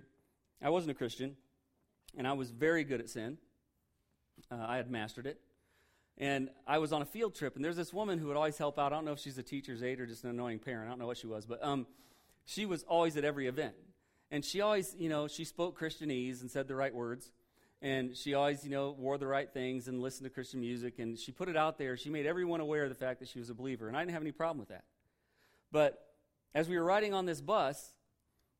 I 0.63 0.71
wasn't 0.71 0.91
a 0.91 0.95
Christian, 0.95 1.37
and 2.17 2.27
I 2.27 2.33
was 2.33 2.51
very 2.51 2.85
good 2.85 3.01
at 3.01 3.09
sin. 3.09 3.39
Uh, 4.51 4.57
I 4.67 4.77
had 4.77 4.91
mastered 4.91 5.27
it. 5.27 5.41
And 6.21 6.51
I 6.67 6.79
was 6.79 6.93
on 6.93 7.01
a 7.01 7.05
field 7.05 7.37
trip, 7.37 7.55
and 7.55 7.65
there's 7.65 7.77
this 7.77 7.93
woman 7.93 8.19
who 8.19 8.27
would 8.27 8.37
always 8.37 8.59
help 8.59 8.79
out. 8.79 8.93
I 8.93 8.97
don't 8.97 9.05
know 9.05 9.13
if 9.13 9.21
she's 9.21 9.39
a 9.39 9.43
teacher's 9.43 9.85
aide 9.85 10.01
or 10.01 10.07
just 10.07 10.25
an 10.25 10.31
annoying 10.31 10.59
parent. 10.59 10.87
I 10.87 10.91
don't 10.91 10.99
know 10.99 11.07
what 11.07 11.17
she 11.17 11.29
was, 11.29 11.47
but 11.47 11.63
um, 11.65 11.87
she 12.45 12.67
was 12.67 12.83
always 12.83 13.17
at 13.17 13.25
every 13.25 13.47
event. 13.47 13.75
And 14.31 14.45
she 14.45 14.61
always, 14.61 14.97
you 14.99 15.09
know, 15.09 15.29
she 15.29 15.45
spoke 15.45 15.79
Christianese 15.79 16.41
and 16.41 16.51
said 16.51 16.67
the 16.67 16.75
right 16.75 16.93
words. 16.93 17.31
And 17.81 18.17
she 18.17 18.35
always, 18.35 18.65
you 18.65 18.71
know, 18.71 18.91
wore 18.99 19.17
the 19.17 19.29
right 19.29 19.49
things 19.51 19.87
and 19.87 20.03
listened 20.03 20.25
to 20.25 20.31
Christian 20.31 20.61
music. 20.61 20.99
And 20.99 21.17
she 21.17 21.31
put 21.31 21.49
it 21.49 21.57
out 21.57 21.79
there. 21.79 21.97
She 21.97 22.11
made 22.11 22.27
everyone 22.27 22.61
aware 22.61 22.83
of 22.83 22.89
the 22.89 22.97
fact 22.97 23.21
that 23.21 23.29
she 23.29 23.39
was 23.39 23.49
a 23.49 23.55
believer. 23.55 23.87
And 23.87 23.97
I 23.97 24.01
didn't 24.01 24.13
have 24.13 24.23
any 24.23 24.33
problem 24.33 24.59
with 24.59 24.71
that. 24.71 24.85
But 25.71 26.08
as 26.55 26.69
we 26.69 26.77
were 26.77 26.85
riding 26.85 27.15
on 27.15 27.27
this 27.27 27.41
bus, 27.41 27.95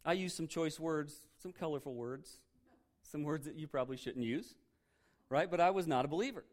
I 0.05 0.13
used 0.13 0.37
some 0.37 0.47
choice 0.47 0.79
words, 0.79 1.15
some 1.43 1.53
colorful 1.53 1.95
words, 1.95 2.41
some 3.03 3.23
words 3.23 3.47
that 3.47 3.57
you 3.57 3.67
probably 3.67 3.97
shouldn't 3.97 4.25
use, 4.25 4.55
right? 5.31 5.51
But 5.51 5.61
I 5.61 5.71
was 5.71 5.87
not 5.87 6.05
a 6.05 6.09
believer. 6.09 6.45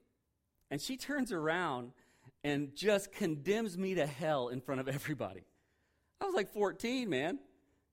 And 0.71 0.81
she 0.81 0.97
turns 0.97 1.31
around 1.31 1.91
and 2.43 2.75
just 2.75 3.11
condemns 3.11 3.77
me 3.77 3.95
to 3.95 4.05
hell 4.05 4.49
in 4.49 4.61
front 4.61 4.81
of 4.81 4.87
everybody. 4.87 5.43
I 6.21 6.25
was 6.25 6.35
like 6.35 6.53
14, 6.53 7.09
man. 7.09 7.39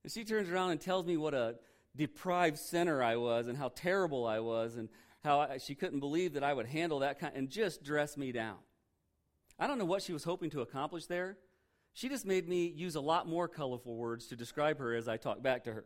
And 0.03 0.13
she 0.13 0.25
turns 0.25 0.49
around 0.51 0.71
and 0.71 0.81
tells 0.81 1.07
me 1.07 1.17
what 1.17 1.35
a 1.35 1.57
deprived 1.97 2.59
sinner 2.59 3.03
I 3.03 3.17
was 3.17 3.47
and 3.47 3.57
how 3.57 3.71
terrible 3.75 4.27
I 4.27 4.41
was 4.41 4.77
and 4.77 4.89
how 5.23 5.41
I, 5.41 5.59
she 5.59 5.75
couldn't 5.75 6.01
believe 6.01 6.35
that 6.35 6.43
I 6.43 6.53
would 6.53 6.67
handle 6.67 7.01
that 7.01 7.19
kind 7.19 7.33
and 7.37 7.49
just 7.49 7.85
dress 7.85 8.17
me 8.17 8.33
down. 8.33 8.57
I 9.59 9.67
don't 9.67 9.79
know 9.79 9.85
what 9.85 10.03
she 10.03 10.13
was 10.13 10.25
hoping 10.25 10.51
to 10.51 10.61
accomplish 10.61 11.07
there. 11.07 11.37
She 11.95 12.09
just 12.09 12.25
made 12.27 12.49
me 12.49 12.73
use 12.75 12.95
a 12.95 13.01
lot 13.01 13.29
more 13.29 13.49
colorful 13.49 13.97
words 13.97 14.27
to 14.29 14.37
describe 14.37 14.79
her 14.79 14.95
as 14.95 15.09
I 15.09 15.17
talked 15.17 15.43
back 15.43 15.65
to 15.65 15.73
her. 15.73 15.85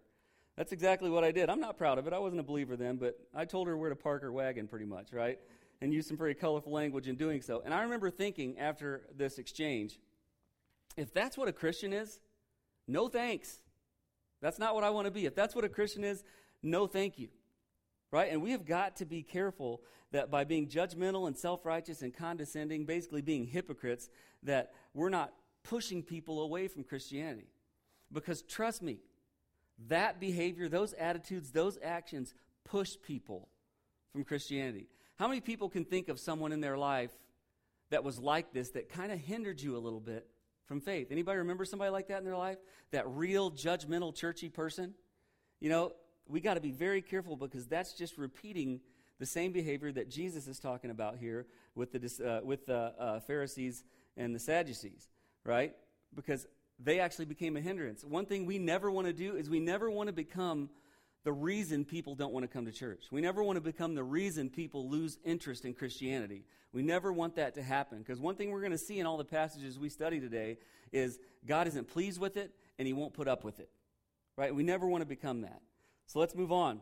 That's 0.57 0.73
exactly 0.73 1.11
what 1.11 1.25
I 1.25 1.33
did. 1.33 1.51
I'm 1.51 1.61
not 1.61 1.77
proud 1.77 1.99
of 1.99 2.07
it. 2.07 2.13
I 2.13 2.19
wasn't 2.19 2.41
a 2.41 2.45
believer 2.45 2.77
then, 2.77 2.97
but 2.97 3.19
I 3.35 3.45
told 3.45 3.67
her 3.67 3.77
where 3.77 3.91
to 3.91 3.97
park 3.97 4.23
her 4.23 4.33
wagon 4.33 4.69
pretty 4.69 4.87
much, 4.87 5.13
right? 5.13 5.39
And 5.83 5.93
used 5.93 6.09
some 6.09 6.17
very 6.17 6.35
colorful 6.35 6.73
language 6.73 7.09
in 7.09 7.17
doing 7.17 7.43
so. 7.43 7.61
And 7.65 7.75
I 7.75 7.83
remember 7.83 8.11
thinking 8.11 8.59
after 8.59 9.03
this 9.15 9.39
exchange, 9.39 9.99
if 10.97 11.13
that's 11.13 11.37
what 11.37 11.49
a 11.49 11.53
Christian 11.53 11.93
is, 11.93 12.21
no 12.89 13.09
thanks. 13.09 13.59
That's 14.41 14.59
not 14.59 14.75
what 14.75 14.85
I 14.85 14.91
want 14.91 15.07
to 15.07 15.11
be. 15.11 15.27
If 15.27 15.35
that's 15.35 15.55
what 15.55 15.65
a 15.65 15.69
Christian 15.69 16.05
is, 16.05 16.25
no 16.63 16.87
thank 16.87 17.19
you. 17.19 17.29
Right? 18.11 18.33
And 18.33 18.41
we 18.41 18.53
have 18.53 18.65
got 18.65 18.97
to 18.97 19.05
be 19.05 19.23
careful 19.23 19.83
that 20.13 20.31
by 20.31 20.45
being 20.45 20.69
judgmental 20.69 21.27
and 21.27 21.37
self 21.37 21.67
righteous 21.67 22.01
and 22.01 22.15
condescending, 22.15 22.87
basically 22.87 23.21
being 23.21 23.45
hypocrites, 23.45 24.09
that 24.45 24.73
we're 24.95 25.11
not 25.11 25.33
pushing 25.69 26.03
people 26.03 26.41
away 26.43 26.69
from 26.69 26.85
Christianity. 26.85 27.49
Because 28.13 28.43
trust 28.43 28.83
me, 28.83 28.99
that 29.89 30.21
behavior, 30.21 30.69
those 30.69 30.93
attitudes, 30.95 31.51
those 31.51 31.79
actions 31.83 32.35
push 32.65 32.97
people 33.03 33.49
from 34.13 34.25
Christianity. 34.25 34.87
How 35.17 35.29
many 35.29 35.41
people 35.41 35.69
can 35.69 35.85
think 35.85 36.09
of 36.09 36.21
someone 36.21 36.53
in 36.53 36.61
their 36.61 36.79
life 36.79 37.11
that 37.91 38.05
was 38.05 38.19
like 38.19 38.53
this 38.53 38.71
that 38.71 38.89
kind 38.89 39.13
of 39.13 39.19
hindered 39.19 39.61
you 39.61 39.77
a 39.77 39.79
little 39.79 40.01
bit 40.01 40.27
from 40.67 40.81
faith? 40.81 41.09
Anybody 41.11 41.39
remember 41.39 41.65
somebody 41.65 41.91
like 41.91 42.09
that 42.09 42.19
in 42.19 42.25
their 42.25 42.37
life? 42.37 42.59
That 42.93 43.09
real 43.09 43.51
judgmental 43.51 44.15
churchy 44.15 44.49
person? 44.49 44.95
You 45.61 45.71
know, 45.71 45.93
we 46.29 46.41
got 46.41 46.55
to 46.55 46.61
be 46.61 46.71
very 46.71 47.03
careful 47.03 47.37
because 47.37 47.67
that's 47.67 47.93
just 47.93 48.19
repeating 48.19 48.81
the 49.19 49.27
same 49.27 49.53
behavior 49.53 49.93
that 49.93 50.11
Jesus 50.11 50.47
is 50.47 50.59
talking 50.59 50.91
about 50.91 51.17
here 51.17 51.47
with 51.75 51.93
the 51.93 52.27
uh, 52.27 52.45
with 52.45 52.67
the 52.67 52.93
uh, 52.99 53.21
Pharisees 53.21 53.85
and 54.17 54.35
the 54.35 54.39
Sadducees, 54.39 55.09
right? 55.47 55.75
Because 56.15 56.47
they 56.79 57.01
actually 57.01 57.25
became 57.25 57.57
a 57.57 57.61
hindrance. 57.61 58.05
One 58.05 58.27
thing 58.27 58.47
we 58.47 58.59
never 58.59 58.91
want 58.91 59.07
to 59.07 59.13
do 59.13 59.37
is 59.37 59.49
we 59.49 59.61
never 59.61 59.91
want 59.91 60.09
to 60.09 60.13
become 60.13 60.69
the 61.25 61.33
reason 61.33 61.85
people 61.85 62.15
don't 62.15 62.33
want 62.33 62.45
to 62.45 62.49
come 62.49 62.67
to 62.67 62.73
church. 62.73 63.07
We 63.11 63.21
never 63.21 63.43
want 63.43 63.57
to 63.57 63.61
become 63.61 63.95
the 63.95 64.05
reason 64.05 64.49
people 64.49 64.89
lose 64.89 65.19
interest 65.25 65.65
in 65.65 65.75
Christianity. 65.75 66.45
We 66.73 66.83
never 66.83 67.13
want 67.13 67.37
that 67.37 67.55
to 67.55 67.63
happen 67.63 67.99
because 67.99 68.21
one 68.21 68.37
thing 68.37 68.51
we're 68.51 68.61
going 68.61 68.73
to 68.73 68.79
see 68.79 69.01
in 69.01 69.07
all 69.07 69.17
the 69.17 69.25
passages 69.25 69.79
we 69.79 69.89
study 69.89 70.21
today 70.21 70.59
is 70.93 71.19
God 71.47 71.67
isn't 71.67 71.89
pleased 71.89 72.21
with 72.21 72.37
it 72.37 72.53
and 72.79 72.87
he 72.87 72.93
won't 72.93 73.15
put 73.15 73.27
up 73.27 73.43
with 73.43 73.59
it. 73.59 73.71
Right? 74.37 74.55
We 74.55 74.63
never 74.63 74.87
want 74.87 75.03
to 75.03 75.07
become 75.07 75.41
that. 75.41 75.63
So 76.07 76.21
let's 76.21 76.35
move 76.35 76.53
on 76.53 76.81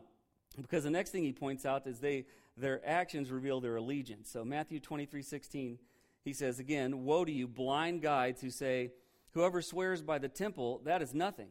because 0.61 0.83
the 0.83 0.89
next 0.89 1.11
thing 1.11 1.23
he 1.23 1.33
points 1.33 1.65
out 1.65 1.87
is 1.87 1.99
they 1.99 2.25
their 2.57 2.81
actions 2.85 3.31
reveal 3.31 3.59
their 3.59 3.77
allegiance. 3.77 4.29
So 4.29 4.45
Matthew 4.45 4.79
23:16 4.79 5.77
he 6.25 6.33
says 6.33 6.59
again, 6.59 7.05
woe 7.05 7.23
to 7.23 7.31
you 7.31 7.47
blind 7.47 8.01
guides 8.01 8.41
who 8.41 8.49
say 8.49 8.91
Whoever 9.35 9.61
swears 9.61 10.01
by 10.01 10.17
the 10.17 10.29
temple, 10.29 10.81
that 10.85 11.01
is 11.01 11.13
nothing. 11.13 11.49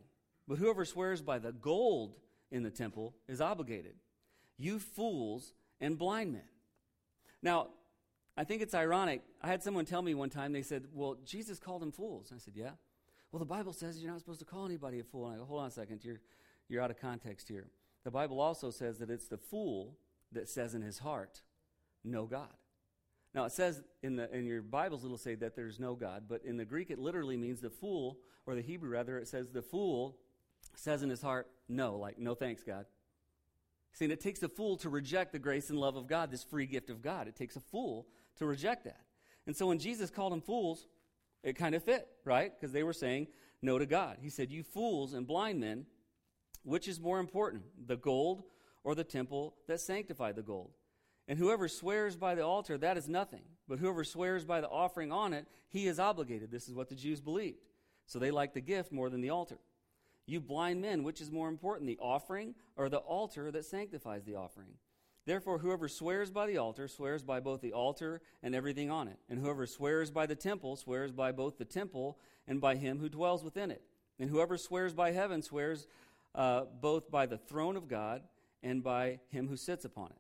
But 0.48 0.56
whoever 0.56 0.86
swears 0.86 1.20
by 1.20 1.38
the 1.38 1.52
gold 1.52 2.16
in 2.50 2.62
the 2.62 2.70
temple 2.70 3.14
is 3.28 3.42
obligated. 3.42 3.96
You 4.56 4.78
fools 4.78 5.52
and 5.82 5.98
blind 5.98 6.32
men. 6.32 6.48
Now, 7.42 7.68
I 8.38 8.44
think 8.44 8.62
it's 8.62 8.74
ironic. 8.74 9.20
I 9.42 9.48
had 9.48 9.62
someone 9.62 9.84
tell 9.84 10.00
me 10.00 10.14
one 10.14 10.30
time, 10.30 10.54
they 10.54 10.62
said, 10.62 10.84
Well, 10.94 11.18
Jesus 11.26 11.58
called 11.58 11.82
them 11.82 11.92
fools. 11.92 12.32
I 12.34 12.38
said, 12.38 12.54
Yeah. 12.56 12.70
Well, 13.30 13.38
the 13.38 13.44
Bible 13.44 13.74
says 13.74 14.02
you're 14.02 14.10
not 14.10 14.20
supposed 14.20 14.40
to 14.40 14.46
call 14.46 14.64
anybody 14.64 14.98
a 14.98 15.04
fool. 15.04 15.26
And 15.26 15.34
I 15.34 15.38
go, 15.38 15.44
Hold 15.44 15.60
on 15.60 15.68
a 15.68 15.70
second, 15.70 16.04
you're, 16.04 16.20
you're 16.70 16.80
out 16.80 16.90
of 16.90 16.98
context 16.98 17.48
here. 17.48 17.68
The 18.02 18.10
Bible 18.10 18.40
also 18.40 18.70
says 18.70 18.98
that 18.98 19.10
it's 19.10 19.28
the 19.28 19.36
fool 19.36 19.98
that 20.32 20.48
says 20.48 20.74
in 20.74 20.80
his 20.80 21.00
heart, 21.00 21.42
No 22.02 22.24
God. 22.24 22.48
Now, 23.34 23.44
it 23.44 23.52
says 23.52 23.82
in, 24.02 24.16
the, 24.16 24.32
in 24.32 24.46
your 24.46 24.62
Bibles, 24.62 25.04
it'll 25.04 25.18
say 25.18 25.34
that 25.36 25.56
there's 25.56 25.80
no 25.80 25.94
God, 25.94 26.24
but 26.28 26.44
in 26.44 26.56
the 26.56 26.64
Greek, 26.64 26.90
it 26.90 26.98
literally 26.98 27.36
means 27.36 27.60
the 27.60 27.70
fool, 27.70 28.18
or 28.46 28.54
the 28.54 28.62
Hebrew 28.62 28.90
rather, 28.90 29.18
it 29.18 29.26
says 29.26 29.50
the 29.50 29.62
fool 29.62 30.16
says 30.76 31.02
in 31.02 31.10
his 31.10 31.22
heart, 31.22 31.48
no, 31.68 31.96
like, 31.96 32.18
no 32.18 32.34
thanks, 32.34 32.62
God. 32.62 32.86
See, 33.92 34.04
and 34.04 34.12
it 34.12 34.20
takes 34.20 34.42
a 34.42 34.48
fool 34.48 34.76
to 34.78 34.88
reject 34.88 35.32
the 35.32 35.38
grace 35.38 35.70
and 35.70 35.78
love 35.78 35.96
of 35.96 36.06
God, 36.06 36.30
this 36.30 36.42
free 36.42 36.66
gift 36.66 36.90
of 36.90 37.02
God. 37.02 37.28
It 37.28 37.36
takes 37.36 37.56
a 37.56 37.60
fool 37.60 38.06
to 38.38 38.46
reject 38.46 38.84
that. 38.84 39.00
And 39.46 39.56
so 39.56 39.66
when 39.66 39.78
Jesus 39.78 40.10
called 40.10 40.32
them 40.32 40.40
fools, 40.40 40.86
it 41.42 41.54
kind 41.56 41.74
of 41.74 41.82
fit, 41.82 42.08
right? 42.24 42.52
Because 42.54 42.72
they 42.72 42.82
were 42.82 42.92
saying 42.92 43.28
no 43.62 43.78
to 43.78 43.86
God. 43.86 44.18
He 44.20 44.30
said, 44.30 44.50
You 44.50 44.62
fools 44.62 45.14
and 45.14 45.26
blind 45.26 45.60
men, 45.60 45.86
which 46.64 46.88
is 46.88 46.98
more 46.98 47.20
important, 47.20 47.62
the 47.86 47.96
gold 47.96 48.42
or 48.82 48.94
the 48.94 49.04
temple 49.04 49.54
that 49.68 49.80
sanctified 49.80 50.34
the 50.34 50.42
gold? 50.42 50.70
And 51.26 51.38
whoever 51.38 51.68
swears 51.68 52.16
by 52.16 52.34
the 52.34 52.44
altar, 52.44 52.76
that 52.78 52.96
is 52.96 53.08
nothing. 53.08 53.42
But 53.66 53.78
whoever 53.78 54.04
swears 54.04 54.44
by 54.44 54.60
the 54.60 54.68
offering 54.68 55.10
on 55.10 55.32
it, 55.32 55.46
he 55.68 55.86
is 55.86 55.98
obligated. 55.98 56.50
This 56.50 56.68
is 56.68 56.74
what 56.74 56.88
the 56.88 56.94
Jews 56.94 57.20
believed. 57.20 57.64
So 58.06 58.18
they 58.18 58.30
liked 58.30 58.54
the 58.54 58.60
gift 58.60 58.92
more 58.92 59.08
than 59.08 59.22
the 59.22 59.30
altar. 59.30 59.58
You 60.26 60.40
blind 60.40 60.80
men, 60.80 61.02
which 61.02 61.20
is 61.20 61.30
more 61.30 61.48
important, 61.48 61.86
the 61.86 61.98
offering 61.98 62.54
or 62.76 62.88
the 62.88 62.98
altar 62.98 63.50
that 63.50 63.64
sanctifies 63.64 64.24
the 64.24 64.36
offering? 64.36 64.74
Therefore, 65.26 65.58
whoever 65.58 65.88
swears 65.88 66.30
by 66.30 66.46
the 66.46 66.58
altar 66.58 66.86
swears 66.86 67.22
by 67.22 67.40
both 67.40 67.62
the 67.62 67.72
altar 67.72 68.20
and 68.42 68.54
everything 68.54 68.90
on 68.90 69.08
it. 69.08 69.18
And 69.30 69.38
whoever 69.38 69.66
swears 69.66 70.10
by 70.10 70.26
the 70.26 70.34
temple 70.34 70.76
swears 70.76 71.12
by 71.12 71.32
both 71.32 71.56
the 71.56 71.64
temple 71.64 72.18
and 72.46 72.60
by 72.60 72.76
him 72.76 72.98
who 72.98 73.08
dwells 73.08 73.42
within 73.42 73.70
it. 73.70 73.82
And 74.18 74.28
whoever 74.28 74.58
swears 74.58 74.92
by 74.92 75.12
heaven 75.12 75.40
swears 75.40 75.86
uh, 76.34 76.64
both 76.80 77.10
by 77.10 77.24
the 77.26 77.38
throne 77.38 77.76
of 77.76 77.88
God 77.88 78.22
and 78.62 78.82
by 78.82 79.20
him 79.28 79.48
who 79.48 79.56
sits 79.56 79.86
upon 79.86 80.10
it. 80.10 80.18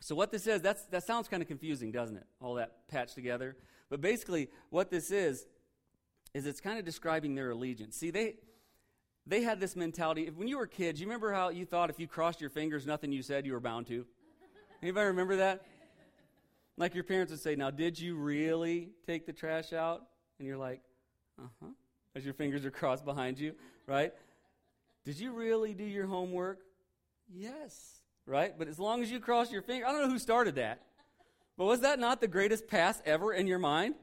So, 0.00 0.14
what 0.14 0.30
this 0.30 0.46
is, 0.46 0.62
that's, 0.62 0.82
that 0.86 1.04
sounds 1.04 1.28
kind 1.28 1.42
of 1.42 1.46
confusing, 1.46 1.92
doesn't 1.92 2.16
it? 2.16 2.26
All 2.40 2.54
that 2.54 2.88
patched 2.88 3.14
together. 3.14 3.56
But 3.90 4.00
basically, 4.00 4.48
what 4.70 4.90
this 4.90 5.10
is, 5.10 5.46
is 6.32 6.46
it's 6.46 6.60
kind 6.60 6.78
of 6.78 6.84
describing 6.84 7.34
their 7.34 7.50
allegiance. 7.50 7.96
See, 7.96 8.10
they, 8.10 8.36
they 9.26 9.42
had 9.42 9.60
this 9.60 9.76
mentality. 9.76 10.30
When 10.34 10.48
you 10.48 10.56
were 10.56 10.66
kids, 10.66 11.00
you 11.00 11.06
remember 11.06 11.32
how 11.32 11.50
you 11.50 11.66
thought 11.66 11.90
if 11.90 12.00
you 12.00 12.06
crossed 12.06 12.40
your 12.40 12.50
fingers, 12.50 12.86
nothing 12.86 13.12
you 13.12 13.22
said, 13.22 13.44
you 13.44 13.52
were 13.52 13.60
bound 13.60 13.86
to? 13.88 14.06
Anybody 14.82 15.06
remember 15.08 15.36
that? 15.36 15.66
Like 16.78 16.94
your 16.94 17.04
parents 17.04 17.30
would 17.30 17.40
say, 17.40 17.54
Now, 17.54 17.70
did 17.70 18.00
you 18.00 18.16
really 18.16 18.90
take 19.06 19.26
the 19.26 19.34
trash 19.34 19.74
out? 19.74 20.06
And 20.38 20.48
you're 20.48 20.56
like, 20.56 20.80
Uh 21.38 21.48
huh. 21.60 21.70
As 22.16 22.24
your 22.24 22.34
fingers 22.34 22.64
are 22.64 22.70
crossed 22.70 23.04
behind 23.04 23.38
you, 23.38 23.54
right? 23.86 24.14
Did 25.04 25.20
you 25.20 25.32
really 25.32 25.74
do 25.74 25.84
your 25.84 26.06
homework? 26.06 26.60
Yes 27.28 27.99
right? 28.30 28.54
But 28.56 28.68
as 28.68 28.78
long 28.78 29.02
as 29.02 29.10
you 29.10 29.18
cross 29.18 29.50
your 29.50 29.60
finger, 29.60 29.86
I 29.86 29.92
don't 29.92 30.02
know 30.02 30.08
who 30.08 30.18
started 30.18 30.54
that. 30.54 30.80
But 31.58 31.64
was 31.66 31.80
that 31.80 31.98
not 31.98 32.20
the 32.20 32.28
greatest 32.28 32.68
pass 32.68 33.02
ever 33.04 33.32
in 33.34 33.46
your 33.46 33.58
mind? 33.58 33.96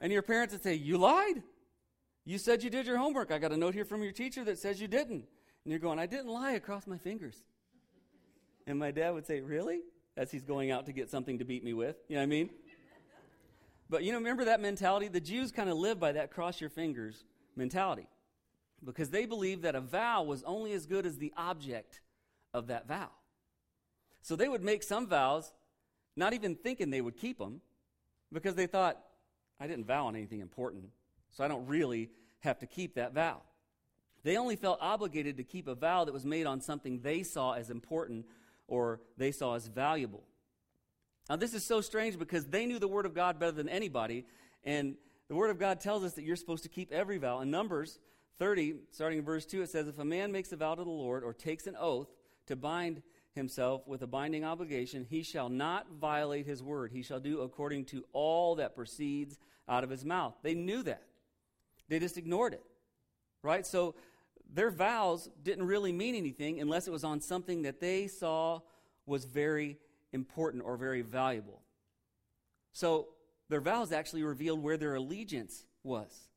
And 0.00 0.12
your 0.12 0.22
parents 0.22 0.54
would 0.54 0.62
say, 0.62 0.74
You 0.74 0.96
lied. 0.96 1.42
You 2.24 2.38
said 2.38 2.62
you 2.62 2.70
did 2.70 2.86
your 2.86 2.98
homework. 2.98 3.32
I 3.32 3.38
got 3.38 3.52
a 3.52 3.56
note 3.56 3.74
here 3.74 3.84
from 3.84 4.02
your 4.02 4.12
teacher 4.12 4.44
that 4.44 4.58
says 4.58 4.80
you 4.80 4.86
didn't. 4.86 5.24
And 5.64 5.70
you're 5.70 5.80
going, 5.80 5.98
I 5.98 6.06
didn't 6.06 6.28
lie 6.28 6.52
across 6.52 6.86
my 6.86 6.96
fingers. 6.96 7.42
And 8.66 8.78
my 8.78 8.92
dad 8.92 9.10
would 9.10 9.26
say, 9.26 9.40
Really? 9.40 9.80
As 10.16 10.30
he's 10.30 10.44
going 10.44 10.70
out 10.70 10.86
to 10.86 10.92
get 10.92 11.10
something 11.10 11.38
to 11.38 11.44
beat 11.44 11.64
me 11.64 11.72
with. 11.72 11.96
You 12.08 12.14
know 12.14 12.20
what 12.20 12.24
I 12.24 12.26
mean? 12.26 12.50
But 13.90 14.04
you 14.04 14.12
know, 14.12 14.18
remember 14.18 14.44
that 14.46 14.60
mentality? 14.60 15.08
The 15.08 15.20
Jews 15.20 15.50
kind 15.52 15.68
of 15.68 15.76
live 15.76 15.98
by 15.98 16.12
that 16.12 16.30
cross 16.30 16.60
your 16.60 16.70
fingers 16.70 17.24
mentality 17.56 18.06
because 18.84 19.10
they 19.10 19.26
believed 19.26 19.62
that 19.62 19.74
a 19.74 19.80
vow 19.80 20.22
was 20.22 20.42
only 20.44 20.72
as 20.72 20.86
good 20.86 21.06
as 21.06 21.18
the 21.18 21.32
object 21.36 22.00
of 22.54 22.68
that 22.68 22.86
vow. 22.86 23.10
So 24.22 24.36
they 24.36 24.48
would 24.48 24.62
make 24.62 24.82
some 24.82 25.06
vows, 25.06 25.52
not 26.16 26.32
even 26.32 26.54
thinking 26.54 26.90
they 26.90 27.00
would 27.00 27.16
keep 27.16 27.38
them, 27.38 27.60
because 28.32 28.54
they 28.54 28.66
thought, 28.66 28.98
I 29.58 29.66
didn't 29.66 29.86
vow 29.86 30.06
on 30.06 30.16
anything 30.16 30.40
important, 30.40 30.84
so 31.30 31.44
I 31.44 31.48
don't 31.48 31.66
really 31.66 32.10
have 32.40 32.58
to 32.60 32.66
keep 32.66 32.94
that 32.94 33.14
vow. 33.14 33.42
They 34.24 34.36
only 34.36 34.56
felt 34.56 34.78
obligated 34.80 35.36
to 35.38 35.44
keep 35.44 35.66
a 35.66 35.74
vow 35.74 36.04
that 36.04 36.12
was 36.12 36.24
made 36.24 36.46
on 36.46 36.60
something 36.60 37.00
they 37.00 37.22
saw 37.22 37.52
as 37.52 37.70
important 37.70 38.26
or 38.68 39.00
they 39.16 39.32
saw 39.32 39.54
as 39.54 39.66
valuable. 39.66 40.22
Now, 41.28 41.36
this 41.36 41.54
is 41.54 41.64
so 41.64 41.80
strange 41.80 42.18
because 42.18 42.46
they 42.46 42.66
knew 42.66 42.78
the 42.78 42.88
Word 42.88 43.06
of 43.06 43.14
God 43.14 43.38
better 43.38 43.52
than 43.52 43.68
anybody, 43.68 44.24
and 44.64 44.96
the 45.28 45.34
Word 45.34 45.50
of 45.50 45.58
God 45.58 45.80
tells 45.80 46.04
us 46.04 46.14
that 46.14 46.24
you're 46.24 46.36
supposed 46.36 46.62
to 46.64 46.68
keep 46.68 46.92
every 46.92 47.18
vow. 47.18 47.40
In 47.40 47.50
Numbers 47.50 47.98
30, 48.38 48.74
starting 48.90 49.18
in 49.18 49.24
verse 49.24 49.46
2, 49.46 49.62
it 49.62 49.70
says, 49.70 49.88
If 49.88 49.98
a 49.98 50.04
man 50.04 50.32
makes 50.32 50.52
a 50.52 50.56
vow 50.56 50.74
to 50.74 50.84
the 50.84 50.90
Lord 50.90 51.24
or 51.24 51.32
takes 51.32 51.66
an 51.66 51.76
oath 51.78 52.08
to 52.52 52.56
bind 52.56 53.02
himself 53.34 53.86
with 53.88 54.02
a 54.02 54.06
binding 54.06 54.44
obligation, 54.44 55.06
he 55.08 55.22
shall 55.22 55.48
not 55.48 55.86
violate 56.00 56.46
his 56.46 56.62
word. 56.62 56.92
He 56.92 57.02
shall 57.02 57.20
do 57.20 57.40
according 57.40 57.86
to 57.86 58.04
all 58.12 58.56
that 58.56 58.76
proceeds 58.76 59.38
out 59.68 59.84
of 59.84 59.90
his 59.90 60.04
mouth. 60.04 60.34
They 60.42 60.54
knew 60.54 60.82
that. 60.82 61.02
They 61.88 61.98
just 61.98 62.18
ignored 62.18 62.52
it. 62.52 62.62
Right? 63.42 63.66
So 63.66 63.94
their 64.52 64.70
vows 64.70 65.30
didn't 65.42 65.66
really 65.66 65.92
mean 65.92 66.14
anything 66.14 66.60
unless 66.60 66.86
it 66.86 66.90
was 66.90 67.04
on 67.04 67.20
something 67.20 67.62
that 67.62 67.80
they 67.80 68.06
saw 68.06 68.60
was 69.06 69.24
very 69.24 69.78
important 70.12 70.62
or 70.64 70.76
very 70.76 71.02
valuable. 71.02 71.62
So 72.72 73.08
their 73.48 73.60
vows 73.60 73.92
actually 73.92 74.22
revealed 74.22 74.62
where 74.62 74.76
their 74.76 74.94
allegiance 74.94 75.64
was. 75.82 76.28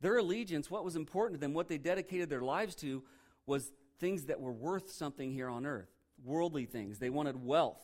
Their 0.00 0.18
allegiance, 0.18 0.70
what 0.70 0.84
was 0.84 0.94
important 0.94 1.40
to 1.40 1.40
them, 1.40 1.54
what 1.54 1.68
they 1.68 1.78
dedicated 1.78 2.30
their 2.30 2.42
lives 2.42 2.74
to, 2.76 3.02
was 3.46 3.72
things 3.98 4.26
that 4.26 4.40
were 4.40 4.52
worth 4.52 4.90
something 4.90 5.32
here 5.32 5.48
on 5.48 5.66
earth, 5.66 5.90
worldly 6.24 6.66
things. 6.66 6.98
They 6.98 7.10
wanted 7.10 7.44
wealth, 7.44 7.82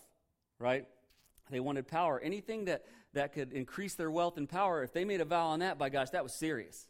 right? 0.59 0.87
They 1.51 1.61
wanted 1.61 1.87
power. 1.89 2.21
Anything 2.21 2.67
that, 2.67 2.85
that 3.13 3.33
could 3.33 3.53
increase 3.53 3.95
their 3.95 4.11
wealth 4.11 4.37
and 4.37 4.49
power, 4.49 4.83
if 4.83 4.93
they 4.93 5.05
made 5.05 5.21
a 5.21 5.25
vow 5.25 5.49
on 5.49 5.61
that, 5.61 5.79
by 5.79 5.89
gosh, 5.89 6.11
that 6.11 6.23
was 6.23 6.33
serious. 6.33 6.87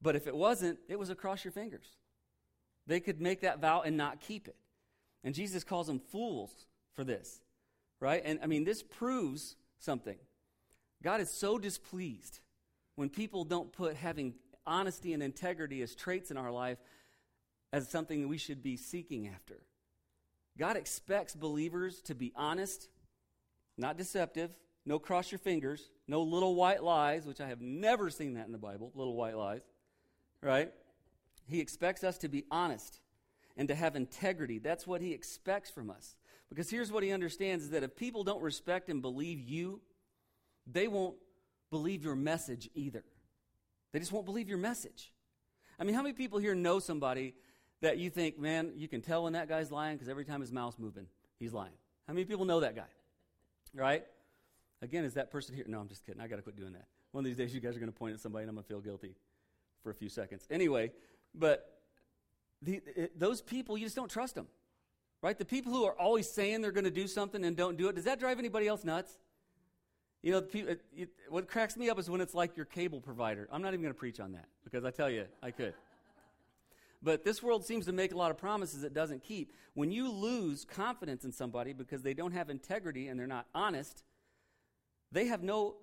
But 0.00 0.16
if 0.16 0.26
it 0.26 0.34
wasn't, 0.34 0.78
it 0.88 0.98
was 0.98 1.10
across 1.10 1.44
your 1.44 1.52
fingers. 1.52 1.86
They 2.86 3.00
could 3.00 3.20
make 3.20 3.42
that 3.42 3.60
vow 3.60 3.82
and 3.82 3.96
not 3.96 4.20
keep 4.20 4.48
it. 4.48 4.56
And 5.24 5.34
Jesus 5.34 5.62
calls 5.62 5.86
them 5.86 6.00
fools 6.00 6.50
for 6.94 7.04
this, 7.04 7.40
right? 8.00 8.22
And 8.24 8.40
I 8.42 8.46
mean, 8.46 8.64
this 8.64 8.82
proves 8.82 9.56
something. 9.78 10.16
God 11.02 11.20
is 11.20 11.30
so 11.30 11.58
displeased 11.58 12.40
when 12.96 13.08
people 13.08 13.44
don't 13.44 13.72
put 13.72 13.96
having 13.96 14.34
honesty 14.66 15.12
and 15.12 15.22
integrity 15.22 15.82
as 15.82 15.94
traits 15.94 16.30
in 16.30 16.36
our 16.36 16.50
life 16.50 16.78
as 17.72 17.88
something 17.88 18.22
that 18.22 18.28
we 18.28 18.38
should 18.38 18.62
be 18.62 18.76
seeking 18.76 19.28
after. 19.28 19.62
God 20.58 20.76
expects 20.76 21.34
believers 21.34 22.00
to 22.02 22.14
be 22.14 22.32
honest, 22.36 22.88
not 23.78 23.96
deceptive, 23.96 24.54
no 24.84 24.98
cross 24.98 25.32
your 25.32 25.38
fingers, 25.38 25.90
no 26.06 26.22
little 26.22 26.54
white 26.54 26.82
lies, 26.82 27.24
which 27.24 27.40
I 27.40 27.48
have 27.48 27.60
never 27.60 28.10
seen 28.10 28.34
that 28.34 28.46
in 28.46 28.52
the 28.52 28.58
Bible, 28.58 28.92
little 28.94 29.14
white 29.14 29.36
lies 29.36 29.62
right? 30.42 30.70
He 31.46 31.60
expects 31.60 32.04
us 32.04 32.18
to 32.18 32.28
be 32.28 32.44
honest 32.50 33.00
and 33.56 33.68
to 33.68 33.74
have 33.74 33.96
integrity. 33.96 34.58
That's 34.58 34.86
what 34.86 35.00
he 35.00 35.12
expects 35.12 35.70
from 35.70 35.90
us. 35.90 36.16
Because 36.48 36.68
here's 36.68 36.92
what 36.92 37.02
he 37.02 37.12
understands 37.12 37.64
is 37.64 37.70
that 37.70 37.82
if 37.82 37.96
people 37.96 38.24
don't 38.24 38.42
respect 38.42 38.90
and 38.90 39.00
believe 39.00 39.40
you, 39.40 39.80
they 40.66 40.88
won't 40.88 41.16
believe 41.70 42.04
your 42.04 42.16
message 42.16 42.68
either. 42.74 43.04
They 43.92 43.98
just 43.98 44.12
won't 44.12 44.26
believe 44.26 44.48
your 44.48 44.58
message. 44.58 45.12
I 45.78 45.84
mean, 45.84 45.94
how 45.94 46.02
many 46.02 46.12
people 46.12 46.38
here 46.38 46.54
know 46.54 46.78
somebody 46.78 47.34
that 47.82 47.98
you 47.98 48.08
think, 48.08 48.38
man, 48.38 48.72
you 48.76 48.88
can 48.88 49.02
tell 49.02 49.24
when 49.24 49.34
that 49.34 49.48
guy's 49.48 49.70
lying 49.70 49.96
because 49.96 50.08
every 50.08 50.24
time 50.24 50.40
his 50.40 50.50
mouth's 50.50 50.78
moving, 50.78 51.06
he's 51.38 51.52
lying? 51.52 51.72
How 52.06 52.14
many 52.14 52.24
people 52.24 52.44
know 52.44 52.60
that 52.60 52.74
guy? 52.74 52.88
Right? 53.74 54.04
Again, 54.80 55.04
is 55.04 55.14
that 55.14 55.30
person 55.30 55.54
here? 55.54 55.64
No, 55.68 55.78
I'm 55.78 55.88
just 55.88 56.04
kidding. 56.06 56.20
I 56.20 56.26
got 56.26 56.36
to 56.36 56.42
quit 56.42 56.56
doing 56.56 56.72
that. 56.72 56.86
One 57.10 57.22
of 57.22 57.26
these 57.26 57.36
days, 57.36 57.54
you 57.54 57.60
guys 57.60 57.76
are 57.76 57.80
going 57.80 57.92
to 57.92 57.98
point 57.98 58.14
at 58.14 58.20
somebody 58.20 58.44
and 58.44 58.50
I'm 58.50 58.54
going 58.54 58.64
to 58.64 58.68
feel 58.68 58.80
guilty 58.80 59.14
for 59.82 59.90
a 59.90 59.94
few 59.94 60.08
seconds. 60.08 60.46
Anyway, 60.50 60.92
but 61.34 61.78
the, 62.62 62.80
it, 62.96 63.18
those 63.18 63.42
people, 63.42 63.76
you 63.76 63.84
just 63.84 63.96
don't 63.96 64.10
trust 64.10 64.34
them, 64.34 64.46
right? 65.20 65.36
The 65.36 65.44
people 65.44 65.72
who 65.72 65.84
are 65.84 65.98
always 65.98 66.30
saying 66.30 66.62
they're 66.62 66.72
going 66.72 66.84
to 66.84 66.90
do 66.90 67.06
something 67.06 67.44
and 67.44 67.56
don't 67.56 67.76
do 67.76 67.88
it, 67.88 67.96
does 67.96 68.04
that 68.04 68.18
drive 68.18 68.38
anybody 68.38 68.68
else 68.68 68.84
nuts? 68.84 69.18
You 70.22 70.32
know, 70.32 70.38
it, 70.38 70.80
it, 70.96 71.08
what 71.28 71.48
cracks 71.48 71.76
me 71.76 71.90
up 71.90 71.98
is 71.98 72.08
when 72.08 72.20
it's 72.20 72.34
like 72.34 72.56
your 72.56 72.66
cable 72.66 73.00
provider. 73.00 73.48
I'm 73.50 73.60
not 73.60 73.68
even 73.68 73.82
going 73.82 73.94
to 73.94 73.98
preach 73.98 74.20
on 74.20 74.32
that 74.32 74.46
because 74.62 74.84
I 74.84 74.92
tell 74.92 75.10
you, 75.10 75.26
I 75.42 75.50
could. 75.50 75.74
But 77.02 77.24
this 77.24 77.42
world 77.42 77.64
seems 77.64 77.86
to 77.86 77.92
make 77.92 78.12
a 78.12 78.16
lot 78.16 78.30
of 78.30 78.38
promises 78.38 78.84
it 78.84 78.94
doesn't 78.94 79.24
keep. 79.24 79.52
When 79.74 79.90
you 79.90 80.10
lose 80.10 80.64
confidence 80.64 81.24
in 81.24 81.32
somebody 81.32 81.72
because 81.72 82.02
they 82.02 82.14
don't 82.14 82.32
have 82.32 82.48
integrity 82.48 83.08
and 83.08 83.18
they're 83.18 83.26
not 83.26 83.46
honest, 83.54 84.04
they 85.10 85.26
have 85.26 85.42
no, 85.42 85.76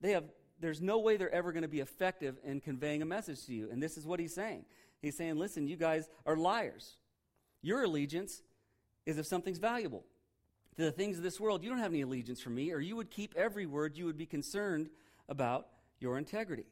they 0.00 0.10
have 0.10 0.24
there's 0.60 0.80
no 0.80 0.98
way 0.98 1.16
they're 1.16 1.34
ever 1.34 1.52
going 1.52 1.62
to 1.62 1.68
be 1.68 1.80
effective 1.80 2.38
in 2.44 2.60
conveying 2.60 3.02
a 3.02 3.04
message 3.06 3.44
to 3.46 3.54
you. 3.54 3.68
And 3.70 3.82
this 3.82 3.96
is 3.96 4.06
what 4.06 4.18
he's 4.18 4.34
saying. 4.34 4.64
He's 5.00 5.16
saying, 5.16 5.36
listen, 5.36 5.66
you 5.66 5.76
guys 5.76 6.08
are 6.26 6.36
liars. 6.36 6.96
Your 7.62 7.82
allegiance 7.84 8.42
is 9.06 9.18
if 9.18 9.26
something's 9.26 9.58
valuable. 9.58 10.04
To 10.76 10.82
the 10.82 10.92
things 10.92 11.18
of 11.18 11.22
this 11.22 11.38
world, 11.38 11.62
you 11.62 11.70
don't 11.70 11.78
have 11.78 11.92
any 11.92 12.00
allegiance 12.00 12.40
for 12.40 12.50
me, 12.50 12.72
or 12.72 12.80
you 12.80 12.96
would 12.96 13.10
keep 13.10 13.34
every 13.36 13.66
word. 13.66 13.96
You 13.96 14.06
would 14.06 14.16
be 14.16 14.26
concerned 14.26 14.88
about 15.28 15.68
your 16.00 16.18
integrity. 16.18 16.66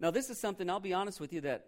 Now, 0.00 0.10
this 0.10 0.28
is 0.28 0.38
something, 0.38 0.68
I'll 0.68 0.80
be 0.80 0.92
honest 0.92 1.20
with 1.20 1.32
you, 1.32 1.40
that 1.42 1.66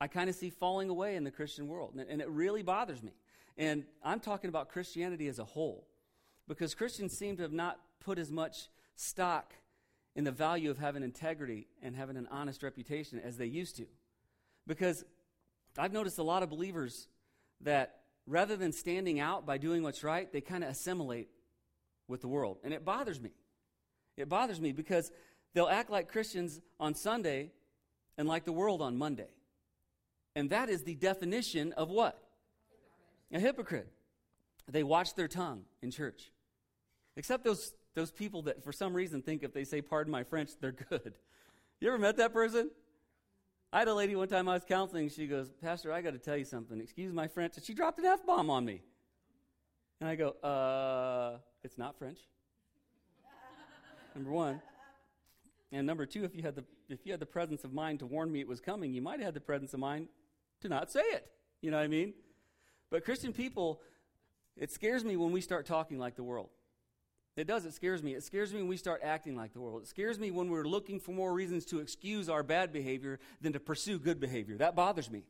I 0.00 0.08
kind 0.08 0.30
of 0.30 0.36
see 0.36 0.50
falling 0.50 0.88
away 0.88 1.16
in 1.16 1.24
the 1.24 1.30
Christian 1.30 1.68
world. 1.68 1.94
And 1.94 2.20
it 2.20 2.28
really 2.28 2.62
bothers 2.62 3.02
me. 3.02 3.12
And 3.58 3.84
I'm 4.02 4.20
talking 4.20 4.48
about 4.48 4.70
Christianity 4.70 5.28
as 5.28 5.38
a 5.38 5.44
whole. 5.44 5.86
Because 6.48 6.74
Christians 6.74 7.16
seem 7.16 7.36
to 7.36 7.42
have 7.42 7.52
not 7.52 7.78
put 8.00 8.18
as 8.18 8.30
much 8.30 8.68
stock 8.96 9.52
in 10.16 10.24
the 10.24 10.32
value 10.32 10.70
of 10.70 10.78
having 10.78 11.02
integrity 11.02 11.68
and 11.82 11.94
having 11.94 12.16
an 12.16 12.26
honest 12.30 12.62
reputation 12.62 13.20
as 13.20 13.36
they 13.36 13.46
used 13.46 13.76
to. 13.76 13.86
Because 14.66 15.04
I've 15.78 15.92
noticed 15.92 16.18
a 16.18 16.22
lot 16.22 16.42
of 16.42 16.50
believers 16.50 17.06
that 17.60 18.00
rather 18.26 18.56
than 18.56 18.72
standing 18.72 19.20
out 19.20 19.44
by 19.44 19.58
doing 19.58 19.82
what's 19.82 20.02
right, 20.02 20.32
they 20.32 20.40
kind 20.40 20.64
of 20.64 20.70
assimilate 20.70 21.28
with 22.08 22.22
the 22.22 22.28
world. 22.28 22.58
And 22.64 22.72
it 22.72 22.84
bothers 22.84 23.20
me. 23.20 23.30
It 24.16 24.28
bothers 24.28 24.60
me 24.60 24.72
because 24.72 25.12
they'll 25.54 25.68
act 25.68 25.90
like 25.90 26.08
Christians 26.08 26.60
on 26.78 26.94
Sunday 26.94 27.52
and 28.18 28.26
like 28.26 28.44
the 28.44 28.52
world 28.52 28.82
on 28.82 28.96
Monday. 28.96 29.28
And 30.34 30.50
that 30.50 30.68
is 30.68 30.84
the 30.84 30.94
definition 30.94 31.72
of 31.72 31.88
what? 31.88 32.22
A 33.32 33.40
hypocrite. 33.40 33.88
They 34.68 34.82
watch 34.82 35.14
their 35.14 35.28
tongue 35.28 35.64
in 35.82 35.90
church. 35.90 36.30
Except 37.16 37.44
those 37.44 37.74
those 37.94 38.10
people 38.10 38.42
that 38.42 38.62
for 38.62 38.72
some 38.72 38.94
reason 38.94 39.22
think 39.22 39.42
if 39.42 39.52
they 39.52 39.64
say, 39.64 39.82
pardon 39.82 40.12
my 40.12 40.22
French, 40.22 40.50
they're 40.60 40.72
good. 40.72 41.14
You 41.80 41.88
ever 41.88 41.98
met 41.98 42.16
that 42.18 42.32
person? 42.32 42.70
I 43.72 43.80
had 43.80 43.88
a 43.88 43.94
lady 43.94 44.16
one 44.16 44.28
time 44.28 44.48
I 44.48 44.54
was 44.54 44.64
counseling. 44.64 45.08
She 45.08 45.26
goes, 45.26 45.50
Pastor, 45.62 45.92
I 45.92 46.02
got 46.02 46.12
to 46.12 46.18
tell 46.18 46.36
you 46.36 46.44
something. 46.44 46.80
Excuse 46.80 47.12
my 47.12 47.28
French. 47.28 47.56
And 47.56 47.64
she 47.64 47.72
dropped 47.72 47.98
an 47.98 48.04
F 48.04 48.24
bomb 48.26 48.50
on 48.50 48.64
me. 48.64 48.82
And 50.00 50.08
I 50.08 50.16
go, 50.16 50.30
uh, 50.42 51.38
it's 51.62 51.78
not 51.78 51.96
French. 51.98 52.18
number 54.14 54.30
one. 54.30 54.60
And 55.72 55.86
number 55.86 56.04
two, 56.04 56.24
if 56.24 56.34
you, 56.34 56.42
had 56.42 56.56
the, 56.56 56.64
if 56.88 57.00
you 57.04 57.12
had 57.12 57.20
the 57.20 57.26
presence 57.26 57.62
of 57.62 57.72
mind 57.72 58.00
to 58.00 58.06
warn 58.06 58.32
me 58.32 58.40
it 58.40 58.48
was 58.48 58.60
coming, 58.60 58.92
you 58.92 59.02
might 59.02 59.20
have 59.20 59.26
had 59.26 59.34
the 59.34 59.40
presence 59.40 59.72
of 59.72 59.80
mind 59.80 60.08
to 60.60 60.68
not 60.68 60.90
say 60.90 61.00
it. 61.00 61.26
You 61.60 61.70
know 61.70 61.76
what 61.76 61.84
I 61.84 61.88
mean? 61.88 62.14
But 62.90 63.04
Christian 63.04 63.32
people, 63.32 63.80
it 64.56 64.70
scares 64.70 65.04
me 65.04 65.16
when 65.16 65.32
we 65.32 65.40
start 65.40 65.66
talking 65.66 65.98
like 65.98 66.16
the 66.16 66.22
world. 66.22 66.48
It 67.36 67.46
does. 67.46 67.64
It 67.64 67.74
scares 67.74 68.02
me. 68.02 68.14
It 68.14 68.24
scares 68.24 68.52
me 68.52 68.58
when 68.58 68.68
we 68.68 68.76
start 68.76 69.00
acting 69.02 69.36
like 69.36 69.52
the 69.52 69.60
world. 69.60 69.82
It 69.82 69.88
scares 69.88 70.18
me 70.18 70.30
when 70.30 70.50
we're 70.50 70.64
looking 70.64 70.98
for 70.98 71.12
more 71.12 71.32
reasons 71.32 71.64
to 71.66 71.78
excuse 71.80 72.28
our 72.28 72.42
bad 72.42 72.72
behavior 72.72 73.18
than 73.40 73.52
to 73.52 73.60
pursue 73.60 73.98
good 73.98 74.20
behavior. 74.20 74.56
That 74.56 74.74
bothers 74.74 75.10
me. 75.10 75.24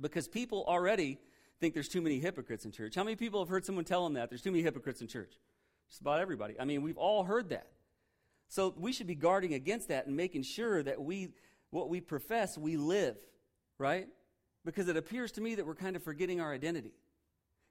Because 0.00 0.26
people 0.26 0.64
already 0.66 1.18
think 1.60 1.74
there's 1.74 1.88
too 1.88 2.00
many 2.00 2.18
hypocrites 2.18 2.64
in 2.64 2.72
church. 2.72 2.94
How 2.94 3.04
many 3.04 3.14
people 3.14 3.40
have 3.40 3.48
heard 3.48 3.64
someone 3.64 3.84
tell 3.84 4.04
them 4.04 4.14
that? 4.14 4.30
There's 4.30 4.42
too 4.42 4.50
many 4.50 4.62
hypocrites 4.62 5.00
in 5.00 5.06
church. 5.06 5.34
Just 5.88 6.00
about 6.00 6.18
everybody. 6.18 6.58
I 6.58 6.64
mean, 6.64 6.82
we've 6.82 6.96
all 6.96 7.24
heard 7.24 7.50
that. 7.50 7.68
So 8.48 8.74
we 8.76 8.92
should 8.92 9.06
be 9.06 9.14
guarding 9.14 9.54
against 9.54 9.88
that 9.88 10.06
and 10.06 10.16
making 10.16 10.42
sure 10.42 10.82
that 10.82 11.00
we, 11.00 11.28
what 11.70 11.88
we 11.88 12.00
profess, 12.00 12.58
we 12.58 12.76
live, 12.76 13.16
right? 13.78 14.08
Because 14.64 14.88
it 14.88 14.96
appears 14.96 15.32
to 15.32 15.40
me 15.40 15.56
that 15.56 15.66
we're 15.66 15.74
kind 15.74 15.96
of 15.96 16.02
forgetting 16.02 16.40
our 16.40 16.52
identity. 16.52 16.94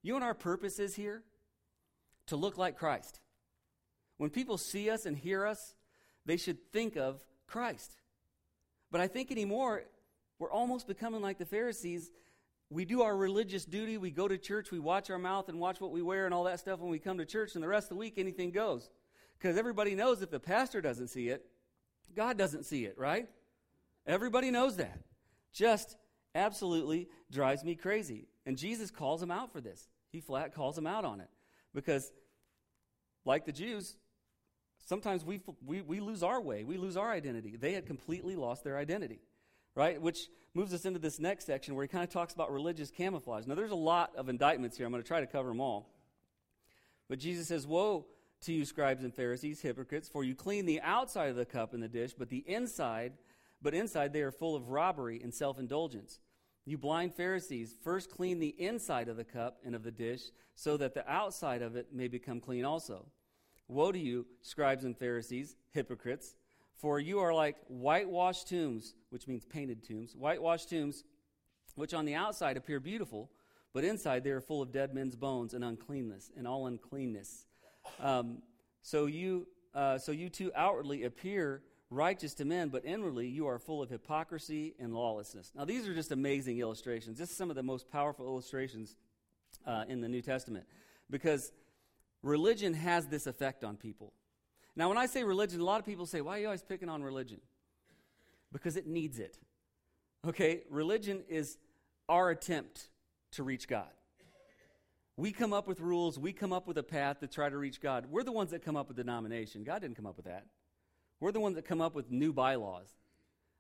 You 0.01 0.13
what 0.13 0.23
our 0.23 0.34
purpose 0.34 0.80
is 0.80 0.95
here? 0.95 1.23
To 2.27 2.36
look 2.36 2.58
like 2.58 2.77
Christ. 2.77 3.19
When 4.17 4.30
people 4.30 4.58
see 4.58 4.89
us 4.89 5.06
and 5.06 5.17
hear 5.17 5.45
us, 5.45 5.73
they 6.25 6.38
should 6.38 6.71
think 6.71 6.95
of 6.95 7.23
Christ. 7.47 7.95
But 8.91 9.01
I 9.01 9.08
think 9.08 9.32
anymore, 9.32 9.84
we're 10.38 10.51
almost 10.51 10.88
becoming 10.88 11.21
like 11.21 11.38
the 11.38 11.45
Pharisees. 11.45 12.12
We 12.69 12.86
do 12.86 13.01
our 13.01 13.15
religious 13.15 13.65
duty, 13.65 13.97
we 13.97 14.12
go 14.12 14.27
to 14.27 14.38
church, 14.38 14.71
we 14.71 14.80
watch 14.80 15.10
our 15.10 15.19
mouth 15.19 15.49
and 15.49 15.60
watch 15.60 15.82
what 15.82 15.91
we 15.91 16.01
wear 16.01 16.25
and 16.25 16.34
all 16.34 16.45
that 16.45 16.60
stuff 16.60 16.80
when 16.80 16.89
we 16.89 16.99
come 16.99 17.17
to 17.17 17.25
church, 17.25 17.56
and 17.56 17.63
the 17.63 17.67
rest 17.67 17.86
of 17.86 17.89
the 17.89 17.95
week, 17.99 18.13
anything 18.17 18.51
goes. 18.51 18.89
Because 19.38 19.58
everybody 19.58 19.95
knows 19.95 20.21
if 20.21 20.30
the 20.30 20.39
pastor 20.39 20.82
doesn't 20.82 21.10
see 21.10 21.30
it, 21.30 21.45
God 22.15 22.38
doesn't 22.38 22.63
see 22.63 22.86
it, 22.86 22.97
right? 22.97 23.27
Everybody 24.06 24.51
knows 24.51 24.77
that. 24.77 24.99
Just 25.54 25.97
absolutely 26.36 27.08
drives 27.32 27.63
me 27.63 27.76
crazy. 27.76 28.28
And 28.46 28.58
Jesus 28.58 28.91
calls 28.91 29.22
him 29.22 29.32
out 29.32 29.52
for 29.52 29.62
this. 29.62 29.88
He 30.12 30.20
flat 30.20 30.54
calls 30.54 30.78
him 30.78 30.88
out 30.88 31.06
on 31.06 31.22
it. 31.22 31.30
Because, 31.74 32.12
like 33.26 33.46
the 33.46 33.52
Jews, 33.52 33.96
sometimes 34.86 35.24
we, 35.24 35.41
we, 35.65 35.82
we 35.82 36.00
lose 36.00 36.24
our 36.24 36.41
way, 36.41 36.63
we 36.63 36.78
lose 36.78 36.98
our 36.98 37.12
identity. 37.12 37.56
They 37.56 37.74
had 37.74 37.86
completely 37.86 38.36
lost 38.36 38.63
their 38.63 38.78
identity, 38.78 39.22
right? 39.76 40.02
Which 40.02 40.28
moves 40.54 40.74
us 40.74 40.86
into 40.86 41.00
this 41.00 41.20
next 41.20 41.46
section 41.46 41.76
where 41.76 41.84
he 41.84 41.88
kind 41.88 42.04
of 42.04 42.10
talks 42.10 42.34
about 42.34 42.52
religious 42.52 42.91
camouflage. 42.91 43.46
Now, 43.46 43.56
there's 43.56 43.72
a 43.72 43.76
lot 43.76 44.15
of 44.17 44.28
indictments 44.28 44.78
here. 44.78 44.86
I'm 44.86 44.91
going 44.91 45.04
to 45.04 45.08
try 45.08 45.22
to 45.22 45.28
cover 45.28 45.50
them 45.50 45.62
all. 45.62 45.89
But 47.08 47.20
Jesus 47.20 47.48
says, 47.48 47.65
Woe 47.65 48.06
to 48.41 48.54
you, 48.54 48.65
scribes 48.65 49.04
and 49.04 49.13
Pharisees, 49.13 49.62
hypocrites, 49.62 50.10
for 50.10 50.24
you 50.24 50.36
clean 50.36 50.65
the 50.65 50.82
outside 50.82 51.30
of 51.30 51.36
the 51.36 51.46
cup 51.46 51.74
and 51.74 51.82
the 51.82 51.88
dish, 51.88 52.13
but 52.17 52.30
the 52.30 52.44
inside, 52.48 53.13
but 53.62 53.74
inside 53.74 54.13
they 54.13 54.21
are 54.21 54.32
full 54.32 54.56
of 54.56 54.69
robbery 54.69 55.21
and 55.21 55.34
self 55.34 55.60
indulgence. 55.60 56.19
You 56.65 56.78
blind 56.78 57.15
Pharisees, 57.15 57.76
first 57.84 58.12
clean 58.12 58.39
the 58.39 58.56
inside 58.60 59.08
of 59.08 59.17
the 59.17 59.24
cup 59.24 59.58
and 59.65 59.74
of 59.74 59.84
the 59.84 59.91
dish, 59.91 60.32
so 60.56 60.78
that 60.78 60.93
the 60.93 61.10
outside 61.10 61.62
of 61.62 61.76
it 61.76 61.88
may 61.91 62.08
become 62.08 62.39
clean 62.39 62.65
also. 62.65 63.08
Woe 63.67 63.91
to 63.91 64.00
you, 64.00 64.28
scribes 64.41 64.84
and 64.84 64.97
Pharisees, 64.97 65.56
hypocrites, 65.71 66.36
for 66.76 67.00
you 67.00 67.19
are 67.19 67.34
like 67.34 67.58
whitewashed 67.67 68.47
tombs, 68.47 68.95
which 69.10 69.28
means 69.28 69.45
painted 69.45 69.84
tombs, 69.84 70.15
whitewashed 70.15 70.69
tombs, 70.69 71.04
which 71.76 71.93
on 71.93 72.06
the 72.06 72.15
outside 72.15 72.58
appear 72.58 72.80
beautiful, 72.80 73.32
but 73.74 73.84
inside 73.84 74.24
they 74.24 74.32
are 74.32 74.41
full 74.41 74.62
of 74.62 74.71
dead 74.71 74.93
men's 74.93 75.15
bones 75.15 75.54
and 75.54 75.63
uncleanness, 75.63 76.32
and 76.38 76.47
all 76.47 76.67
uncleanness. 76.67 77.45
Um, 78.00 78.41
so 78.82 79.06
you, 79.06 79.47
uh, 79.74 79.97
so 79.97 80.12
you 80.12 80.30
too 80.30 80.52
outwardly 80.56 81.06
appear 81.06 81.63
righteous 81.91 82.34
to 82.36 82.45
men, 82.45 82.69
but 82.69 82.84
inwardly 82.86 83.27
you 83.27 83.45
are 83.45 83.60
full 83.60 83.84
of 83.84 83.89
hypocrisy 83.89 84.73
and 84.80 84.93
lawlessness. 84.95 85.51
Now, 85.56 85.65
these 85.65 85.88
are 85.88 85.93
just 85.93 86.12
amazing 86.12 86.58
illustrations. 86.58 87.19
This 87.19 87.30
is 87.30 87.38
some 87.38 87.49
of 87.51 87.56
the 87.56 87.63
most 87.63 87.91
powerful 87.91 88.25
illustrations 88.25 88.95
uh, 89.67 89.84
in 89.88 90.01
the 90.01 90.08
New 90.08 90.21
Testament 90.21 90.65
because 91.10 91.51
religion 92.23 92.73
has 92.73 93.08
this 93.08 93.27
effect 93.27 93.63
on 93.63 93.75
people. 93.75 94.13
Now, 94.75 94.88
when 94.88 94.97
I 94.97 95.06
say 95.06 95.23
religion, 95.23 95.60
a 95.60 95.65
lot 95.65 95.80
of 95.80 95.86
people 95.86 96.06
say, 96.06 96.21
Why 96.21 96.38
are 96.38 96.39
you 96.39 96.45
always 96.45 96.63
picking 96.63 96.88
on 96.88 97.04
religion? 97.04 97.41
Because 98.54 98.77
it 98.77 98.88
needs 98.88 99.19
it. 99.19 99.38
Okay, 100.25 100.62
religion 100.69 101.23
is 101.27 101.58
our 102.08 102.30
attempt 102.30 102.89
to 103.32 103.43
reach 103.43 103.67
God. 103.67 103.89
We 105.17 105.32
come 105.34 105.51
up 105.51 105.67
with 105.67 105.82
rules, 105.82 106.17
we 106.17 106.32
come 106.32 106.54
up 106.54 106.67
with 106.67 106.77
a 106.77 106.84
path 106.84 107.19
to 107.19 107.27
try 107.27 107.49
to 107.49 107.58
reach 107.58 107.82
God. 107.82 108.06
We're 108.10 108.23
the 108.23 108.32
ones 108.32 108.51
that 108.51 108.63
come 108.63 108.77
up 108.77 108.88
with 108.88 108.97
denomination. 108.97 109.63
God 109.63 109.82
didn't 109.82 109.97
come 109.97 110.08
up 110.08 110.15
with 110.15 110.25
that. 110.25 110.45
We're 111.21 111.31
the 111.31 111.39
ones 111.39 111.55
that 111.55 111.65
come 111.65 111.79
up 111.79 111.95
with 111.95 112.12
new 112.12 112.34
bylaws. 112.34 112.89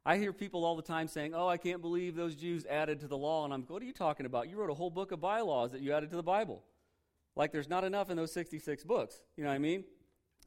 I 0.03 0.17
hear 0.17 0.33
people 0.33 0.65
all 0.65 0.75
the 0.75 0.81
time 0.81 1.07
saying, 1.07 1.33
Oh, 1.35 1.47
I 1.47 1.57
can't 1.57 1.81
believe 1.81 2.15
those 2.15 2.35
Jews 2.35 2.65
added 2.65 2.99
to 3.01 3.07
the 3.07 3.17
law. 3.17 3.45
And 3.45 3.53
I'm, 3.53 3.61
What 3.67 3.81
are 3.81 3.85
you 3.85 3.93
talking 3.93 4.25
about? 4.25 4.49
You 4.49 4.57
wrote 4.57 4.71
a 4.71 4.73
whole 4.73 4.89
book 4.89 5.11
of 5.11 5.21
bylaws 5.21 5.71
that 5.71 5.81
you 5.81 5.93
added 5.93 6.09
to 6.09 6.15
the 6.15 6.23
Bible. 6.23 6.63
Like 7.35 7.51
there's 7.51 7.69
not 7.69 7.83
enough 7.83 8.09
in 8.09 8.17
those 8.17 8.33
66 8.33 8.83
books. 8.83 9.21
You 9.37 9.43
know 9.43 9.51
what 9.51 9.55
I 9.55 9.59
mean? 9.59 9.85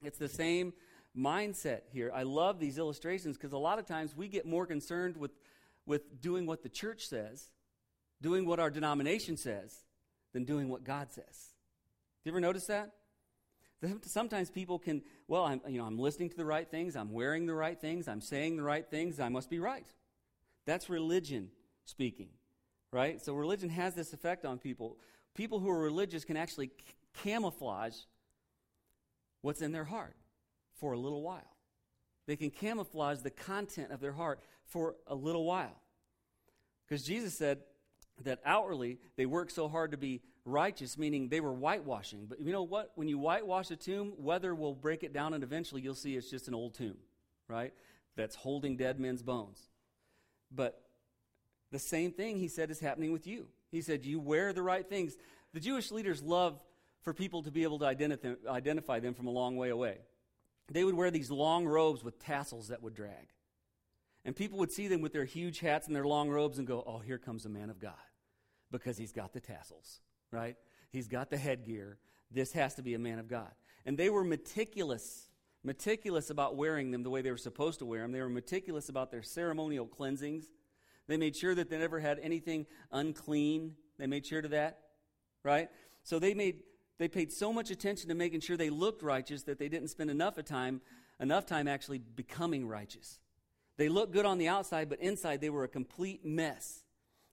It's 0.02 0.18
the 0.18 0.28
same 0.28 0.74
mindset 1.16 1.82
here. 1.92 2.10
I 2.12 2.24
love 2.24 2.58
these 2.58 2.78
illustrations 2.78 3.36
because 3.36 3.52
a 3.52 3.58
lot 3.58 3.78
of 3.78 3.86
times 3.86 4.16
we 4.16 4.28
get 4.28 4.44
more 4.44 4.66
concerned 4.66 5.16
with, 5.16 5.30
with 5.86 6.20
doing 6.20 6.46
what 6.46 6.62
the 6.64 6.68
church 6.68 7.06
says, 7.06 7.50
doing 8.20 8.44
what 8.44 8.58
our 8.58 8.70
denomination 8.70 9.36
says, 9.36 9.84
than 10.32 10.44
doing 10.44 10.68
what 10.68 10.82
God 10.82 11.12
says. 11.12 11.52
Do 12.24 12.30
you 12.30 12.32
ever 12.32 12.40
notice 12.40 12.66
that? 12.66 12.90
Sometimes 14.02 14.50
people 14.50 14.78
can, 14.78 15.02
well, 15.28 15.44
I'm, 15.44 15.60
you 15.68 15.78
know, 15.78 15.84
I'm 15.84 15.98
listening 15.98 16.30
to 16.30 16.36
the 16.36 16.44
right 16.44 16.68
things, 16.68 16.96
I'm 16.96 17.12
wearing 17.12 17.46
the 17.46 17.54
right 17.54 17.80
things, 17.80 18.08
I'm 18.08 18.20
saying 18.20 18.56
the 18.56 18.62
right 18.62 18.88
things, 18.88 19.20
I 19.20 19.28
must 19.28 19.50
be 19.50 19.58
right. 19.58 19.86
That's 20.66 20.88
religion 20.88 21.50
speaking, 21.84 22.28
right? 22.92 23.20
So 23.20 23.34
religion 23.34 23.68
has 23.70 23.94
this 23.94 24.12
effect 24.12 24.44
on 24.44 24.58
people. 24.58 24.98
People 25.34 25.58
who 25.60 25.68
are 25.70 25.80
religious 25.80 26.24
can 26.24 26.36
actually 26.36 26.68
c- 26.68 26.94
camouflage 27.22 27.96
what's 29.42 29.60
in 29.60 29.72
their 29.72 29.84
heart 29.84 30.16
for 30.80 30.92
a 30.92 30.98
little 30.98 31.22
while. 31.22 31.42
They 32.26 32.36
can 32.36 32.50
camouflage 32.50 33.18
the 33.18 33.30
content 33.30 33.90
of 33.90 34.00
their 34.00 34.12
heart 34.12 34.40
for 34.64 34.96
a 35.06 35.14
little 35.14 35.44
while. 35.44 35.80
Because 36.86 37.04
Jesus 37.04 37.36
said 37.36 37.58
that 38.22 38.40
outwardly 38.44 38.98
they 39.16 39.26
work 39.26 39.50
so 39.50 39.68
hard 39.68 39.90
to 39.90 39.96
be 39.96 40.22
righteous, 40.44 40.98
meaning 40.98 41.28
they 41.28 41.40
were 41.40 41.52
whitewashing. 41.52 42.26
But 42.28 42.40
you 42.40 42.52
know 42.52 42.62
what? 42.62 42.92
When 42.94 43.08
you 43.08 43.18
whitewash 43.18 43.70
a 43.70 43.76
tomb, 43.76 44.12
weather 44.18 44.54
will 44.54 44.74
break 44.74 45.02
it 45.02 45.12
down, 45.12 45.34
and 45.34 45.42
eventually 45.42 45.82
you'll 45.82 45.94
see 45.94 46.16
it's 46.16 46.30
just 46.30 46.48
an 46.48 46.54
old 46.54 46.74
tomb, 46.74 46.96
right? 47.48 47.72
That's 48.16 48.34
holding 48.34 48.76
dead 48.76 49.00
men's 49.00 49.22
bones. 49.22 49.60
But 50.54 50.80
the 51.72 51.78
same 51.78 52.12
thing 52.12 52.38
he 52.38 52.48
said 52.48 52.70
is 52.70 52.80
happening 52.80 53.12
with 53.12 53.26
you. 53.26 53.48
He 53.70 53.80
said, 53.80 54.04
You 54.04 54.20
wear 54.20 54.52
the 54.52 54.62
right 54.62 54.88
things. 54.88 55.16
The 55.52 55.60
Jewish 55.60 55.90
leaders 55.90 56.22
love 56.22 56.62
for 57.02 57.12
people 57.12 57.42
to 57.42 57.50
be 57.50 57.62
able 57.62 57.78
to 57.80 57.86
identify, 57.86 58.34
identify 58.48 59.00
them 59.00 59.14
from 59.14 59.26
a 59.26 59.30
long 59.30 59.56
way 59.56 59.70
away. 59.70 59.98
They 60.70 60.84
would 60.84 60.94
wear 60.94 61.10
these 61.10 61.30
long 61.30 61.66
robes 61.66 62.02
with 62.02 62.18
tassels 62.18 62.68
that 62.68 62.82
would 62.82 62.94
drag. 62.94 63.28
And 64.24 64.34
people 64.34 64.58
would 64.58 64.72
see 64.72 64.88
them 64.88 65.02
with 65.02 65.12
their 65.12 65.26
huge 65.26 65.60
hats 65.60 65.86
and 65.86 65.94
their 65.94 66.06
long 66.06 66.30
robes 66.30 66.58
and 66.58 66.66
go, 66.66 66.82
Oh, 66.86 66.98
here 66.98 67.18
comes 67.18 67.44
a 67.44 67.50
man 67.50 67.70
of 67.70 67.80
God 67.80 67.92
because 68.70 68.96
he's 68.96 69.12
got 69.12 69.32
the 69.32 69.40
tassels 69.40 70.00
right? 70.34 70.56
He's 70.90 71.08
got 71.08 71.30
the 71.30 71.36
headgear. 71.36 71.98
This 72.30 72.52
has 72.52 72.74
to 72.74 72.82
be 72.82 72.94
a 72.94 72.98
man 72.98 73.18
of 73.18 73.28
God. 73.28 73.50
And 73.86 73.96
they 73.96 74.10
were 74.10 74.24
meticulous, 74.24 75.28
meticulous 75.62 76.30
about 76.30 76.56
wearing 76.56 76.90
them 76.90 77.02
the 77.02 77.10
way 77.10 77.22
they 77.22 77.30
were 77.30 77.36
supposed 77.36 77.78
to 77.78 77.86
wear 77.86 78.02
them. 78.02 78.12
They 78.12 78.20
were 78.20 78.28
meticulous 78.28 78.88
about 78.88 79.10
their 79.10 79.22
ceremonial 79.22 79.86
cleansings. 79.86 80.46
They 81.06 81.16
made 81.16 81.36
sure 81.36 81.54
that 81.54 81.70
they 81.70 81.78
never 81.78 82.00
had 82.00 82.18
anything 82.20 82.66
unclean. 82.90 83.74
They 83.98 84.06
made 84.06 84.26
sure 84.26 84.42
to 84.42 84.48
that, 84.48 84.78
right? 85.42 85.68
So 86.02 86.18
they 86.18 86.34
made 86.34 86.60
they 86.96 87.08
paid 87.08 87.32
so 87.32 87.52
much 87.52 87.70
attention 87.70 88.08
to 88.08 88.14
making 88.14 88.40
sure 88.40 88.56
they 88.56 88.70
looked 88.70 89.02
righteous 89.02 89.42
that 89.44 89.58
they 89.58 89.68
didn't 89.68 89.88
spend 89.88 90.10
enough 90.10 90.38
of 90.38 90.44
time 90.44 90.80
enough 91.20 91.46
time 91.46 91.68
actually 91.68 91.98
becoming 91.98 92.66
righteous. 92.66 93.18
They 93.76 93.88
looked 93.88 94.12
good 94.12 94.26
on 94.26 94.38
the 94.38 94.48
outside, 94.48 94.88
but 94.88 95.00
inside 95.00 95.40
they 95.40 95.50
were 95.50 95.64
a 95.64 95.68
complete 95.68 96.24
mess. 96.24 96.83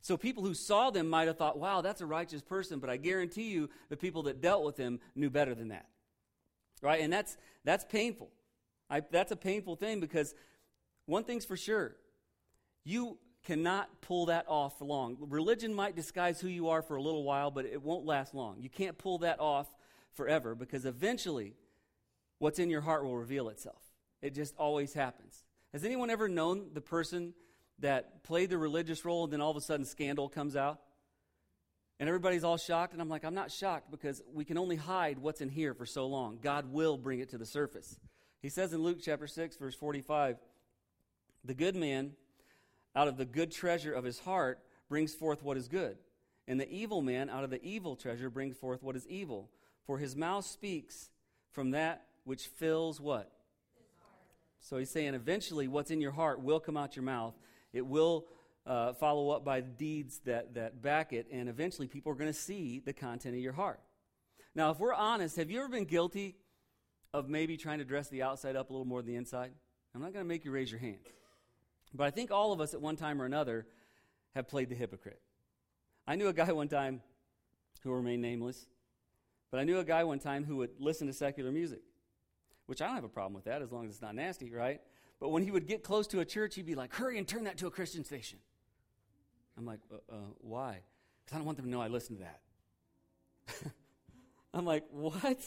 So 0.02 0.18
people 0.18 0.44
who 0.44 0.54
saw 0.54 0.90
them 0.90 1.08
might 1.08 1.28
have 1.28 1.38
thought, 1.38 1.60
wow, 1.60 1.82
that's 1.82 2.02
a 2.02 2.06
righteous 2.06 2.42
person, 2.42 2.80
but 2.80 2.90
I 2.90 2.98
guarantee 2.98 3.52
you 3.52 3.70
the 3.90 3.98
people 3.98 4.24
that 4.24 4.42
dealt 4.42 4.64
with 4.64 4.78
him 4.78 5.00
knew 5.16 5.30
better 5.30 5.54
than 5.54 5.70
that. 5.70 5.86
Right? 6.82 7.02
And 7.02 7.14
that's, 7.14 7.38
that's 7.64 7.86
painful. 7.86 8.30
I, 8.90 9.02
that's 9.12 9.32
a 9.32 9.36
painful 9.36 9.76
thing 9.76 10.00
because 10.00 10.34
one 11.06 11.24
thing's 11.24 11.46
for 11.46 11.56
sure 11.56 11.96
you 12.84 13.20
cannot 13.44 13.90
pull 14.02 14.28
that 14.28 14.46
off 14.48 14.78
for 14.80 14.86
long. 14.86 15.18
Religion 15.20 15.74
might 15.74 15.96
disguise 15.96 16.40
who 16.40 16.48
you 16.48 16.70
are 16.70 16.82
for 16.82 16.96
a 16.96 17.02
little 17.02 17.24
while, 17.24 17.52
but 17.52 17.66
it 17.66 17.82
won't 17.82 18.06
last 18.06 18.34
long. 18.34 18.58
You 18.60 18.70
can't 18.70 18.98
pull 18.98 19.20
that 19.20 19.40
off 19.40 19.68
forever 20.14 20.56
because 20.56 20.86
eventually 20.86 21.54
what's 22.40 22.60
in 22.60 22.70
your 22.70 22.82
heart 22.82 23.04
will 23.04 23.18
reveal 23.18 23.50
itself. 23.50 23.82
It 24.22 24.34
just 24.34 24.56
always 24.58 24.94
happens. 24.94 25.44
Has 25.74 25.84
anyone 25.84 26.10
ever 26.10 26.28
known 26.28 26.70
the 26.74 26.82
person 26.82 27.34
that 27.82 28.24
played 28.24 28.50
the 28.50 28.58
religious 28.58 29.06
role, 29.06 29.24
and 29.24 29.34
then 29.34 29.42
all 29.42 29.52
of 29.52 29.58
a 29.58 29.62
sudden 29.62 29.86
scandal 29.86 30.30
comes 30.30 30.56
out. 30.56 30.80
And 32.00 32.08
everybody's 32.10 32.44
all 32.44 32.58
shocked, 32.58 32.94
and 32.94 33.02
I'm 33.02 33.10
like, 33.10 33.24
I'm 33.24 33.36
not 33.36 33.52
shocked 33.52 33.92
because 33.92 34.24
we 34.34 34.44
can 34.44 34.58
only 34.58 34.76
hide 34.76 35.20
what's 35.20 35.42
in 35.42 35.50
here 35.50 35.74
for 35.74 35.86
so 35.86 36.08
long. 36.08 36.40
God 36.42 36.72
will 36.72 36.98
bring 36.98 37.20
it 37.20 37.30
to 37.30 37.38
the 37.38 37.46
surface. 37.46 38.00
He 38.42 38.50
says 38.50 38.74
in 38.74 38.82
Luke 38.82 38.98
chapter 39.02 39.28
6, 39.28 39.58
verse 39.58 39.76
45, 39.76 40.38
the 41.46 41.54
good 41.54 41.76
man, 41.76 42.14
out 42.96 43.08
of 43.08 43.18
the 43.18 43.26
good 43.26 43.52
treasure 43.52 43.94
of 43.94 44.04
his 44.04 44.20
heart, 44.20 44.60
brings 44.90 45.14
forth 45.14 45.44
what 45.44 45.58
is 45.58 45.68
good. 45.68 45.98
And 46.48 46.60
the 46.60 46.70
evil 46.72 47.02
man, 47.02 47.30
out 47.30 47.44
of 47.44 47.52
the 47.52 47.64
evil 47.64 47.96
treasure, 47.96 48.30
brings 48.30 48.58
forth 48.58 48.82
what 48.82 48.96
is 48.96 49.08
evil. 49.08 49.50
For 49.86 50.00
his 50.00 50.16
mouth 50.16 50.46
speaks 50.46 51.10
from 51.52 51.72
that 51.72 52.04
which 52.24 52.48
fills 52.48 53.00
what? 53.00 53.32
So 54.60 54.78
he's 54.78 54.92
saying 54.92 55.14
eventually 55.14 55.68
what's 55.68 55.92
in 55.92 56.02
your 56.02 56.12
heart 56.12 56.42
will 56.42 56.60
come 56.60 56.78
out 56.78 56.96
your 56.96 57.04
mouth. 57.04 57.34
It 57.74 57.86
will 57.86 58.26
uh, 58.66 58.94
follow 58.94 59.30
up 59.30 59.44
by 59.44 59.62
deeds 59.62 60.20
that, 60.26 60.54
that 60.56 60.82
back 60.82 61.14
it, 61.14 61.28
and 61.32 61.50
eventually 61.50 61.88
people 61.88 62.12
are 62.12 62.16
going 62.16 62.32
to 62.32 62.38
see 62.38 62.80
the 62.80 62.94
content 62.94 63.36
of 63.36 63.42
your 63.42 63.54
heart. 63.54 63.80
Now, 64.54 64.72
if 64.72 64.80
we're 64.80 64.94
honest, 64.94 65.38
have 65.38 65.50
you 65.50 65.60
ever 65.60 65.70
been 65.70 65.86
guilty 65.86 66.36
of 67.14 67.30
maybe 67.30 67.58
trying 67.58 67.80
to 67.80 67.86
dress 67.86 68.10
the 68.10 68.24
outside 68.24 68.56
up 68.56 68.70
a 68.70 68.74
little 68.74 68.86
more 68.86 69.02
than 69.02 69.12
the 69.12 69.18
inside? 69.18 69.52
I'm 69.96 70.02
not 70.02 70.14
going 70.14 70.24
to 70.24 70.28
make 70.28 70.46
you 70.46 70.52
raise 70.52 70.72
your 70.72 70.80
hand. 70.80 71.00
But 71.94 72.06
I 72.06 72.12
think 72.12 72.32
all 72.32 72.54
of 72.54 72.62
us 72.62 72.74
at 72.74 72.82
one 72.82 72.96
time 72.96 73.22
or 73.22 73.26
another 73.26 73.66
have 74.36 74.48
played 74.48 74.70
the 74.70 74.76
hypocrite. 74.76 75.22
I 76.08 76.16
knew 76.16 76.28
a 76.28 76.34
guy 76.34 76.52
one 76.52 76.68
time 76.68 77.02
who 77.84 77.90
will 77.90 77.98
remain 77.98 78.22
nameless, 78.22 78.68
but 79.50 79.60
I 79.60 79.64
knew 79.64 79.80
a 79.80 79.84
guy 79.84 80.04
one 80.04 80.20
time 80.20 80.46
who 80.46 80.58
would 80.58 80.72
listen 80.80 81.08
to 81.08 81.14
secular 81.14 81.52
music, 81.52 81.82
which 82.66 82.82
I 82.82 82.86
don't 82.86 82.96
have 82.96 83.04
a 83.04 83.10
problem 83.10 83.34
with 83.34 83.46
that 83.46 83.62
as 83.62 83.72
long 83.72 83.86
as 83.86 83.92
it's 83.92 84.02
not 84.02 84.16
nasty, 84.16 84.52
right? 84.54 84.82
But 85.22 85.30
when 85.30 85.44
he 85.44 85.52
would 85.52 85.68
get 85.68 85.84
close 85.84 86.08
to 86.08 86.20
a 86.20 86.26
church, 86.26 86.56
he'd 86.56 86.66
be 86.66 86.74
like, 86.74 86.94
hurry 86.94 87.20
and 87.20 87.28
turn 87.28 87.44
that 87.44 87.58
to 87.60 87.68
a 87.68 87.72
Christian 87.72 88.04
station. 88.04 88.40
I'm 89.56 89.68
like, 89.68 89.80
uh, 89.94 89.98
uh, 90.12 90.16
why? 90.40 90.80
Because 91.24 91.36
I 91.36 91.38
don't 91.38 91.46
want 91.46 91.58
them 91.58 91.66
to 91.68 91.72
know 91.72 91.80
I 91.80 91.90
listen 91.90 92.18
to 92.18 92.24
that. 92.24 93.72
I'm 94.54 94.66
like, 94.66 94.84
what? 94.90 95.38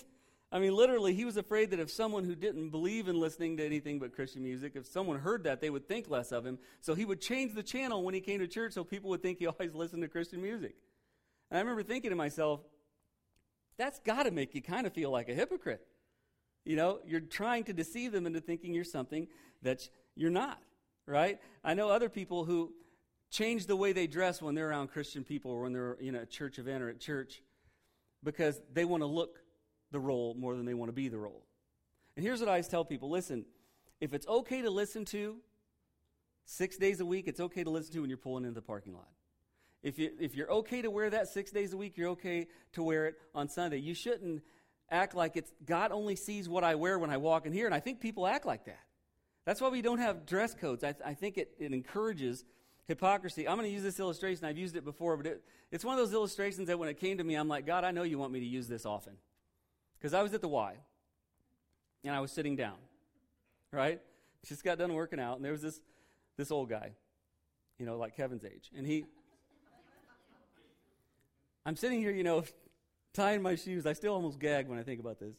I 0.52 0.60
mean, 0.60 0.76
literally, 0.76 1.12
he 1.12 1.24
was 1.24 1.36
afraid 1.36 1.70
that 1.72 1.80
if 1.80 1.90
someone 1.90 2.22
who 2.22 2.36
didn't 2.36 2.70
believe 2.70 3.08
in 3.08 3.18
listening 3.18 3.56
to 3.56 3.66
anything 3.66 3.98
but 3.98 4.14
Christian 4.14 4.44
music, 4.44 4.76
if 4.76 4.86
someone 4.86 5.18
heard 5.18 5.42
that, 5.42 5.60
they 5.60 5.70
would 5.70 5.88
think 5.88 6.08
less 6.08 6.30
of 6.30 6.46
him. 6.46 6.60
So 6.80 6.94
he 6.94 7.04
would 7.04 7.20
change 7.20 7.54
the 7.54 7.62
channel 7.64 8.04
when 8.04 8.14
he 8.14 8.20
came 8.20 8.38
to 8.38 8.46
church 8.46 8.74
so 8.74 8.84
people 8.84 9.10
would 9.10 9.22
think 9.22 9.40
he 9.40 9.46
always 9.48 9.74
listened 9.74 10.02
to 10.02 10.08
Christian 10.08 10.40
music. 10.40 10.76
And 11.50 11.58
I 11.58 11.60
remember 11.60 11.82
thinking 11.82 12.10
to 12.10 12.16
myself, 12.16 12.60
that's 13.76 13.98
got 13.98 14.22
to 14.22 14.30
make 14.30 14.54
you 14.54 14.62
kind 14.62 14.86
of 14.86 14.92
feel 14.92 15.10
like 15.10 15.28
a 15.28 15.34
hypocrite. 15.34 15.84
You 16.64 16.76
know, 16.76 17.00
you're 17.06 17.20
trying 17.20 17.64
to 17.64 17.72
deceive 17.72 18.12
them 18.12 18.26
into 18.26 18.40
thinking 18.40 18.72
you're 18.72 18.84
something 18.84 19.28
that 19.62 19.88
you're 20.14 20.30
not, 20.30 20.58
right? 21.06 21.38
I 21.62 21.74
know 21.74 21.90
other 21.90 22.08
people 22.08 22.44
who 22.44 22.72
change 23.30 23.66
the 23.66 23.76
way 23.76 23.92
they 23.92 24.06
dress 24.06 24.40
when 24.40 24.54
they're 24.54 24.70
around 24.70 24.88
Christian 24.88 25.24
people 25.24 25.50
or 25.50 25.62
when 25.62 25.72
they're 25.72 25.94
in 25.94 26.14
a 26.14 26.24
church 26.24 26.58
event 26.58 26.82
or 26.82 26.88
at 26.88 27.00
church 27.00 27.42
because 28.22 28.60
they 28.72 28.84
want 28.84 29.02
to 29.02 29.06
look 29.06 29.40
the 29.90 30.00
role 30.00 30.34
more 30.34 30.56
than 30.56 30.64
they 30.64 30.74
want 30.74 30.88
to 30.88 30.94
be 30.94 31.08
the 31.08 31.18
role. 31.18 31.44
And 32.16 32.24
here's 32.24 32.40
what 32.40 32.48
I 32.48 32.52
always 32.52 32.68
tell 32.68 32.84
people 32.84 33.10
listen, 33.10 33.44
if 34.00 34.14
it's 34.14 34.26
okay 34.26 34.62
to 34.62 34.70
listen 34.70 35.04
to 35.06 35.36
six 36.44 36.76
days 36.76 37.00
a 37.00 37.06
week, 37.06 37.26
it's 37.26 37.40
okay 37.40 37.64
to 37.64 37.70
listen 37.70 37.92
to 37.94 38.00
when 38.00 38.10
you're 38.10 38.16
pulling 38.16 38.44
into 38.44 38.54
the 38.54 38.62
parking 38.62 38.94
lot. 38.94 39.08
If, 39.82 39.98
you, 39.98 40.12
if 40.18 40.34
you're 40.34 40.50
okay 40.50 40.80
to 40.80 40.90
wear 40.90 41.10
that 41.10 41.28
six 41.28 41.50
days 41.50 41.72
a 41.74 41.76
week, 41.76 41.96
you're 41.96 42.10
okay 42.10 42.46
to 42.72 42.82
wear 42.82 43.06
it 43.06 43.16
on 43.34 43.48
Sunday. 43.48 43.78
You 43.78 43.94
shouldn't 43.94 44.42
act 44.90 45.14
like 45.14 45.36
it's 45.36 45.52
God 45.64 45.92
only 45.92 46.16
sees 46.16 46.48
what 46.48 46.64
I 46.64 46.74
wear 46.74 46.98
when 46.98 47.10
I 47.10 47.16
walk 47.16 47.46
in 47.46 47.52
here. 47.52 47.66
And 47.66 47.74
I 47.74 47.80
think 47.80 48.00
people 48.00 48.26
act 48.26 48.46
like 48.46 48.64
that. 48.66 48.80
That's 49.44 49.60
why 49.60 49.68
we 49.68 49.82
don't 49.82 49.98
have 49.98 50.26
dress 50.26 50.54
codes. 50.54 50.84
I, 50.84 50.92
th- 50.92 51.04
I 51.04 51.14
think 51.14 51.36
it, 51.36 51.52
it 51.58 51.72
encourages 51.72 52.44
hypocrisy. 52.86 53.46
I'm 53.46 53.56
going 53.56 53.68
to 53.68 53.72
use 53.72 53.82
this 53.82 54.00
illustration. 54.00 54.44
I've 54.44 54.58
used 54.58 54.76
it 54.76 54.84
before, 54.84 55.16
but 55.16 55.26
it, 55.26 55.42
it's 55.70 55.84
one 55.84 55.98
of 55.98 56.04
those 56.04 56.14
illustrations 56.14 56.68
that 56.68 56.78
when 56.78 56.88
it 56.88 56.98
came 56.98 57.18
to 57.18 57.24
me, 57.24 57.34
I'm 57.34 57.48
like, 57.48 57.66
God, 57.66 57.84
I 57.84 57.90
know 57.90 58.02
you 58.02 58.18
want 58.18 58.32
me 58.32 58.40
to 58.40 58.46
use 58.46 58.68
this 58.68 58.86
often. 58.86 59.14
Because 59.98 60.14
I 60.14 60.22
was 60.22 60.34
at 60.34 60.40
the 60.40 60.48
Y, 60.48 60.74
and 62.04 62.14
I 62.14 62.20
was 62.20 62.30
sitting 62.30 62.56
down, 62.56 62.76
right? 63.72 64.00
Just 64.46 64.64
got 64.64 64.78
done 64.78 64.92
working 64.92 65.18
out, 65.18 65.36
and 65.36 65.44
there 65.44 65.52
was 65.52 65.62
this, 65.62 65.80
this 66.36 66.50
old 66.50 66.68
guy, 66.68 66.92
you 67.78 67.86
know, 67.86 67.96
like 67.96 68.16
Kevin's 68.16 68.44
age. 68.44 68.70
And 68.76 68.86
he, 68.86 69.06
I'm 71.64 71.76
sitting 71.76 72.00
here, 72.00 72.10
you 72.10 72.22
know, 72.22 72.44
tying 73.14 73.40
my 73.40 73.54
shoes. 73.54 73.86
I 73.86 73.94
still 73.94 74.12
almost 74.12 74.38
gag 74.38 74.68
when 74.68 74.78
I 74.78 74.82
think 74.82 75.00
about 75.00 75.18
this. 75.18 75.34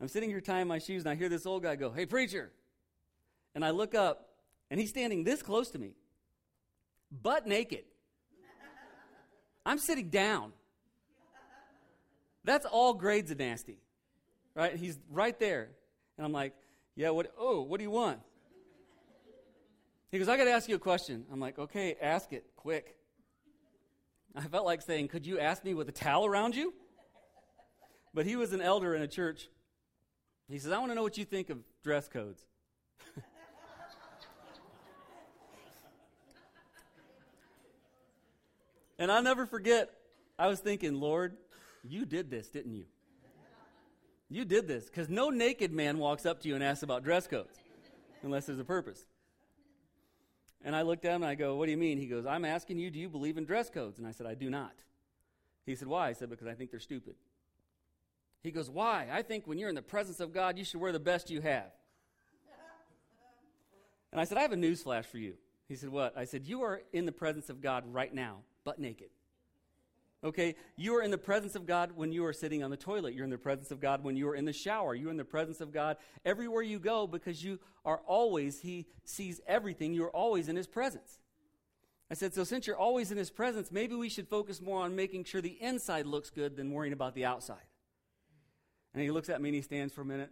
I'm 0.00 0.08
sitting 0.08 0.28
here 0.28 0.40
tying 0.40 0.68
my 0.68 0.78
shoes, 0.78 1.02
and 1.02 1.10
I 1.10 1.14
hear 1.16 1.28
this 1.28 1.46
old 1.46 1.62
guy 1.62 1.74
go, 1.74 1.90
Hey, 1.90 2.06
preacher. 2.06 2.52
And 3.54 3.64
I 3.64 3.70
look 3.70 3.94
up, 3.94 4.28
and 4.70 4.78
he's 4.78 4.90
standing 4.90 5.24
this 5.24 5.42
close 5.42 5.70
to 5.70 5.78
me, 5.78 5.94
butt 7.10 7.46
naked. 7.46 7.84
I'm 9.66 9.78
sitting 9.78 10.10
down. 10.10 10.52
That's 12.44 12.66
all 12.66 12.94
grades 12.94 13.30
of 13.30 13.38
nasty 13.38 13.78
right? 14.54 14.76
He's 14.76 14.98
right 15.10 15.38
there. 15.38 15.70
And 16.16 16.24
I'm 16.24 16.32
like, 16.32 16.54
yeah, 16.96 17.10
what, 17.10 17.32
oh, 17.38 17.62
what 17.62 17.78
do 17.78 17.84
you 17.84 17.90
want? 17.90 18.20
He 20.10 20.18
goes, 20.18 20.28
I 20.28 20.36
got 20.36 20.44
to 20.44 20.52
ask 20.52 20.68
you 20.68 20.76
a 20.76 20.80
question. 20.80 21.24
I'm 21.32 21.40
like, 21.40 21.58
okay, 21.58 21.96
ask 22.00 22.32
it 22.32 22.44
quick. 22.54 22.96
I 24.36 24.42
felt 24.42 24.64
like 24.64 24.82
saying, 24.82 25.08
could 25.08 25.26
you 25.26 25.40
ask 25.40 25.64
me 25.64 25.74
with 25.74 25.88
a 25.88 25.92
towel 25.92 26.24
around 26.24 26.54
you? 26.54 26.72
But 28.14 28.26
he 28.26 28.36
was 28.36 28.52
an 28.52 28.60
elder 28.60 28.94
in 28.94 29.02
a 29.02 29.08
church. 29.08 29.48
He 30.48 30.58
says, 30.58 30.70
I 30.70 30.78
want 30.78 30.92
to 30.92 30.94
know 30.94 31.02
what 31.02 31.18
you 31.18 31.24
think 31.24 31.50
of 31.50 31.58
dress 31.82 32.06
codes. 32.08 32.40
and 38.98 39.10
I'll 39.10 39.22
never 39.22 39.46
forget, 39.46 39.90
I 40.38 40.46
was 40.46 40.60
thinking, 40.60 41.00
Lord, 41.00 41.36
you 41.82 42.04
did 42.06 42.30
this, 42.30 42.48
didn't 42.48 42.74
you? 42.74 42.84
You 44.30 44.44
did 44.44 44.68
this 44.68 44.84
because 44.86 45.08
no 45.08 45.30
naked 45.30 45.72
man 45.72 45.98
walks 45.98 46.24
up 46.24 46.40
to 46.42 46.48
you 46.48 46.54
and 46.54 46.62
asks 46.64 46.82
about 46.82 47.04
dress 47.04 47.26
codes 47.26 47.58
unless 48.22 48.46
there's 48.46 48.58
a 48.58 48.64
purpose. 48.64 49.04
And 50.64 50.74
I 50.74 50.82
looked 50.82 51.04
at 51.04 51.14
him 51.14 51.22
and 51.22 51.30
I 51.30 51.34
go, 51.34 51.56
What 51.56 51.66
do 51.66 51.72
you 51.72 51.76
mean? 51.76 51.98
He 51.98 52.06
goes, 52.06 52.24
I'm 52.24 52.44
asking 52.44 52.78
you, 52.78 52.90
do 52.90 52.98
you 52.98 53.08
believe 53.08 53.36
in 53.36 53.44
dress 53.44 53.68
codes? 53.68 53.98
And 53.98 54.06
I 54.06 54.12
said, 54.12 54.26
I 54.26 54.34
do 54.34 54.48
not. 54.48 54.72
He 55.66 55.76
said, 55.76 55.88
Why? 55.88 56.08
I 56.08 56.14
said, 56.14 56.30
Because 56.30 56.46
I 56.46 56.54
think 56.54 56.70
they're 56.70 56.80
stupid. 56.80 57.16
He 58.44 58.50
goes, 58.50 58.70
Why? 58.70 59.08
I 59.10 59.22
think 59.22 59.46
when 59.46 59.58
you're 59.58 59.70
in 59.70 59.74
the 59.74 59.82
presence 59.82 60.20
of 60.20 60.32
God, 60.32 60.58
you 60.58 60.64
should 60.64 60.78
wear 60.78 60.92
the 60.92 61.00
best 61.00 61.30
you 61.30 61.40
have. 61.40 61.72
And 64.12 64.20
I 64.20 64.24
said, 64.24 64.38
I 64.38 64.42
have 64.42 64.52
a 64.52 64.56
news 64.56 64.82
flash 64.82 65.06
for 65.06 65.18
you. 65.18 65.34
He 65.66 65.74
said, 65.74 65.88
What? 65.88 66.16
I 66.16 66.26
said, 66.26 66.46
You 66.46 66.62
are 66.62 66.82
in 66.92 67.06
the 67.06 67.12
presence 67.12 67.48
of 67.48 67.62
God 67.62 67.84
right 67.92 68.14
now, 68.14 68.42
butt 68.62 68.78
naked. 68.78 69.08
Okay, 70.22 70.56
you 70.76 70.94
are 70.94 71.02
in 71.02 71.10
the 71.10 71.18
presence 71.18 71.54
of 71.54 71.66
God 71.66 71.92
when 71.96 72.12
you 72.12 72.24
are 72.24 72.32
sitting 72.32 72.62
on 72.62 72.70
the 72.70 72.76
toilet. 72.76 73.14
You're 73.14 73.24
in 73.24 73.30
the 73.30 73.36
presence 73.36 73.70
of 73.70 73.80
God 73.80 74.04
when 74.04 74.16
you 74.16 74.28
are 74.28 74.34
in 74.34 74.44
the 74.44 74.54
shower. 74.54 74.94
You're 74.94 75.10
in 75.10 75.18
the 75.18 75.24
presence 75.24 75.60
of 75.60 75.72
God 75.72 75.96
everywhere 76.24 76.62
you 76.62 76.78
go 76.78 77.06
because 77.06 77.42
you 77.42 77.58
are 77.84 78.00
always, 78.06 78.60
He 78.60 78.86
sees 79.04 79.40
everything. 79.46 79.92
You're 79.92 80.10
always 80.10 80.48
in 80.48 80.56
His 80.56 80.66
presence. 80.66 81.18
I 82.10 82.14
said, 82.14 82.34
so 82.34 82.44
since 82.44 82.66
you're 82.66 82.76
always 82.76 83.10
in 83.10 83.18
His 83.18 83.30
presence, 83.30 83.70
maybe 83.70 83.94
we 83.94 84.08
should 84.08 84.28
focus 84.28 84.62
more 84.62 84.80
on 84.80 84.94
making 84.94 85.24
sure 85.24 85.42
the 85.42 85.60
inside 85.62 86.06
looks 86.06 86.30
good 86.30 86.56
than 86.56 86.72
worrying 86.72 86.92
about 86.94 87.14
the 87.14 87.24
outside. 87.24 87.64
And 88.94 89.02
he 89.02 89.10
looks 89.10 89.28
at 89.28 89.40
me 89.40 89.48
and 89.48 89.56
he 89.56 89.62
stands 89.62 89.92
for 89.92 90.02
a 90.02 90.04
minute, 90.04 90.30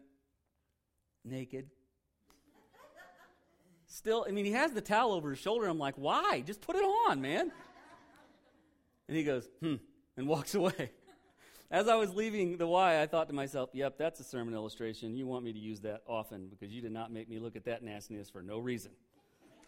naked. 1.24 1.68
Still, 3.86 4.24
I 4.26 4.30
mean, 4.30 4.44
he 4.44 4.52
has 4.52 4.72
the 4.72 4.80
towel 4.80 5.12
over 5.12 5.30
his 5.30 5.38
shoulder. 5.38 5.66
I'm 5.66 5.78
like, 5.78 5.96
why? 5.96 6.42
Just 6.46 6.62
put 6.62 6.76
it 6.76 6.82
on, 6.82 7.20
man. 7.20 7.52
And 9.08 9.16
he 9.16 9.24
goes, 9.24 9.48
hmm, 9.60 9.74
and 10.16 10.26
walks 10.26 10.54
away. 10.54 10.92
As 11.70 11.88
I 11.88 11.96
was 11.96 12.14
leaving 12.14 12.56
the 12.56 12.66
Y, 12.66 13.02
I 13.02 13.06
thought 13.06 13.28
to 13.28 13.34
myself, 13.34 13.70
yep, 13.72 13.98
that's 13.98 14.20
a 14.20 14.24
sermon 14.24 14.54
illustration. 14.54 15.16
You 15.16 15.26
want 15.26 15.44
me 15.44 15.52
to 15.52 15.58
use 15.58 15.80
that 15.80 16.02
often 16.06 16.48
because 16.48 16.72
you 16.72 16.80
did 16.80 16.92
not 16.92 17.10
make 17.10 17.28
me 17.28 17.38
look 17.38 17.56
at 17.56 17.64
that 17.64 17.82
nastiness 17.82 18.30
for 18.30 18.42
no 18.42 18.58
reason. 18.58 18.92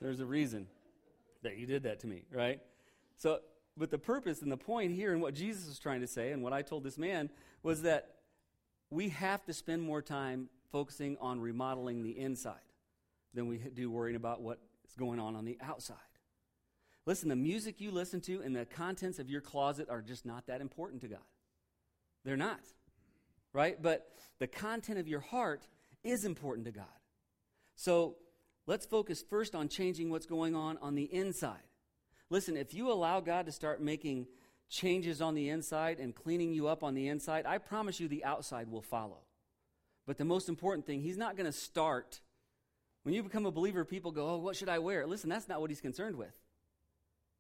There's 0.01 0.21
a 0.21 0.27
reason 0.27 0.67
that 1.43 1.57
you 1.57 1.67
did 1.67 1.83
that 1.83 2.01
to 2.01 2.07
me, 2.07 2.25
right? 2.31 2.61
So, 3.17 3.41
but 3.77 3.91
the 3.91 3.99
purpose 3.99 4.43
and 4.43 4.53
the 4.53 4.57
point 4.57 4.93
here 4.93 5.13
and 5.13 5.21
what 5.21 5.35
Jesus 5.35 5.67
was 5.67 5.79
trying 5.79 6.01
to 6.03 6.07
say 6.07 6.33
and 6.33 6.43
what 6.43 6.53
I 6.53 6.63
told 6.63 6.85
this 6.85 6.99
man 6.99 7.31
was 7.63 7.83
that 7.83 8.14
we 8.95 9.09
have 9.09 9.45
to 9.45 9.53
spend 9.53 9.83
more 9.83 10.01
time 10.01 10.49
focusing 10.71 11.17
on 11.21 11.41
remodeling 11.41 12.03
the 12.03 12.17
inside 12.17 12.55
than 13.35 13.49
we 13.49 13.59
do 13.59 13.91
worrying 13.91 14.15
about 14.15 14.41
what 14.41 14.61
is 14.89 14.95
going 14.95 15.19
on 15.19 15.35
on 15.35 15.45
the 15.45 15.59
outside. 15.61 15.97
Listen, 17.05 17.29
the 17.29 17.37
music 17.37 17.81
you 17.81 17.91
listen 17.91 18.21
to 18.23 18.41
and 18.43 18.55
the 18.55 18.65
contents 18.65 19.19
of 19.19 19.29
your 19.29 19.41
closet 19.41 19.91
are 19.91 20.01
just 20.01 20.25
not 20.25 20.47
that 20.47 20.61
important 20.61 21.03
to 21.03 21.09
God. 21.09 21.19
They're 22.25 22.37
not, 22.37 22.61
right? 23.53 23.83
But 23.83 24.07
the 24.39 24.47
content 24.47 24.99
of 24.99 25.09
your 25.09 25.21
heart 25.21 25.67
is 26.05 26.25
important 26.25 26.65
to 26.67 26.73
God. 26.73 26.87
So 27.75 28.15
let's 28.67 28.87
focus 28.87 29.25
first 29.29 29.57
on 29.57 29.69
changing 29.69 30.09
what's 30.09 30.27
going 30.27 30.55
on 30.55 30.79
on 30.81 30.95
the 30.95 31.13
inside. 31.13 31.67
Listen, 32.31 32.57
if 32.57 32.73
you 32.73 32.91
allow 32.91 33.21
God 33.21 33.47
to 33.47 33.53
start 33.53 33.83
making 33.83 34.29
changes 34.75 35.23
on 35.23 35.35
the 35.35 35.49
inside 35.49 36.01
and 36.01 36.15
cleaning 36.15 36.53
you 36.53 36.67
up 36.69 36.83
on 36.83 36.95
the 36.95 37.09
inside, 37.09 37.47
I 37.47 37.59
promise 37.59 38.01
you 38.01 38.09
the 38.09 38.25
outside 38.25 38.71
will 38.71 38.83
follow. 38.83 39.21
But 40.07 40.19
the 40.19 40.25
most 40.25 40.49
important 40.49 40.87
thing, 40.87 41.01
He's 41.01 41.17
not 41.17 41.37
going 41.37 41.47
to 41.47 41.53
start. 41.53 42.21
When 43.05 43.15
you 43.15 43.23
become 43.23 43.47
a 43.47 43.51
believer, 43.51 43.85
people 43.85 44.11
go, 44.13 44.31
Oh, 44.31 44.37
what 44.39 44.57
should 44.57 44.69
I 44.69 44.79
wear? 44.79 45.07
Listen, 45.07 45.31
that's 45.31 45.49
not 45.49 45.61
what 45.61 45.71
He's 45.71 45.81
concerned 45.81 46.17
with. 46.17 46.35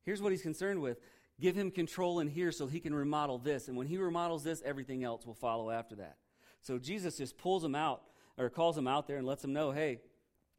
Here's 0.04 0.20
what 0.20 0.32
he's 0.32 0.42
concerned 0.42 0.80
with 0.80 0.98
give 1.40 1.56
him 1.56 1.72
control 1.72 2.20
in 2.20 2.28
here 2.28 2.52
so 2.52 2.68
he 2.68 2.78
can 2.78 2.94
remodel 2.94 3.38
this. 3.38 3.66
And 3.66 3.76
when 3.76 3.88
he 3.88 3.96
remodels 3.96 4.44
this, 4.44 4.62
everything 4.64 5.02
else 5.02 5.26
will 5.26 5.34
follow 5.34 5.68
after 5.70 5.96
that. 5.96 6.16
So 6.60 6.78
Jesus 6.78 7.16
just 7.16 7.36
pulls 7.36 7.64
him 7.64 7.74
out 7.74 8.02
or 8.38 8.48
calls 8.48 8.78
him 8.78 8.86
out 8.86 9.08
there 9.08 9.16
and 9.16 9.26
lets 9.26 9.42
him 9.42 9.52
know 9.52 9.72
hey, 9.72 10.00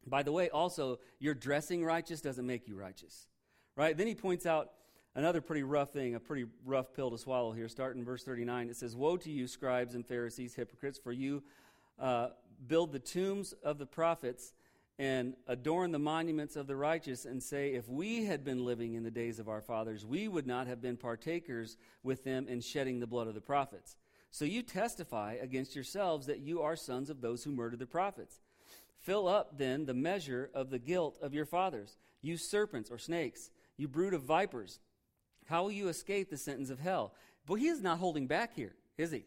by 0.06 0.22
the 0.22 0.32
way, 0.32 0.50
also, 0.50 1.00
your 1.18 1.34
dressing 1.34 1.84
righteous 1.84 2.20
doesn't 2.20 2.46
make 2.46 2.68
you 2.68 2.76
righteous. 2.76 3.26
Right? 3.74 3.96
Then 3.96 4.06
he 4.06 4.14
points 4.14 4.46
out 4.46 4.70
another 5.16 5.40
pretty 5.40 5.64
rough 5.64 5.92
thing, 5.92 6.14
a 6.14 6.20
pretty 6.20 6.46
rough 6.64 6.92
pill 6.94 7.10
to 7.10 7.18
swallow 7.18 7.50
here. 7.50 7.68
Starting 7.68 8.00
in 8.00 8.04
verse 8.04 8.22
39, 8.22 8.68
it 8.68 8.76
says, 8.76 8.94
Woe 8.94 9.16
to 9.16 9.30
you, 9.30 9.48
scribes 9.48 9.94
and 9.94 10.06
Pharisees, 10.06 10.54
hypocrites, 10.54 10.98
for 10.98 11.10
you 11.10 11.42
uh, 11.98 12.28
build 12.68 12.92
the 12.92 12.98
tombs 13.00 13.52
of 13.64 13.78
the 13.78 13.86
prophets 13.86 14.52
and 14.98 15.34
adorn 15.48 15.92
the 15.92 15.98
monuments 15.98 16.56
of 16.56 16.66
the 16.66 16.76
righteous 16.76 17.24
and 17.24 17.42
say, 17.42 17.70
If 17.70 17.88
we 17.88 18.24
had 18.26 18.44
been 18.44 18.64
living 18.64 18.94
in 18.94 19.02
the 19.02 19.10
days 19.10 19.38
of 19.38 19.48
our 19.48 19.60
fathers, 19.60 20.06
we 20.06 20.28
would 20.28 20.46
not 20.46 20.66
have 20.66 20.80
been 20.80 20.96
partakers 20.96 21.76
with 22.02 22.22
them 22.24 22.46
in 22.48 22.60
shedding 22.60 23.00
the 23.00 23.06
blood 23.06 23.26
of 23.26 23.34
the 23.34 23.40
prophets. 23.40 23.96
So 24.30 24.44
you 24.44 24.62
testify 24.62 25.36
against 25.40 25.74
yourselves 25.74 26.26
that 26.26 26.40
you 26.40 26.60
are 26.60 26.76
sons 26.76 27.08
of 27.08 27.22
those 27.22 27.42
who 27.42 27.52
murdered 27.52 27.78
the 27.78 27.86
prophets. 27.86 28.40
Fill 29.00 29.28
up 29.28 29.56
then 29.56 29.86
the 29.86 29.94
measure 29.94 30.50
of 30.52 30.68
the 30.70 30.78
guilt 30.78 31.18
of 31.22 31.32
your 31.32 31.46
fathers, 31.46 31.96
you 32.22 32.36
serpents 32.36 32.90
or 32.90 32.98
snakes, 32.98 33.50
you 33.76 33.88
brood 33.88 34.14
of 34.14 34.22
vipers. 34.22 34.78
How 35.46 35.62
will 35.62 35.72
you 35.72 35.88
escape 35.88 36.30
the 36.30 36.36
sentence 36.36 36.70
of 36.70 36.78
hell? 36.78 37.14
But 37.46 37.54
he 37.54 37.68
is 37.68 37.82
not 37.82 37.98
holding 37.98 38.26
back 38.26 38.54
here, 38.54 38.74
is 38.98 39.10
he? 39.10 39.24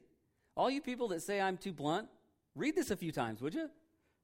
All 0.56 0.70
you 0.70 0.82
people 0.82 1.08
that 1.10 1.22
say 1.22 1.40
I'm 1.40 1.58
too 1.58 1.74
blunt, 1.74 2.10
read 2.56 2.76
this 2.76 2.92
a 2.92 2.98
few 2.98 3.12
times, 3.12 3.42
would 3.42 3.54
you? 3.54 3.70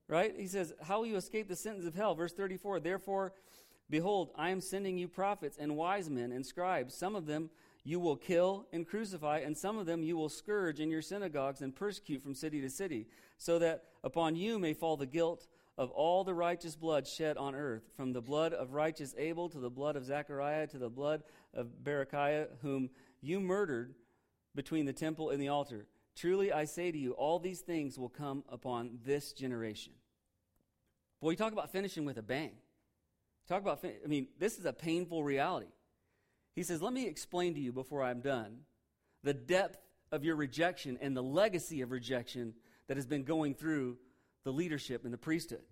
Right? 0.08 0.36
He 0.38 0.48
says, 0.48 0.74
How 0.84 1.00
will 1.00 1.08
you 1.08 1.16
escape 1.16 1.48
the 1.48 1.56
sentence 1.56 1.88
of 1.88 1.96
hell? 1.96 2.14
Verse 2.14 2.34
34 2.34 2.82
Therefore, 2.82 3.34
behold, 3.89 4.32
I 4.36 4.50
am 4.50 4.62
sending 4.62 4.98
you 4.98 5.08
prophets 5.08 5.58
and 5.60 5.78
wise 5.78 6.10
men 6.10 6.32
and 6.32 6.46
scribes. 6.46 6.93
Some 6.93 7.16
of 7.16 7.26
them 7.26 7.50
you 7.84 8.00
will 8.00 8.16
kill 8.16 8.68
and 8.74 8.86
crucify, 8.86 9.39
and 9.39 9.58
some 9.58 9.78
of 9.78 9.86
them 9.86 10.04
you 10.04 10.18
will 10.18 10.30
scourge 10.30 10.80
in 10.80 10.89
your 10.89 11.02
synagogues 11.02 11.62
and 11.62 11.76
persecute 11.76 12.22
from 12.22 12.34
city 12.34 12.60
to 12.62 12.70
city, 12.70 13.08
so 13.38 13.60
that 13.60 13.84
upon 14.04 14.36
you 14.36 14.60
may 14.60 14.74
fall 14.74 14.98
the 14.98 15.06
guilt 15.06 15.48
of 15.78 15.91
all 15.91 16.23
the 16.23 16.34
righteous 16.34 16.76
blood 16.76 17.05
shed 17.07 17.38
on 17.38 17.53
earth, 17.53 17.84
from 17.95 18.13
the 18.13 18.21
blood 18.21 18.53
of 18.53 18.73
righteous 18.73 19.13
Abel 19.17 19.49
to 19.49 19.59
the 19.59 19.69
blood 19.69 19.95
of 19.95 20.05
Zechariah 20.05 20.67
to 20.67 20.78
the 20.78 20.89
blood 20.89 21.23
of 21.53 21.67
Berechiah, 21.84 22.47
whom 22.61 22.89
you 23.21 23.39
murdered 23.39 23.93
between 24.53 24.86
the 24.86 24.93
temple 24.93 25.32
and 25.32 25.41
the 25.41 25.49
altar. 25.49 25.86
Truly 26.15 26.51
I 26.51 26.63
say 26.65 26.91
to 26.91 26.97
you, 26.97 27.11
all 27.11 27.39
these 27.39 27.59
things 27.59 27.99
will 27.99 28.09
come 28.09 28.43
upon 28.47 28.99
this 29.05 29.34
generation. 29.34 29.93
Boy, 31.21 31.32
you 31.32 31.36
talk 31.36 31.51
about 31.51 31.71
finishing 31.71 32.05
with 32.05 32.17
a 32.17 32.21
bang. 32.21 32.53
Talk 33.47 33.61
about, 33.61 33.82
fin- 33.82 33.97
I 34.03 34.07
mean, 34.07 34.28
this 34.39 34.57
is 34.57 34.65
a 34.65 34.73
painful 34.73 35.23
reality. 35.23 35.67
He 36.55 36.63
says, 36.63 36.82
Let 36.82 36.93
me 36.93 37.05
explain 37.07 37.53
to 37.55 37.59
you 37.59 37.73
before 37.73 38.01
I'm 38.01 38.21
done 38.21 38.59
the 39.23 39.34
depth 39.34 39.78
of 40.11 40.23
your 40.23 40.36
rejection 40.36 40.97
and 41.01 41.17
the 41.17 41.23
legacy 41.23 41.82
of 41.82 41.91
rejection 41.91 42.53
that 42.88 42.95
has 42.95 43.05
been 43.05 43.23
going 43.23 43.55
through 43.55 43.97
the 44.46 44.54
leadership 44.54 45.04
and 45.04 45.14
the 45.14 45.18
priesthood. 45.18 45.64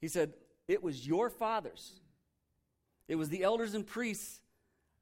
He 0.00 0.08
said, 0.08 0.32
It 0.66 0.82
was 0.82 1.06
your 1.06 1.30
fathers, 1.30 2.00
it 3.06 3.14
was 3.14 3.28
the 3.28 3.44
elders 3.44 3.74
and 3.74 3.86
priests 3.86 4.40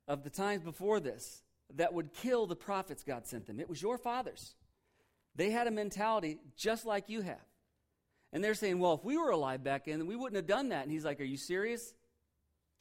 of 0.07 0.25
the 0.25 0.31
times 0.31 0.63
before 0.63 1.01
this 1.01 1.43
that 1.77 1.93
would 1.93 2.13
kill 2.13 2.47
the 2.47 2.57
prophets 2.57 3.05
God 3.05 3.27
sent 3.27 3.47
them. 3.47 3.61
It 3.61 3.69
was 3.69 3.81
your 3.81 3.99
fathers. 3.99 4.55
They 5.35 5.51
had 5.51 5.67
a 5.67 5.71
mentality 5.71 6.39
just 6.57 6.85
like 6.87 7.09
you 7.09 7.21
have. 7.21 7.37
And 8.33 8.43
they're 8.43 8.55
saying, 8.55 8.79
well, 8.79 8.95
if 8.95 9.05
we 9.05 9.17
were 9.17 9.31
alive 9.31 9.63
back 9.63 9.85
then, 9.85 10.07
we 10.07 10.17
wouldn't 10.17 10.37
have 10.37 10.47
done 10.47 10.71
that. 10.71 10.83
And 10.83 10.91
he's 10.91 11.05
like, 11.05 11.21
are 11.21 11.25
you 11.25 11.37
serious? 11.37 11.95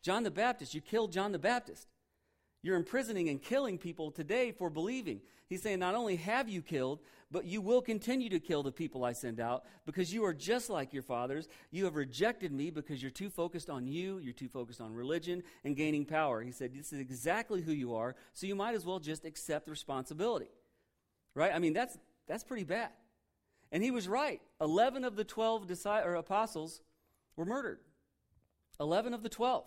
John 0.02 0.24
the 0.24 0.32
Baptist, 0.32 0.74
you 0.74 0.82
killed 0.82 1.12
John 1.12 1.32
the 1.32 1.40
Baptist. 1.40 1.88
You're 2.68 2.76
imprisoning 2.76 3.30
and 3.30 3.42
killing 3.42 3.78
people 3.78 4.12
today 4.12 4.52
for 4.52 4.70
believing. 4.70 5.22
He's 5.48 5.62
saying, 5.62 5.80
not 5.80 5.96
only 5.96 6.18
have 6.18 6.50
you 6.50 6.62
killed, 6.62 7.00
but 7.32 7.46
you 7.46 7.62
will 7.62 7.82
continue 7.82 8.28
to 8.28 8.42
kill 8.42 8.62
the 8.62 8.74
people 8.74 9.06
I 9.06 9.14
send 9.14 9.40
out 9.40 9.64
because 9.86 10.14
you 10.14 10.26
are 10.26 10.34
just 10.34 10.70
like 10.70 10.92
your 10.92 11.02
fathers. 11.02 11.48
You 11.72 11.86
have 11.86 11.96
rejected 11.96 12.52
me 12.52 12.70
because 12.70 13.02
you're 13.02 13.10
too 13.10 13.30
focused 13.30 13.70
on 13.70 13.88
you, 13.88 14.18
you're 14.18 14.34
too 14.34 14.50
focused 14.50 14.82
on 14.82 14.94
religion 14.94 15.44
and 15.64 15.78
gaining 15.78 16.04
power. 16.04 16.42
He 16.42 16.52
said, 16.52 16.74
This 16.74 16.92
is 16.92 17.00
exactly 17.00 17.62
who 17.62 17.72
you 17.72 17.96
are, 17.96 18.18
so 18.34 18.46
you 18.46 18.56
might 18.56 18.76
as 18.76 18.86
well 18.86 19.00
just 19.00 19.24
accept 19.24 19.70
responsibility. 19.70 20.52
Right? 21.36 21.54
I 21.56 21.60
mean, 21.60 21.72
that's, 21.72 21.98
that's 22.28 22.44
pretty 22.44 22.66
bad. 22.66 22.90
And 23.72 23.82
he 23.82 23.92
was 23.92 24.10
right. 24.10 24.42
11 24.60 25.06
of 25.06 25.16
the 25.16 25.24
12 25.24 25.72
or 25.86 26.16
apostles 26.16 26.82
were 27.38 27.46
murdered. 27.46 27.80
11 28.78 29.14
of 29.14 29.24
the 29.24 29.30
12. 29.30 29.64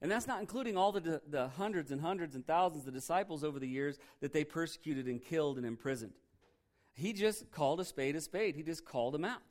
And 0.00 0.10
that's 0.10 0.26
not 0.26 0.40
including 0.40 0.76
all 0.76 0.92
the, 0.92 1.20
the 1.28 1.48
hundreds 1.48 1.90
and 1.90 2.00
hundreds 2.00 2.34
and 2.34 2.46
thousands 2.46 2.86
of 2.86 2.94
disciples 2.94 3.42
over 3.42 3.58
the 3.58 3.68
years 3.68 3.98
that 4.20 4.32
they 4.32 4.44
persecuted 4.44 5.06
and 5.06 5.20
killed 5.20 5.56
and 5.56 5.66
imprisoned. 5.66 6.12
He 6.94 7.12
just 7.12 7.50
called 7.50 7.80
a 7.80 7.84
spade 7.84 8.16
a 8.16 8.20
spade. 8.20 8.56
He 8.56 8.62
just 8.62 8.84
called 8.84 9.14
them 9.14 9.24
out. 9.24 9.42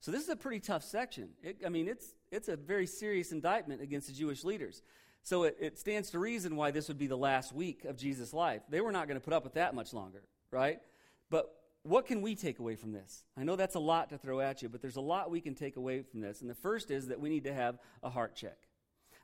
So 0.00 0.10
this 0.10 0.22
is 0.22 0.28
a 0.30 0.36
pretty 0.36 0.60
tough 0.60 0.82
section. 0.82 1.30
It, 1.42 1.58
I 1.64 1.68
mean, 1.68 1.88
it's, 1.88 2.14
it's 2.30 2.48
a 2.48 2.56
very 2.56 2.86
serious 2.86 3.32
indictment 3.32 3.82
against 3.82 4.06
the 4.06 4.14
Jewish 4.14 4.44
leaders. 4.44 4.82
So 5.22 5.44
it, 5.44 5.56
it 5.60 5.78
stands 5.78 6.10
to 6.10 6.18
reason 6.18 6.56
why 6.56 6.70
this 6.70 6.88
would 6.88 6.98
be 6.98 7.06
the 7.06 7.16
last 7.16 7.52
week 7.52 7.84
of 7.84 7.96
Jesus' 7.96 8.32
life. 8.32 8.62
They 8.70 8.80
were 8.80 8.92
not 8.92 9.08
going 9.08 9.20
to 9.20 9.24
put 9.24 9.34
up 9.34 9.44
with 9.44 9.54
that 9.54 9.74
much 9.74 9.92
longer, 9.92 10.22
right? 10.50 10.80
But 11.28 11.54
what 11.82 12.06
can 12.06 12.22
we 12.22 12.34
take 12.34 12.58
away 12.58 12.76
from 12.76 12.92
this? 12.92 13.24
I 13.36 13.44
know 13.44 13.56
that's 13.56 13.74
a 13.74 13.80
lot 13.80 14.08
to 14.10 14.18
throw 14.18 14.40
at 14.40 14.62
you, 14.62 14.70
but 14.70 14.80
there's 14.80 14.96
a 14.96 15.02
lot 15.02 15.30
we 15.30 15.42
can 15.42 15.54
take 15.54 15.76
away 15.76 16.02
from 16.02 16.20
this. 16.20 16.40
And 16.40 16.48
the 16.48 16.54
first 16.54 16.90
is 16.90 17.08
that 17.08 17.20
we 17.20 17.28
need 17.28 17.44
to 17.44 17.54
have 17.54 17.78
a 18.02 18.08
heart 18.08 18.34
check. 18.34 18.56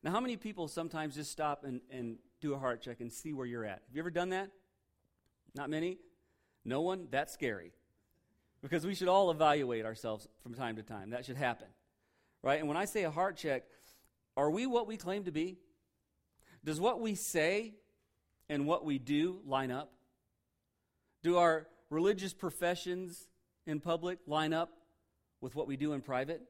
Now, 0.06 0.12
how 0.12 0.20
many 0.20 0.36
people 0.36 0.68
sometimes 0.68 1.16
just 1.16 1.32
stop 1.32 1.64
and, 1.64 1.80
and 1.90 2.18
do 2.40 2.54
a 2.54 2.58
heart 2.60 2.80
check 2.80 3.00
and 3.00 3.12
see 3.12 3.32
where 3.32 3.44
you're 3.44 3.64
at? 3.64 3.82
Have 3.88 3.92
you 3.92 3.98
ever 3.98 4.12
done 4.12 4.28
that? 4.28 4.52
Not 5.52 5.68
many? 5.68 5.98
No 6.64 6.80
one? 6.82 7.08
That's 7.10 7.32
scary. 7.32 7.72
Because 8.62 8.86
we 8.86 8.94
should 8.94 9.08
all 9.08 9.32
evaluate 9.32 9.84
ourselves 9.84 10.28
from 10.44 10.54
time 10.54 10.76
to 10.76 10.84
time. 10.84 11.10
That 11.10 11.24
should 11.24 11.36
happen. 11.36 11.66
Right? 12.40 12.60
And 12.60 12.68
when 12.68 12.76
I 12.76 12.84
say 12.84 13.02
a 13.02 13.10
heart 13.10 13.36
check, 13.36 13.64
are 14.36 14.48
we 14.48 14.64
what 14.64 14.86
we 14.86 14.96
claim 14.96 15.24
to 15.24 15.32
be? 15.32 15.58
Does 16.64 16.78
what 16.78 17.00
we 17.00 17.16
say 17.16 17.74
and 18.48 18.64
what 18.64 18.84
we 18.84 19.00
do 19.00 19.40
line 19.44 19.72
up? 19.72 19.90
Do 21.24 21.38
our 21.38 21.66
religious 21.90 22.32
professions 22.32 23.26
in 23.66 23.80
public 23.80 24.20
line 24.28 24.52
up 24.52 24.70
with 25.40 25.56
what 25.56 25.66
we 25.66 25.76
do 25.76 25.94
in 25.94 26.00
private? 26.00 26.42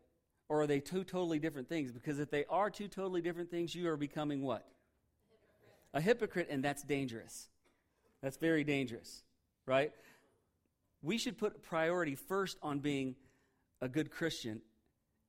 Or 0.48 0.62
are 0.62 0.66
they 0.66 0.80
two 0.80 1.02
totally 1.02 1.38
different 1.38 1.68
things? 1.68 1.90
Because 1.90 2.18
if 2.18 2.30
they 2.30 2.44
are 2.48 2.70
two 2.70 2.88
totally 2.88 3.20
different 3.20 3.50
things, 3.50 3.74
you 3.74 3.88
are 3.88 3.96
becoming 3.96 4.42
what? 4.42 4.66
A 5.92 6.00
hypocrite, 6.00 6.48
and 6.50 6.64
that's 6.64 6.82
dangerous. 6.82 7.48
That's 8.22 8.36
very 8.36 8.64
dangerous, 8.64 9.22
right? 9.66 9.92
We 11.02 11.18
should 11.18 11.38
put 11.38 11.62
priority 11.62 12.14
first 12.14 12.58
on 12.62 12.78
being 12.78 13.16
a 13.80 13.88
good 13.88 14.10
Christian 14.10 14.62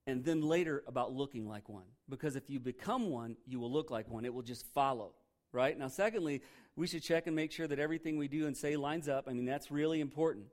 and 0.05 0.23
then 0.23 0.41
later 0.41 0.83
about 0.87 1.13
looking 1.13 1.47
like 1.47 1.67
one. 1.67 1.85
Because 2.09 2.35
if 2.35 2.49
you 2.49 2.59
become 2.59 3.09
one, 3.09 3.35
you 3.45 3.59
will 3.59 3.71
look 3.71 3.91
like 3.91 4.09
one. 4.09 4.23
It 4.23 4.33
will 4.33 4.41
just 4.41 4.65
follow, 4.73 5.11
right? 5.51 5.77
Now, 5.77 5.89
secondly, 5.89 6.41
we 6.75 6.87
should 6.87 7.03
check 7.03 7.27
and 7.27 7.35
make 7.35 7.51
sure 7.51 7.67
that 7.67 7.79
everything 7.79 8.17
we 8.17 8.27
do 8.27 8.47
and 8.47 8.55
say 8.55 8.77
lines 8.77 9.09
up. 9.09 9.25
I 9.27 9.33
mean, 9.33 9.45
that's 9.45 9.69
really 9.69 9.99
important. 9.99 10.45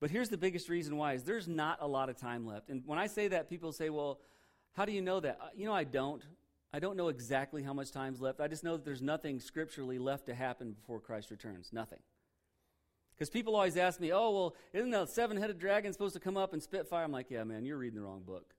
But 0.00 0.10
here's 0.10 0.28
the 0.28 0.36
biggest 0.36 0.68
reason 0.68 0.96
why 0.96 1.14
is 1.14 1.22
there's 1.22 1.48
not 1.48 1.78
a 1.80 1.86
lot 1.86 2.08
of 2.08 2.16
time 2.16 2.46
left. 2.46 2.68
And 2.68 2.82
when 2.86 2.98
I 2.98 3.06
say 3.06 3.28
that, 3.28 3.48
people 3.48 3.72
say, 3.72 3.90
well, 3.90 4.20
how 4.72 4.84
do 4.84 4.92
you 4.92 5.00
know 5.00 5.20
that? 5.20 5.38
Uh, 5.40 5.46
you 5.56 5.66
know, 5.66 5.72
I 5.72 5.84
don't. 5.84 6.22
I 6.72 6.80
don't 6.80 6.96
know 6.96 7.06
exactly 7.06 7.62
how 7.62 7.72
much 7.72 7.92
time's 7.92 8.20
left. 8.20 8.40
I 8.40 8.48
just 8.48 8.64
know 8.64 8.72
that 8.76 8.84
there's 8.84 9.00
nothing 9.00 9.38
scripturally 9.38 10.00
left 10.00 10.26
to 10.26 10.34
happen 10.34 10.72
before 10.72 10.98
Christ 10.98 11.30
returns. 11.30 11.68
Nothing. 11.72 12.00
Because 13.14 13.30
people 13.30 13.54
always 13.54 13.76
ask 13.76 14.00
me, 14.00 14.12
oh, 14.12 14.30
well, 14.32 14.56
isn't 14.72 14.90
the 14.90 15.06
seven 15.06 15.36
headed 15.36 15.60
dragon 15.60 15.92
supposed 15.92 16.14
to 16.14 16.20
come 16.20 16.36
up 16.36 16.52
and 16.52 16.60
spit 16.60 16.88
fire? 16.88 17.04
I'm 17.04 17.12
like, 17.12 17.30
yeah, 17.30 17.44
man, 17.44 17.64
you're 17.64 17.76
reading 17.76 17.94
the 17.94 18.04
wrong 18.04 18.22
book. 18.26 18.54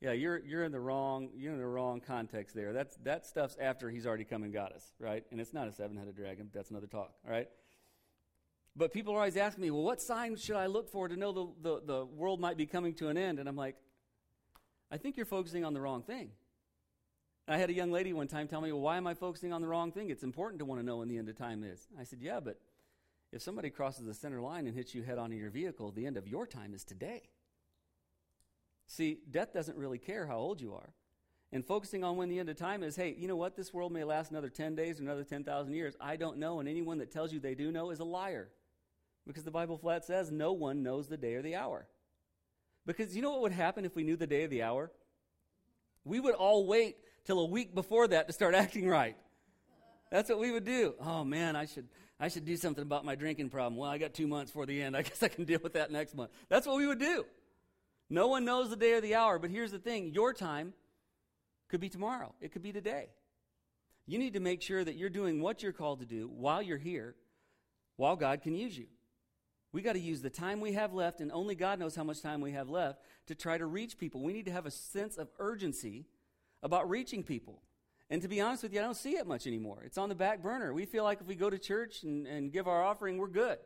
Yeah, 0.00 0.12
you're, 0.12 0.38
you're 0.38 0.64
in 0.64 0.72
the 0.72 0.80
wrong 0.80 1.30
you're 1.36 1.52
in 1.52 1.58
the 1.58 1.66
wrong 1.66 2.00
context 2.00 2.54
there. 2.54 2.72
That's 2.72 2.96
that 3.04 3.26
stuff's 3.26 3.56
after 3.60 3.90
he's 3.90 4.06
already 4.06 4.24
come 4.24 4.42
and 4.42 4.52
got 4.52 4.72
us, 4.72 4.84
right? 4.98 5.24
And 5.30 5.40
it's 5.40 5.52
not 5.52 5.68
a 5.68 5.72
seven 5.72 5.96
headed 5.96 6.16
dragon. 6.16 6.50
That's 6.52 6.70
another 6.70 6.86
talk, 6.86 7.12
all 7.24 7.30
right? 7.30 7.48
But 8.78 8.92
people 8.92 9.16
always 9.16 9.36
asking 9.36 9.62
me, 9.62 9.72
well, 9.72 9.82
what 9.82 10.00
signs 10.00 10.42
should 10.42 10.54
I 10.54 10.66
look 10.66 10.88
for 10.88 11.08
to 11.08 11.16
know 11.16 11.32
the, 11.32 11.46
the, 11.62 11.82
the 11.84 12.04
world 12.06 12.38
might 12.38 12.56
be 12.56 12.64
coming 12.64 12.94
to 12.94 13.08
an 13.08 13.18
end? 13.18 13.40
And 13.40 13.48
I'm 13.48 13.56
like, 13.56 13.74
I 14.88 14.98
think 14.98 15.16
you're 15.16 15.26
focusing 15.26 15.64
on 15.64 15.74
the 15.74 15.80
wrong 15.80 16.02
thing. 16.02 16.30
I 17.48 17.58
had 17.58 17.70
a 17.70 17.72
young 17.72 17.90
lady 17.90 18.12
one 18.12 18.28
time 18.28 18.46
tell 18.46 18.60
me, 18.60 18.70
well, 18.70 18.80
why 18.80 18.96
am 18.96 19.08
I 19.08 19.14
focusing 19.14 19.52
on 19.52 19.62
the 19.62 19.66
wrong 19.66 19.90
thing? 19.90 20.10
It's 20.10 20.22
important 20.22 20.60
to 20.60 20.64
want 20.64 20.80
to 20.80 20.86
know 20.86 20.98
when 20.98 21.08
the 21.08 21.18
end 21.18 21.28
of 21.28 21.36
time 21.36 21.64
is. 21.64 21.88
I 21.98 22.04
said, 22.04 22.20
yeah, 22.22 22.38
but 22.38 22.60
if 23.32 23.42
somebody 23.42 23.68
crosses 23.68 24.06
the 24.06 24.14
center 24.14 24.40
line 24.40 24.68
and 24.68 24.76
hits 24.76 24.94
you 24.94 25.02
head 25.02 25.18
on 25.18 25.32
in 25.32 25.38
your 25.38 25.50
vehicle, 25.50 25.90
the 25.90 26.06
end 26.06 26.16
of 26.16 26.28
your 26.28 26.46
time 26.46 26.72
is 26.72 26.84
today. 26.84 27.22
See, 28.86 29.18
death 29.28 29.52
doesn't 29.52 29.76
really 29.76 29.98
care 29.98 30.26
how 30.26 30.36
old 30.36 30.60
you 30.60 30.74
are. 30.74 30.94
And 31.50 31.66
focusing 31.66 32.04
on 32.04 32.16
when 32.16 32.28
the 32.28 32.38
end 32.38 32.48
of 32.48 32.56
time 32.56 32.84
is, 32.84 32.94
hey, 32.94 33.16
you 33.18 33.26
know 33.26 33.36
what? 33.36 33.56
This 33.56 33.74
world 33.74 33.90
may 33.90 34.04
last 34.04 34.30
another 34.30 34.50
10 34.50 34.76
days 34.76 35.00
or 35.00 35.02
another 35.02 35.24
10,000 35.24 35.74
years. 35.74 35.96
I 36.00 36.16
don't 36.16 36.38
know. 36.38 36.60
And 36.60 36.68
anyone 36.68 36.98
that 36.98 37.10
tells 37.10 37.32
you 37.32 37.40
they 37.40 37.54
do 37.56 37.72
know 37.72 37.90
is 37.90 37.98
a 37.98 38.04
liar. 38.04 38.50
Because 39.28 39.44
the 39.44 39.50
Bible 39.50 39.76
flat 39.76 40.06
says 40.06 40.32
no 40.32 40.52
one 40.52 40.82
knows 40.82 41.06
the 41.06 41.18
day 41.18 41.34
or 41.34 41.42
the 41.42 41.54
hour. 41.54 41.86
Because 42.86 43.14
you 43.14 43.20
know 43.20 43.30
what 43.30 43.42
would 43.42 43.52
happen 43.52 43.84
if 43.84 43.94
we 43.94 44.02
knew 44.02 44.16
the 44.16 44.26
day 44.26 44.44
or 44.44 44.48
the 44.48 44.62
hour? 44.62 44.90
We 46.02 46.18
would 46.18 46.34
all 46.34 46.66
wait 46.66 46.96
till 47.26 47.38
a 47.38 47.44
week 47.44 47.74
before 47.74 48.08
that 48.08 48.26
to 48.26 48.32
start 48.32 48.54
acting 48.56 48.88
right. 48.88 49.16
That's 50.10 50.30
what 50.30 50.38
we 50.38 50.50
would 50.50 50.64
do. 50.64 50.94
Oh 50.98 51.24
man, 51.24 51.56
I 51.56 51.66
should 51.66 51.86
I 52.18 52.28
should 52.28 52.46
do 52.46 52.56
something 52.56 52.80
about 52.80 53.04
my 53.04 53.14
drinking 53.14 53.50
problem. 53.50 53.76
Well, 53.76 53.90
I 53.90 53.98
got 53.98 54.14
2 54.14 54.26
months 54.26 54.50
for 54.50 54.64
the 54.64 54.80
end. 54.80 54.96
I 54.96 55.02
guess 55.02 55.22
I 55.22 55.28
can 55.28 55.44
deal 55.44 55.60
with 55.62 55.74
that 55.74 55.92
next 55.92 56.16
month. 56.16 56.30
That's 56.48 56.66
what 56.66 56.78
we 56.78 56.86
would 56.86 56.98
do. 56.98 57.26
No 58.08 58.28
one 58.28 58.46
knows 58.46 58.70
the 58.70 58.76
day 58.76 58.94
or 58.94 59.02
the 59.02 59.14
hour, 59.14 59.38
but 59.38 59.50
here's 59.50 59.72
the 59.72 59.78
thing, 59.78 60.14
your 60.14 60.32
time 60.32 60.72
could 61.68 61.80
be 61.80 61.90
tomorrow. 61.90 62.32
It 62.40 62.52
could 62.52 62.62
be 62.62 62.72
today. 62.72 63.10
You 64.06 64.18
need 64.18 64.32
to 64.32 64.40
make 64.40 64.62
sure 64.62 64.82
that 64.82 64.96
you're 64.96 65.10
doing 65.10 65.42
what 65.42 65.62
you're 65.62 65.74
called 65.74 66.00
to 66.00 66.06
do 66.06 66.30
while 66.34 66.62
you're 66.62 66.78
here, 66.78 67.14
while 67.96 68.16
God 68.16 68.40
can 68.40 68.54
use 68.54 68.78
you. 68.78 68.86
We 69.72 69.82
got 69.82 69.92
to 69.94 70.00
use 70.00 70.22
the 70.22 70.30
time 70.30 70.60
we 70.60 70.72
have 70.72 70.94
left, 70.94 71.20
and 71.20 71.30
only 71.30 71.54
God 71.54 71.78
knows 71.78 71.94
how 71.94 72.04
much 72.04 72.22
time 72.22 72.40
we 72.40 72.52
have 72.52 72.70
left, 72.70 73.00
to 73.26 73.34
try 73.34 73.58
to 73.58 73.66
reach 73.66 73.98
people. 73.98 74.22
We 74.22 74.32
need 74.32 74.46
to 74.46 74.52
have 74.52 74.66
a 74.66 74.70
sense 74.70 75.18
of 75.18 75.28
urgency 75.38 76.06
about 76.62 76.88
reaching 76.88 77.22
people. 77.22 77.62
And 78.10 78.22
to 78.22 78.28
be 78.28 78.40
honest 78.40 78.62
with 78.62 78.72
you, 78.72 78.80
I 78.80 78.82
don't 78.82 78.96
see 78.96 79.16
it 79.16 79.26
much 79.26 79.46
anymore. 79.46 79.82
It's 79.84 79.98
on 79.98 80.08
the 80.08 80.14
back 80.14 80.42
burner. 80.42 80.72
We 80.72 80.86
feel 80.86 81.04
like 81.04 81.20
if 81.20 81.26
we 81.26 81.34
go 81.34 81.50
to 81.50 81.58
church 81.58 82.02
and, 82.02 82.26
and 82.26 82.50
give 82.50 82.66
our 82.66 82.82
offering, 82.82 83.18
we're 83.18 83.28
good. 83.28 83.58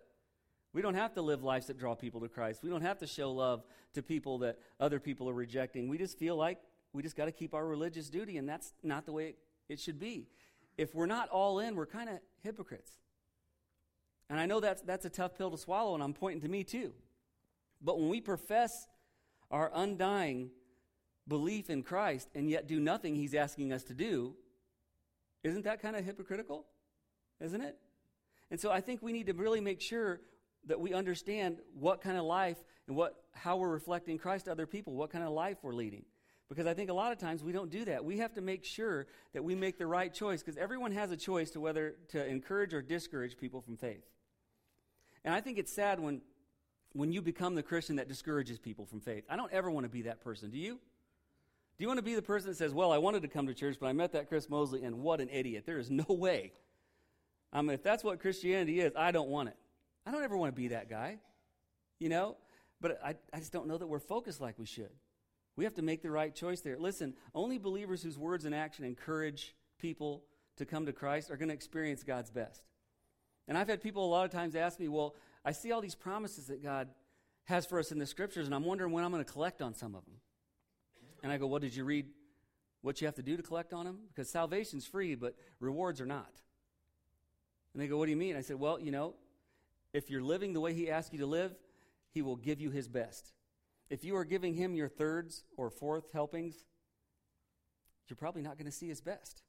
We 0.72 0.82
don't 0.82 0.94
have 0.94 1.14
to 1.14 1.22
live 1.22 1.44
lives 1.44 1.66
that 1.66 1.78
draw 1.78 1.94
people 1.94 2.20
to 2.22 2.28
Christ. 2.28 2.62
We 2.62 2.70
don't 2.70 2.82
have 2.82 2.98
to 2.98 3.06
show 3.06 3.30
love 3.30 3.62
to 3.94 4.02
people 4.02 4.38
that 4.38 4.58
other 4.80 4.98
people 4.98 5.28
are 5.28 5.34
rejecting. 5.34 5.88
We 5.88 5.98
just 5.98 6.18
feel 6.18 6.34
like 6.34 6.58
we 6.92 7.02
just 7.02 7.14
got 7.14 7.26
to 7.26 7.32
keep 7.32 7.54
our 7.54 7.66
religious 7.66 8.10
duty, 8.10 8.38
and 8.38 8.48
that's 8.48 8.72
not 8.82 9.06
the 9.06 9.12
way 9.12 9.28
it, 9.28 9.38
it 9.68 9.80
should 9.80 10.00
be. 10.00 10.26
If 10.76 10.94
we're 10.94 11.06
not 11.06 11.28
all 11.28 11.60
in, 11.60 11.76
we're 11.76 11.86
kind 11.86 12.08
of 12.08 12.18
hypocrites. 12.42 12.90
And 14.32 14.40
I 14.40 14.46
know 14.46 14.58
that's, 14.58 14.80
that's 14.80 15.04
a 15.04 15.10
tough 15.10 15.36
pill 15.36 15.50
to 15.50 15.58
swallow, 15.58 15.94
and 15.94 16.02
I'm 16.02 16.14
pointing 16.14 16.40
to 16.40 16.48
me 16.48 16.64
too. 16.64 16.92
But 17.80 18.00
when 18.00 18.08
we 18.08 18.20
profess 18.20 18.88
our 19.50 19.70
undying 19.74 20.50
belief 21.28 21.70
in 21.70 21.82
Christ 21.82 22.28
and 22.34 22.50
yet 22.50 22.66
do 22.66 22.80
nothing 22.80 23.14
he's 23.14 23.34
asking 23.34 23.72
us 23.72 23.84
to 23.84 23.94
do, 23.94 24.34
isn't 25.44 25.64
that 25.64 25.80
kind 25.80 25.94
of 25.94 26.04
hypocritical? 26.04 26.66
isn't 27.42 27.60
it? 27.60 27.76
And 28.50 28.60
so 28.60 28.70
I 28.70 28.80
think 28.80 29.02
we 29.02 29.12
need 29.12 29.26
to 29.26 29.32
really 29.32 29.60
make 29.60 29.80
sure 29.80 30.20
that 30.66 30.80
we 30.80 30.94
understand 30.94 31.58
what 31.74 32.00
kind 32.00 32.16
of 32.16 32.24
life 32.24 32.58
and 32.86 32.96
what 32.96 33.16
how 33.32 33.56
we're 33.56 33.70
reflecting 33.70 34.18
Christ 34.18 34.44
to 34.44 34.52
other 34.52 34.66
people, 34.66 34.94
what 34.94 35.10
kind 35.10 35.24
of 35.24 35.32
life 35.32 35.58
we're 35.62 35.74
leading. 35.74 36.04
Because 36.48 36.66
I 36.66 36.74
think 36.74 36.90
a 36.90 36.94
lot 36.94 37.12
of 37.12 37.18
times 37.18 37.42
we 37.42 37.52
don't 37.52 37.70
do 37.70 37.84
that. 37.86 38.04
We 38.04 38.18
have 38.18 38.34
to 38.34 38.42
make 38.42 38.64
sure 38.64 39.06
that 39.32 39.42
we 39.42 39.54
make 39.54 39.78
the 39.78 39.86
right 39.86 40.12
choice 40.12 40.42
because 40.42 40.58
everyone 40.58 40.92
has 40.92 41.10
a 41.10 41.16
choice 41.16 41.50
to 41.52 41.60
whether 41.60 41.96
to 42.08 42.24
encourage 42.26 42.74
or 42.74 42.82
discourage 42.82 43.38
people 43.38 43.62
from 43.62 43.76
faith. 43.76 44.04
And 45.24 45.34
I 45.34 45.40
think 45.40 45.58
it's 45.58 45.72
sad 45.72 46.00
when 46.00 46.20
when 46.94 47.10
you 47.10 47.22
become 47.22 47.54
the 47.54 47.62
Christian 47.62 47.96
that 47.96 48.08
discourages 48.08 48.58
people 48.58 48.84
from 48.84 49.00
faith. 49.00 49.24
I 49.28 49.36
don't 49.36 49.52
ever 49.52 49.70
want 49.70 49.84
to 49.84 49.90
be 49.90 50.02
that 50.02 50.20
person. 50.20 50.50
Do 50.50 50.58
you? 50.58 50.74
Do 50.74 51.84
you 51.84 51.88
want 51.88 51.98
to 51.98 52.02
be 52.02 52.14
the 52.14 52.22
person 52.22 52.50
that 52.50 52.56
says, 52.56 52.72
Well, 52.74 52.92
I 52.92 52.98
wanted 52.98 53.22
to 53.22 53.28
come 53.28 53.46
to 53.46 53.54
church, 53.54 53.78
but 53.80 53.86
I 53.86 53.92
met 53.92 54.12
that 54.12 54.28
Chris 54.28 54.48
Mosley, 54.48 54.82
and 54.82 55.00
what 55.00 55.20
an 55.20 55.28
idiot. 55.30 55.64
There 55.66 55.78
is 55.78 55.90
no 55.90 56.04
way. 56.08 56.52
I 57.52 57.60
mean, 57.60 57.70
if 57.70 57.82
that's 57.82 58.02
what 58.02 58.20
Christianity 58.20 58.80
is, 58.80 58.92
I 58.96 59.10
don't 59.10 59.28
want 59.28 59.48
it. 59.48 59.56
I 60.06 60.10
don't 60.10 60.22
ever 60.22 60.36
want 60.36 60.54
to 60.54 60.60
be 60.60 60.68
that 60.68 60.88
guy, 60.88 61.18
you 61.98 62.08
know? 62.08 62.36
But 62.80 62.98
I, 63.04 63.14
I 63.32 63.38
just 63.38 63.52
don't 63.52 63.68
know 63.68 63.78
that 63.78 63.86
we're 63.86 64.00
focused 64.00 64.40
like 64.40 64.58
we 64.58 64.66
should. 64.66 64.90
We 65.54 65.64
have 65.64 65.74
to 65.74 65.82
make 65.82 66.02
the 66.02 66.10
right 66.10 66.34
choice 66.34 66.60
there. 66.60 66.78
Listen, 66.78 67.14
only 67.34 67.58
believers 67.58 68.02
whose 68.02 68.18
words 68.18 68.46
and 68.46 68.54
action 68.54 68.84
encourage 68.84 69.54
people 69.78 70.24
to 70.56 70.64
come 70.64 70.86
to 70.86 70.92
Christ 70.92 71.30
are 71.30 71.36
going 71.36 71.48
to 71.48 71.54
experience 71.54 72.02
God's 72.02 72.30
best. 72.30 72.62
And 73.48 73.58
I've 73.58 73.68
had 73.68 73.82
people 73.82 74.04
a 74.04 74.10
lot 74.10 74.24
of 74.24 74.30
times 74.30 74.54
ask 74.54 74.78
me, 74.78 74.88
Well, 74.88 75.14
I 75.44 75.52
see 75.52 75.72
all 75.72 75.80
these 75.80 75.94
promises 75.94 76.46
that 76.46 76.62
God 76.62 76.88
has 77.44 77.66
for 77.66 77.78
us 77.78 77.90
in 77.90 77.98
the 77.98 78.06
scriptures, 78.06 78.46
and 78.46 78.54
I'm 78.54 78.64
wondering 78.64 78.92
when 78.92 79.04
I'm 79.04 79.10
going 79.10 79.24
to 79.24 79.30
collect 79.30 79.60
on 79.62 79.74
some 79.74 79.94
of 79.94 80.04
them. 80.04 80.14
And 81.22 81.32
I 81.32 81.38
go, 81.38 81.46
Well, 81.46 81.60
did 81.60 81.74
you 81.74 81.84
read 81.84 82.06
what 82.82 83.00
you 83.00 83.06
have 83.06 83.16
to 83.16 83.22
do 83.22 83.36
to 83.36 83.42
collect 83.42 83.72
on 83.72 83.84
them? 83.84 83.98
Because 84.08 84.28
salvation's 84.28 84.86
free, 84.86 85.14
but 85.14 85.34
rewards 85.60 86.00
are 86.00 86.06
not. 86.06 86.30
And 87.72 87.82
they 87.82 87.86
go, 87.86 87.96
What 87.96 88.06
do 88.06 88.10
you 88.10 88.16
mean? 88.16 88.36
I 88.36 88.42
said, 88.42 88.58
Well, 88.58 88.78
you 88.78 88.90
know, 88.90 89.14
if 89.92 90.10
you're 90.10 90.22
living 90.22 90.52
the 90.52 90.60
way 90.60 90.74
He 90.74 90.90
asked 90.90 91.12
you 91.12 91.18
to 91.20 91.26
live, 91.26 91.54
He 92.10 92.22
will 92.22 92.36
give 92.36 92.60
you 92.60 92.70
His 92.70 92.88
best. 92.88 93.32
If 93.90 94.04
you 94.04 94.16
are 94.16 94.24
giving 94.24 94.54
Him 94.54 94.74
your 94.74 94.88
thirds 94.88 95.44
or 95.56 95.68
fourth 95.70 96.12
helpings, 96.12 96.64
you're 98.08 98.16
probably 98.16 98.42
not 98.42 98.56
going 98.56 98.66
to 98.66 98.76
see 98.76 98.88
His 98.88 99.00
best. 99.00 99.42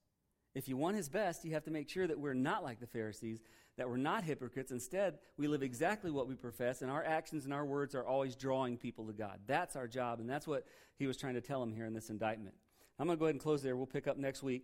If 0.55 0.67
you 0.67 0.77
want 0.77 0.95
His 0.95 1.09
best, 1.09 1.45
you 1.45 1.53
have 1.53 1.63
to 1.65 1.71
make 1.71 1.89
sure 1.89 2.07
that 2.07 2.19
we're 2.19 2.33
not 2.33 2.63
like 2.63 2.79
the 2.79 2.87
Pharisees, 2.87 3.41
that 3.77 3.89
we're 3.89 3.97
not 3.97 4.23
hypocrites. 4.23 4.71
Instead, 4.71 5.17
we 5.37 5.47
live 5.47 5.63
exactly 5.63 6.11
what 6.11 6.27
we 6.27 6.35
profess, 6.35 6.81
and 6.81 6.91
our 6.91 7.03
actions 7.03 7.45
and 7.45 7.53
our 7.53 7.65
words 7.65 7.95
are 7.95 8.05
always 8.05 8.35
drawing 8.35 8.77
people 8.77 9.07
to 9.07 9.13
God. 9.13 9.39
That's 9.47 9.75
our 9.75 9.87
job, 9.87 10.19
and 10.19 10.29
that's 10.29 10.47
what 10.47 10.65
He 10.97 11.07
was 11.07 11.17
trying 11.17 11.33
to 11.33 11.41
tell 11.41 11.59
them 11.59 11.73
here 11.73 11.85
in 11.85 11.93
this 11.93 12.09
indictment. 12.09 12.55
I'm 12.99 13.07
going 13.07 13.17
to 13.17 13.19
go 13.19 13.25
ahead 13.25 13.35
and 13.35 13.41
close 13.41 13.63
there. 13.63 13.75
We'll 13.75 13.87
pick 13.87 14.07
up 14.07 14.17
next 14.17 14.43
week. 14.43 14.63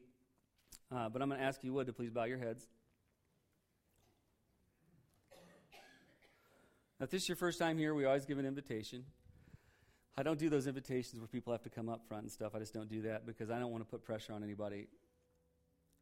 Uh, 0.91 1.09
but 1.09 1.21
I'm 1.21 1.29
going 1.29 1.39
to 1.39 1.45
ask 1.45 1.63
you, 1.63 1.73
would, 1.73 1.87
to 1.87 1.93
please 1.93 2.11
bow 2.11 2.23
your 2.25 2.37
heads. 2.37 2.67
Now, 6.99 7.05
if 7.05 7.11
this 7.11 7.23
is 7.23 7.29
your 7.29 7.37
first 7.37 7.59
time 7.59 7.77
here, 7.77 7.93
we 7.93 8.05
always 8.05 8.25
give 8.25 8.39
an 8.39 8.45
invitation. 8.45 9.05
I 10.17 10.23
don't 10.23 10.37
do 10.37 10.49
those 10.49 10.67
invitations 10.67 11.21
where 11.21 11.27
people 11.27 11.53
have 11.53 11.61
to 11.63 11.69
come 11.69 11.87
up 11.87 12.05
front 12.07 12.23
and 12.23 12.31
stuff. 12.31 12.53
I 12.55 12.59
just 12.59 12.73
don't 12.73 12.89
do 12.89 13.03
that 13.03 13.25
because 13.25 13.49
I 13.49 13.57
don't 13.59 13.71
want 13.71 13.83
to 13.83 13.89
put 13.89 14.03
pressure 14.03 14.33
on 14.33 14.43
anybody. 14.43 14.87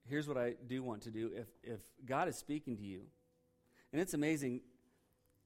Here's 0.10 0.28
what 0.28 0.38
I 0.38 0.56
do 0.68 0.84
want 0.84 1.02
to 1.04 1.12
do. 1.12 1.32
If, 1.36 1.48
if 1.64 1.80
God 2.06 2.28
is 2.28 2.38
speaking 2.38 2.78
to 2.78 2.84
you, 2.84 3.02
and 3.92 4.02
it's 4.02 4.14
amazing 4.14 4.62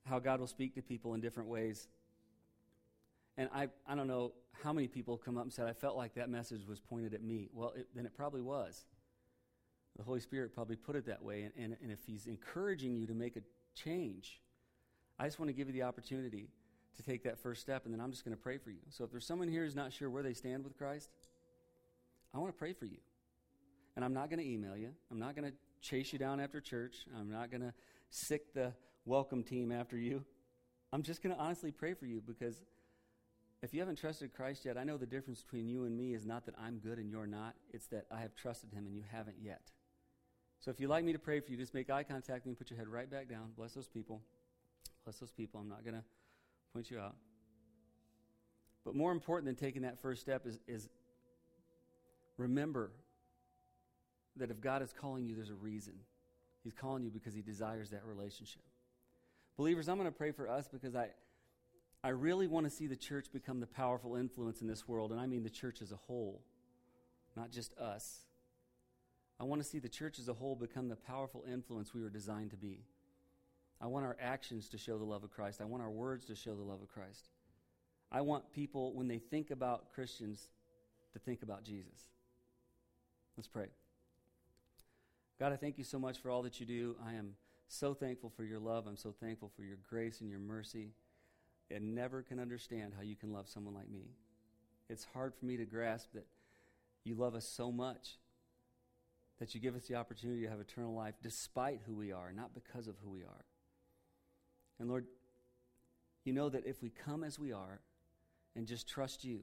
how 0.06 0.20
God 0.20 0.40
will 0.40 0.48
speak 0.48 0.76
to 0.76 0.82
people 0.82 1.14
in 1.14 1.22
different 1.22 1.50
ways. 1.50 1.88
And 3.38 3.50
I, 3.54 3.70
I 3.88 3.96
don't 3.96 4.08
know 4.08 4.34
how 4.64 4.74
many 4.74 4.88
people 4.88 5.18
come 5.18 5.38
up 5.38 5.44
and 5.44 5.54
said, 5.54 5.68
I 5.68 5.74
felt 5.74 5.96
like 5.96 6.16
that 6.16 6.30
message 6.30 6.68
was 6.68 6.80
pointed 6.80 7.14
at 7.14 7.24
me. 7.24 7.50
Well, 7.54 7.74
it, 7.76 7.88
then 7.96 8.06
it 8.06 8.16
probably 8.16 8.42
was. 8.42 8.86
The 9.98 10.04
Holy 10.04 10.20
Spirit 10.20 10.54
probably 10.54 10.76
put 10.76 10.96
it 10.96 11.06
that 11.08 11.22
way. 11.24 11.44
And, 11.44 11.54
and, 11.58 11.78
and 11.82 11.92
if 11.92 12.00
He's 12.06 12.28
encouraging 12.28 12.96
you 12.96 13.08
to 13.08 13.14
make 13.14 13.36
a 13.36 13.42
change, 13.76 14.42
I 15.20 15.26
just 15.26 15.40
want 15.40 15.50
to 15.50 15.54
give 15.54 15.68
you 15.68 15.74
the 15.74 15.84
opportunity 15.84 16.50
to 16.98 17.04
take 17.04 17.24
that 17.24 17.40
first 17.40 17.62
step, 17.62 17.86
and 17.86 17.94
then 17.94 18.02
I'm 18.02 18.12
just 18.12 18.26
going 18.26 18.36
to 18.36 18.42
pray 18.42 18.58
for 18.58 18.70
you. 18.70 18.80
So 18.90 19.04
if 19.04 19.12
there's 19.12 19.26
someone 19.26 19.48
here 19.48 19.64
who's 19.64 19.76
not 19.76 19.94
sure 19.94 20.10
where 20.10 20.24
they 20.24 20.34
stand 20.34 20.64
with 20.64 20.78
Christ, 20.78 21.10
I 22.34 22.38
want 22.38 22.54
to 22.54 22.58
pray 22.58 22.74
for 22.74 22.86
you. 22.86 22.98
And 23.96 24.06
I'm 24.06 24.14
not 24.14 24.30
going 24.30 24.40
to 24.40 24.48
email 24.48 24.78
you. 24.78 24.90
I'm 25.12 25.20
not 25.20 25.36
going 25.36 25.52
to 25.52 25.58
chase 25.82 26.14
you 26.14 26.20
down 26.20 26.40
after 26.40 26.62
church. 26.62 27.06
I'm 27.20 27.30
not 27.30 27.52
going 27.52 27.62
to 27.62 27.74
sic 28.10 28.54
the 28.54 28.74
welcome 29.06 29.44
team 29.44 29.72
after 29.72 29.98
you. 29.98 30.24
I'm 30.94 31.04
just 31.04 31.24
going 31.24 31.36
to 31.36 31.42
honestly 31.42 31.72
pray 31.72 31.94
for 31.94 32.06
you 32.06 32.22
because 32.26 32.64
if 33.64 33.74
you 33.74 33.80
haven't 33.80 33.98
trusted 33.98 34.34
Christ 34.34 34.66
yet, 34.66 34.78
I 34.78 34.84
know 34.84 34.98
the 34.98 35.06
difference 35.06 35.42
between 35.42 35.68
you 35.68 35.86
and 35.86 35.96
me 35.96 36.14
is 36.14 36.26
not 36.26 36.46
that 36.46 36.56
I'm 36.60 36.80
good 36.80 36.98
and 36.98 37.10
you're 37.10 37.28
not. 37.28 37.54
It's 37.74 37.88
that 37.88 38.06
I 38.12 38.20
have 38.20 38.36
trusted 38.36 38.74
him 38.74 38.86
and 38.86 38.96
you 38.96 39.04
haven't 39.12 39.38
yet. 39.42 39.62
So 40.60 40.72
if 40.72 40.80
you'd 40.80 40.90
like 40.90 41.04
me 41.04 41.14
to 41.14 41.20
pray 41.20 41.40
for 41.40 41.52
you, 41.52 41.58
just 41.58 41.74
make 41.74 41.90
eye 41.90 42.04
contact 42.04 42.40
with 42.40 42.46
me 42.46 42.50
and 42.52 42.58
put 42.58 42.70
your 42.70 42.78
head 42.78 42.88
right 42.88 43.10
back 43.10 43.30
down. 43.30 43.52
Bless 43.58 43.74
those 43.74 43.88
people. 43.88 44.22
Bless 45.06 45.18
those 45.18 45.32
people. 45.32 45.60
I'm 45.60 45.70
not 45.70 45.84
going 45.84 45.96
to 45.96 46.04
point 46.74 46.92
you 46.92 47.00
out. 47.00 47.16
But 48.84 48.96
more 48.96 49.12
important 49.12 49.46
than 49.46 49.56
taking 49.56 49.84
that 49.84 50.00
first 50.02 50.22
step 50.22 50.46
is, 50.46 50.60
is 50.68 50.90
remember 52.38 52.92
that 54.38 54.52
if 54.52 54.62
God 54.62 54.82
is 54.82 54.94
calling 54.94 55.26
you, 55.26 55.36
there's 55.36 55.50
a 55.50 55.56
reason. 55.56 55.94
He's 56.64 56.74
calling 56.74 57.04
you 57.04 57.12
because 57.12 57.34
He 57.34 57.42
desires 57.42 57.90
that 57.90 58.06
relationship. 58.06 58.64
Believers, 59.58 59.90
I'm 59.90 59.98
going 59.98 60.08
to 60.08 60.18
pray 60.18 60.32
for 60.32 60.50
us 60.50 60.68
because 60.72 60.96
I, 60.96 61.10
I 62.04 62.10
really 62.10 62.48
want 62.48 62.66
to 62.66 62.70
see 62.70 62.88
the 62.88 62.96
church 62.96 63.28
become 63.32 63.60
the 63.60 63.68
powerful 63.68 64.16
influence 64.16 64.62
in 64.62 64.68
this 64.68 64.88
world, 64.88 65.12
and 65.12 65.20
I 65.20 65.28
mean 65.28 65.44
the 65.44 65.50
church 65.50 65.82
as 65.82 65.92
a 65.92 65.98
whole, 66.08 66.42
not 67.36 67.52
just 67.52 67.78
us. 67.78 68.22
I 69.40 69.44
want 69.44 69.62
to 69.62 69.68
see 69.68 69.80
the 69.80 69.90
church 69.90 70.20
as 70.20 70.28
a 70.30 70.34
whole 70.34 70.56
become 70.56 70.88
the 70.88 70.96
powerful 70.96 71.44
influence 71.52 71.94
we 71.94 72.02
were 72.02 72.10
designed 72.10 72.52
to 72.52 72.58
be. 72.58 72.86
I 73.82 73.88
want 73.88 74.06
our 74.06 74.16
actions 74.22 74.70
to 74.70 74.78
show 74.78 75.00
the 75.00 75.04
love 75.04 75.24
of 75.24 75.32
Christ. 75.32 75.60
I 75.62 75.66
want 75.66 75.82
our 75.82 75.90
words 75.90 76.26
to 76.26 76.36
show 76.36 76.56
the 76.56 76.62
love 76.62 76.82
of 76.82 76.88
Christ. 76.90 77.30
I 78.12 78.22
want 78.22 78.52
people, 78.52 78.94
when 78.94 79.08
they 79.08 79.18
think 79.18 79.50
about 79.50 79.92
Christians, 79.94 80.50
to 81.14 81.20
think 81.20 81.42
about 81.42 81.64
Jesus. 81.64 82.06
Let's 83.36 83.48
pray. 83.48 83.68
God, 85.42 85.52
I 85.52 85.56
thank 85.56 85.80
you 85.80 85.84
so 85.84 85.98
much 85.98 86.20
for 86.20 86.30
all 86.30 86.44
that 86.44 86.60
you 86.60 86.68
do. 86.68 86.96
I 87.04 87.14
am 87.14 87.34
so 87.68 87.96
thankful 87.96 88.30
for 88.30 88.44
your 88.44 88.60
love. 88.60 88.86
I'm 88.86 88.96
so 88.96 89.12
thankful 89.20 89.50
for 89.56 89.64
your 89.64 89.78
grace 89.90 90.22
and 90.22 90.30
your 90.30 90.38
mercy. 90.38 90.92
And 91.72 91.96
never 91.96 92.22
can 92.22 92.40
understand 92.40 92.94
how 92.96 93.02
you 93.02 93.16
can 93.16 93.34
love 93.34 93.48
someone 93.48 93.74
like 93.74 93.90
me. 93.90 94.12
It's 94.88 95.04
hard 95.16 95.34
for 95.34 95.48
me 95.48 95.58
to 95.58 95.66
grasp 95.66 96.10
that 96.14 96.28
you 97.04 97.16
love 97.16 97.34
us 97.34 97.48
so 97.48 97.72
much 97.72 98.20
that 99.40 99.56
you 99.56 99.60
give 99.60 99.76
us 99.76 99.88
the 99.88 99.96
opportunity 99.96 100.44
to 100.44 100.48
have 100.48 100.60
eternal 100.60 100.94
life 100.94 101.16
despite 101.24 101.80
who 101.88 101.96
we 101.96 102.12
are, 102.12 102.32
not 102.32 102.54
because 102.54 102.88
of 102.88 102.94
who 103.04 103.10
we 103.10 103.24
are. 103.24 103.46
And 104.80 104.90
Lord, 104.90 105.08
you 106.24 106.34
know 106.34 106.50
that 106.50 106.68
if 106.68 106.84
we 106.84 106.92
come 106.92 107.24
as 107.24 107.40
we 107.40 107.52
are 107.52 107.80
and 108.56 108.68
just 108.68 108.88
trust 108.88 109.24
you, 109.24 109.40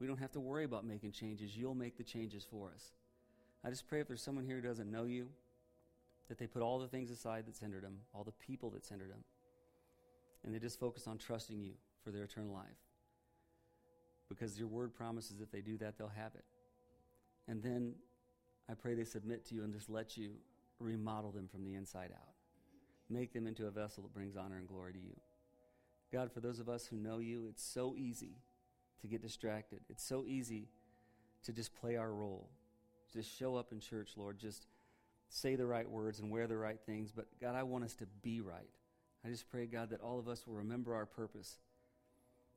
we 0.00 0.08
don't 0.08 0.18
have 0.18 0.32
to 0.32 0.40
worry 0.40 0.64
about 0.64 0.84
making 0.84 1.12
changes. 1.12 1.56
You'll 1.56 1.76
make 1.76 1.96
the 1.96 2.02
changes 2.02 2.44
for 2.50 2.72
us. 2.74 2.90
I 3.64 3.70
just 3.70 3.86
pray 3.86 4.00
if 4.00 4.08
there's 4.08 4.22
someone 4.22 4.44
here 4.44 4.56
who 4.56 4.62
doesn't 4.62 4.90
know 4.90 5.04
you, 5.04 5.28
that 6.28 6.38
they 6.38 6.46
put 6.46 6.62
all 6.62 6.78
the 6.78 6.88
things 6.88 7.10
aside 7.10 7.44
that's 7.46 7.58
hindered 7.58 7.82
them, 7.82 7.98
all 8.14 8.24
the 8.24 8.32
people 8.32 8.70
that's 8.70 8.88
hindered 8.88 9.10
them, 9.10 9.24
and 10.44 10.54
they 10.54 10.58
just 10.58 10.78
focus 10.78 11.06
on 11.06 11.18
trusting 11.18 11.60
you 11.60 11.72
for 12.02 12.10
their 12.10 12.24
eternal 12.24 12.54
life. 12.54 12.64
Because 14.28 14.58
your 14.58 14.68
word 14.68 14.94
promises 14.94 15.40
if 15.40 15.50
they 15.50 15.60
do 15.60 15.76
that, 15.78 15.98
they'll 15.98 16.08
have 16.08 16.34
it. 16.34 16.44
And 17.48 17.62
then 17.62 17.94
I 18.70 18.74
pray 18.74 18.94
they 18.94 19.04
submit 19.04 19.44
to 19.46 19.54
you 19.54 19.64
and 19.64 19.72
just 19.72 19.90
let 19.90 20.16
you 20.16 20.30
remodel 20.78 21.32
them 21.32 21.48
from 21.48 21.64
the 21.64 21.74
inside 21.74 22.10
out. 22.12 22.34
Make 23.10 23.32
them 23.32 23.46
into 23.46 23.66
a 23.66 23.70
vessel 23.70 24.04
that 24.04 24.14
brings 24.14 24.36
honor 24.36 24.56
and 24.56 24.68
glory 24.68 24.92
to 24.92 24.98
you. 24.98 25.16
God, 26.12 26.30
for 26.32 26.40
those 26.40 26.60
of 26.60 26.68
us 26.68 26.86
who 26.86 26.96
know 26.96 27.18
you, 27.18 27.46
it's 27.48 27.62
so 27.62 27.94
easy 27.96 28.36
to 29.00 29.08
get 29.08 29.20
distracted. 29.20 29.80
It's 29.88 30.04
so 30.04 30.24
easy 30.26 30.68
to 31.44 31.52
just 31.52 31.74
play 31.74 31.96
our 31.96 32.12
role. 32.12 32.48
Just 33.12 33.36
show 33.36 33.56
up 33.56 33.72
in 33.72 33.80
church, 33.80 34.10
Lord. 34.16 34.38
Just 34.38 34.66
say 35.28 35.56
the 35.56 35.66
right 35.66 35.88
words 35.88 36.20
and 36.20 36.30
wear 36.30 36.46
the 36.46 36.56
right 36.56 36.80
things. 36.84 37.10
But 37.10 37.26
God, 37.40 37.54
I 37.54 37.62
want 37.62 37.84
us 37.84 37.94
to 37.96 38.06
be 38.22 38.40
right. 38.40 38.70
I 39.24 39.28
just 39.28 39.48
pray, 39.48 39.66
God, 39.66 39.90
that 39.90 40.00
all 40.00 40.18
of 40.18 40.28
us 40.28 40.46
will 40.46 40.54
remember 40.54 40.94
our 40.94 41.06
purpose 41.06 41.58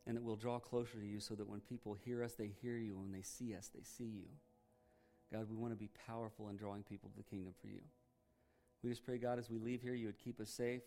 and 0.05 0.17
that 0.17 0.23
we'll 0.23 0.35
draw 0.35 0.59
closer 0.59 0.99
to 0.99 1.05
you 1.05 1.19
so 1.19 1.35
that 1.35 1.47
when 1.47 1.59
people 1.59 1.93
hear 1.93 2.23
us, 2.23 2.33
they 2.33 2.51
hear 2.61 2.77
you. 2.77 2.97
When 2.97 3.11
they 3.11 3.21
see 3.21 3.55
us, 3.55 3.69
they 3.73 3.83
see 3.83 4.05
you. 4.05 4.27
God, 5.31 5.47
we 5.49 5.55
want 5.55 5.73
to 5.73 5.77
be 5.77 5.89
powerful 6.07 6.49
in 6.49 6.57
drawing 6.57 6.83
people 6.83 7.09
to 7.09 7.17
the 7.17 7.23
kingdom 7.23 7.53
for 7.59 7.67
you. 7.67 7.81
We 8.83 8.89
just 8.89 9.03
pray, 9.03 9.17
God, 9.17 9.39
as 9.39 9.49
we 9.49 9.57
leave 9.57 9.81
here, 9.81 9.93
you 9.93 10.07
would 10.07 10.19
keep 10.19 10.39
us 10.39 10.49
safe, 10.49 10.83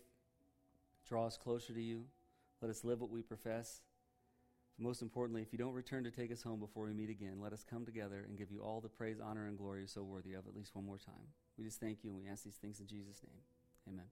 draw 1.07 1.25
us 1.25 1.35
closer 1.35 1.73
to 1.73 1.81
you, 1.81 2.05
let 2.61 2.69
us 2.69 2.83
live 2.83 3.01
what 3.01 3.09
we 3.09 3.21
profess. 3.21 3.81
Most 4.79 5.01
importantly, 5.01 5.41
if 5.41 5.51
you 5.51 5.57
don't 5.57 5.73
return 5.73 6.03
to 6.03 6.11
take 6.11 6.31
us 6.31 6.43
home 6.43 6.59
before 6.59 6.85
we 6.85 6.93
meet 6.93 7.09
again, 7.09 7.39
let 7.41 7.51
us 7.51 7.65
come 7.67 7.83
together 7.83 8.25
and 8.27 8.37
give 8.37 8.51
you 8.51 8.61
all 8.61 8.79
the 8.79 8.89
praise, 8.89 9.17
honor, 9.19 9.47
and 9.47 9.57
glory 9.57 9.79
you're 9.79 9.87
so 9.87 10.03
worthy 10.03 10.33
of 10.33 10.45
at 10.47 10.55
least 10.55 10.75
one 10.75 10.85
more 10.85 10.99
time. 10.99 11.33
We 11.57 11.63
just 11.63 11.79
thank 11.79 12.03
you 12.03 12.11
and 12.11 12.19
we 12.19 12.27
ask 12.27 12.43
these 12.43 12.57
things 12.57 12.79
in 12.79 12.85
Jesus' 12.85 13.21
name. 13.23 13.41
Amen. 13.87 14.05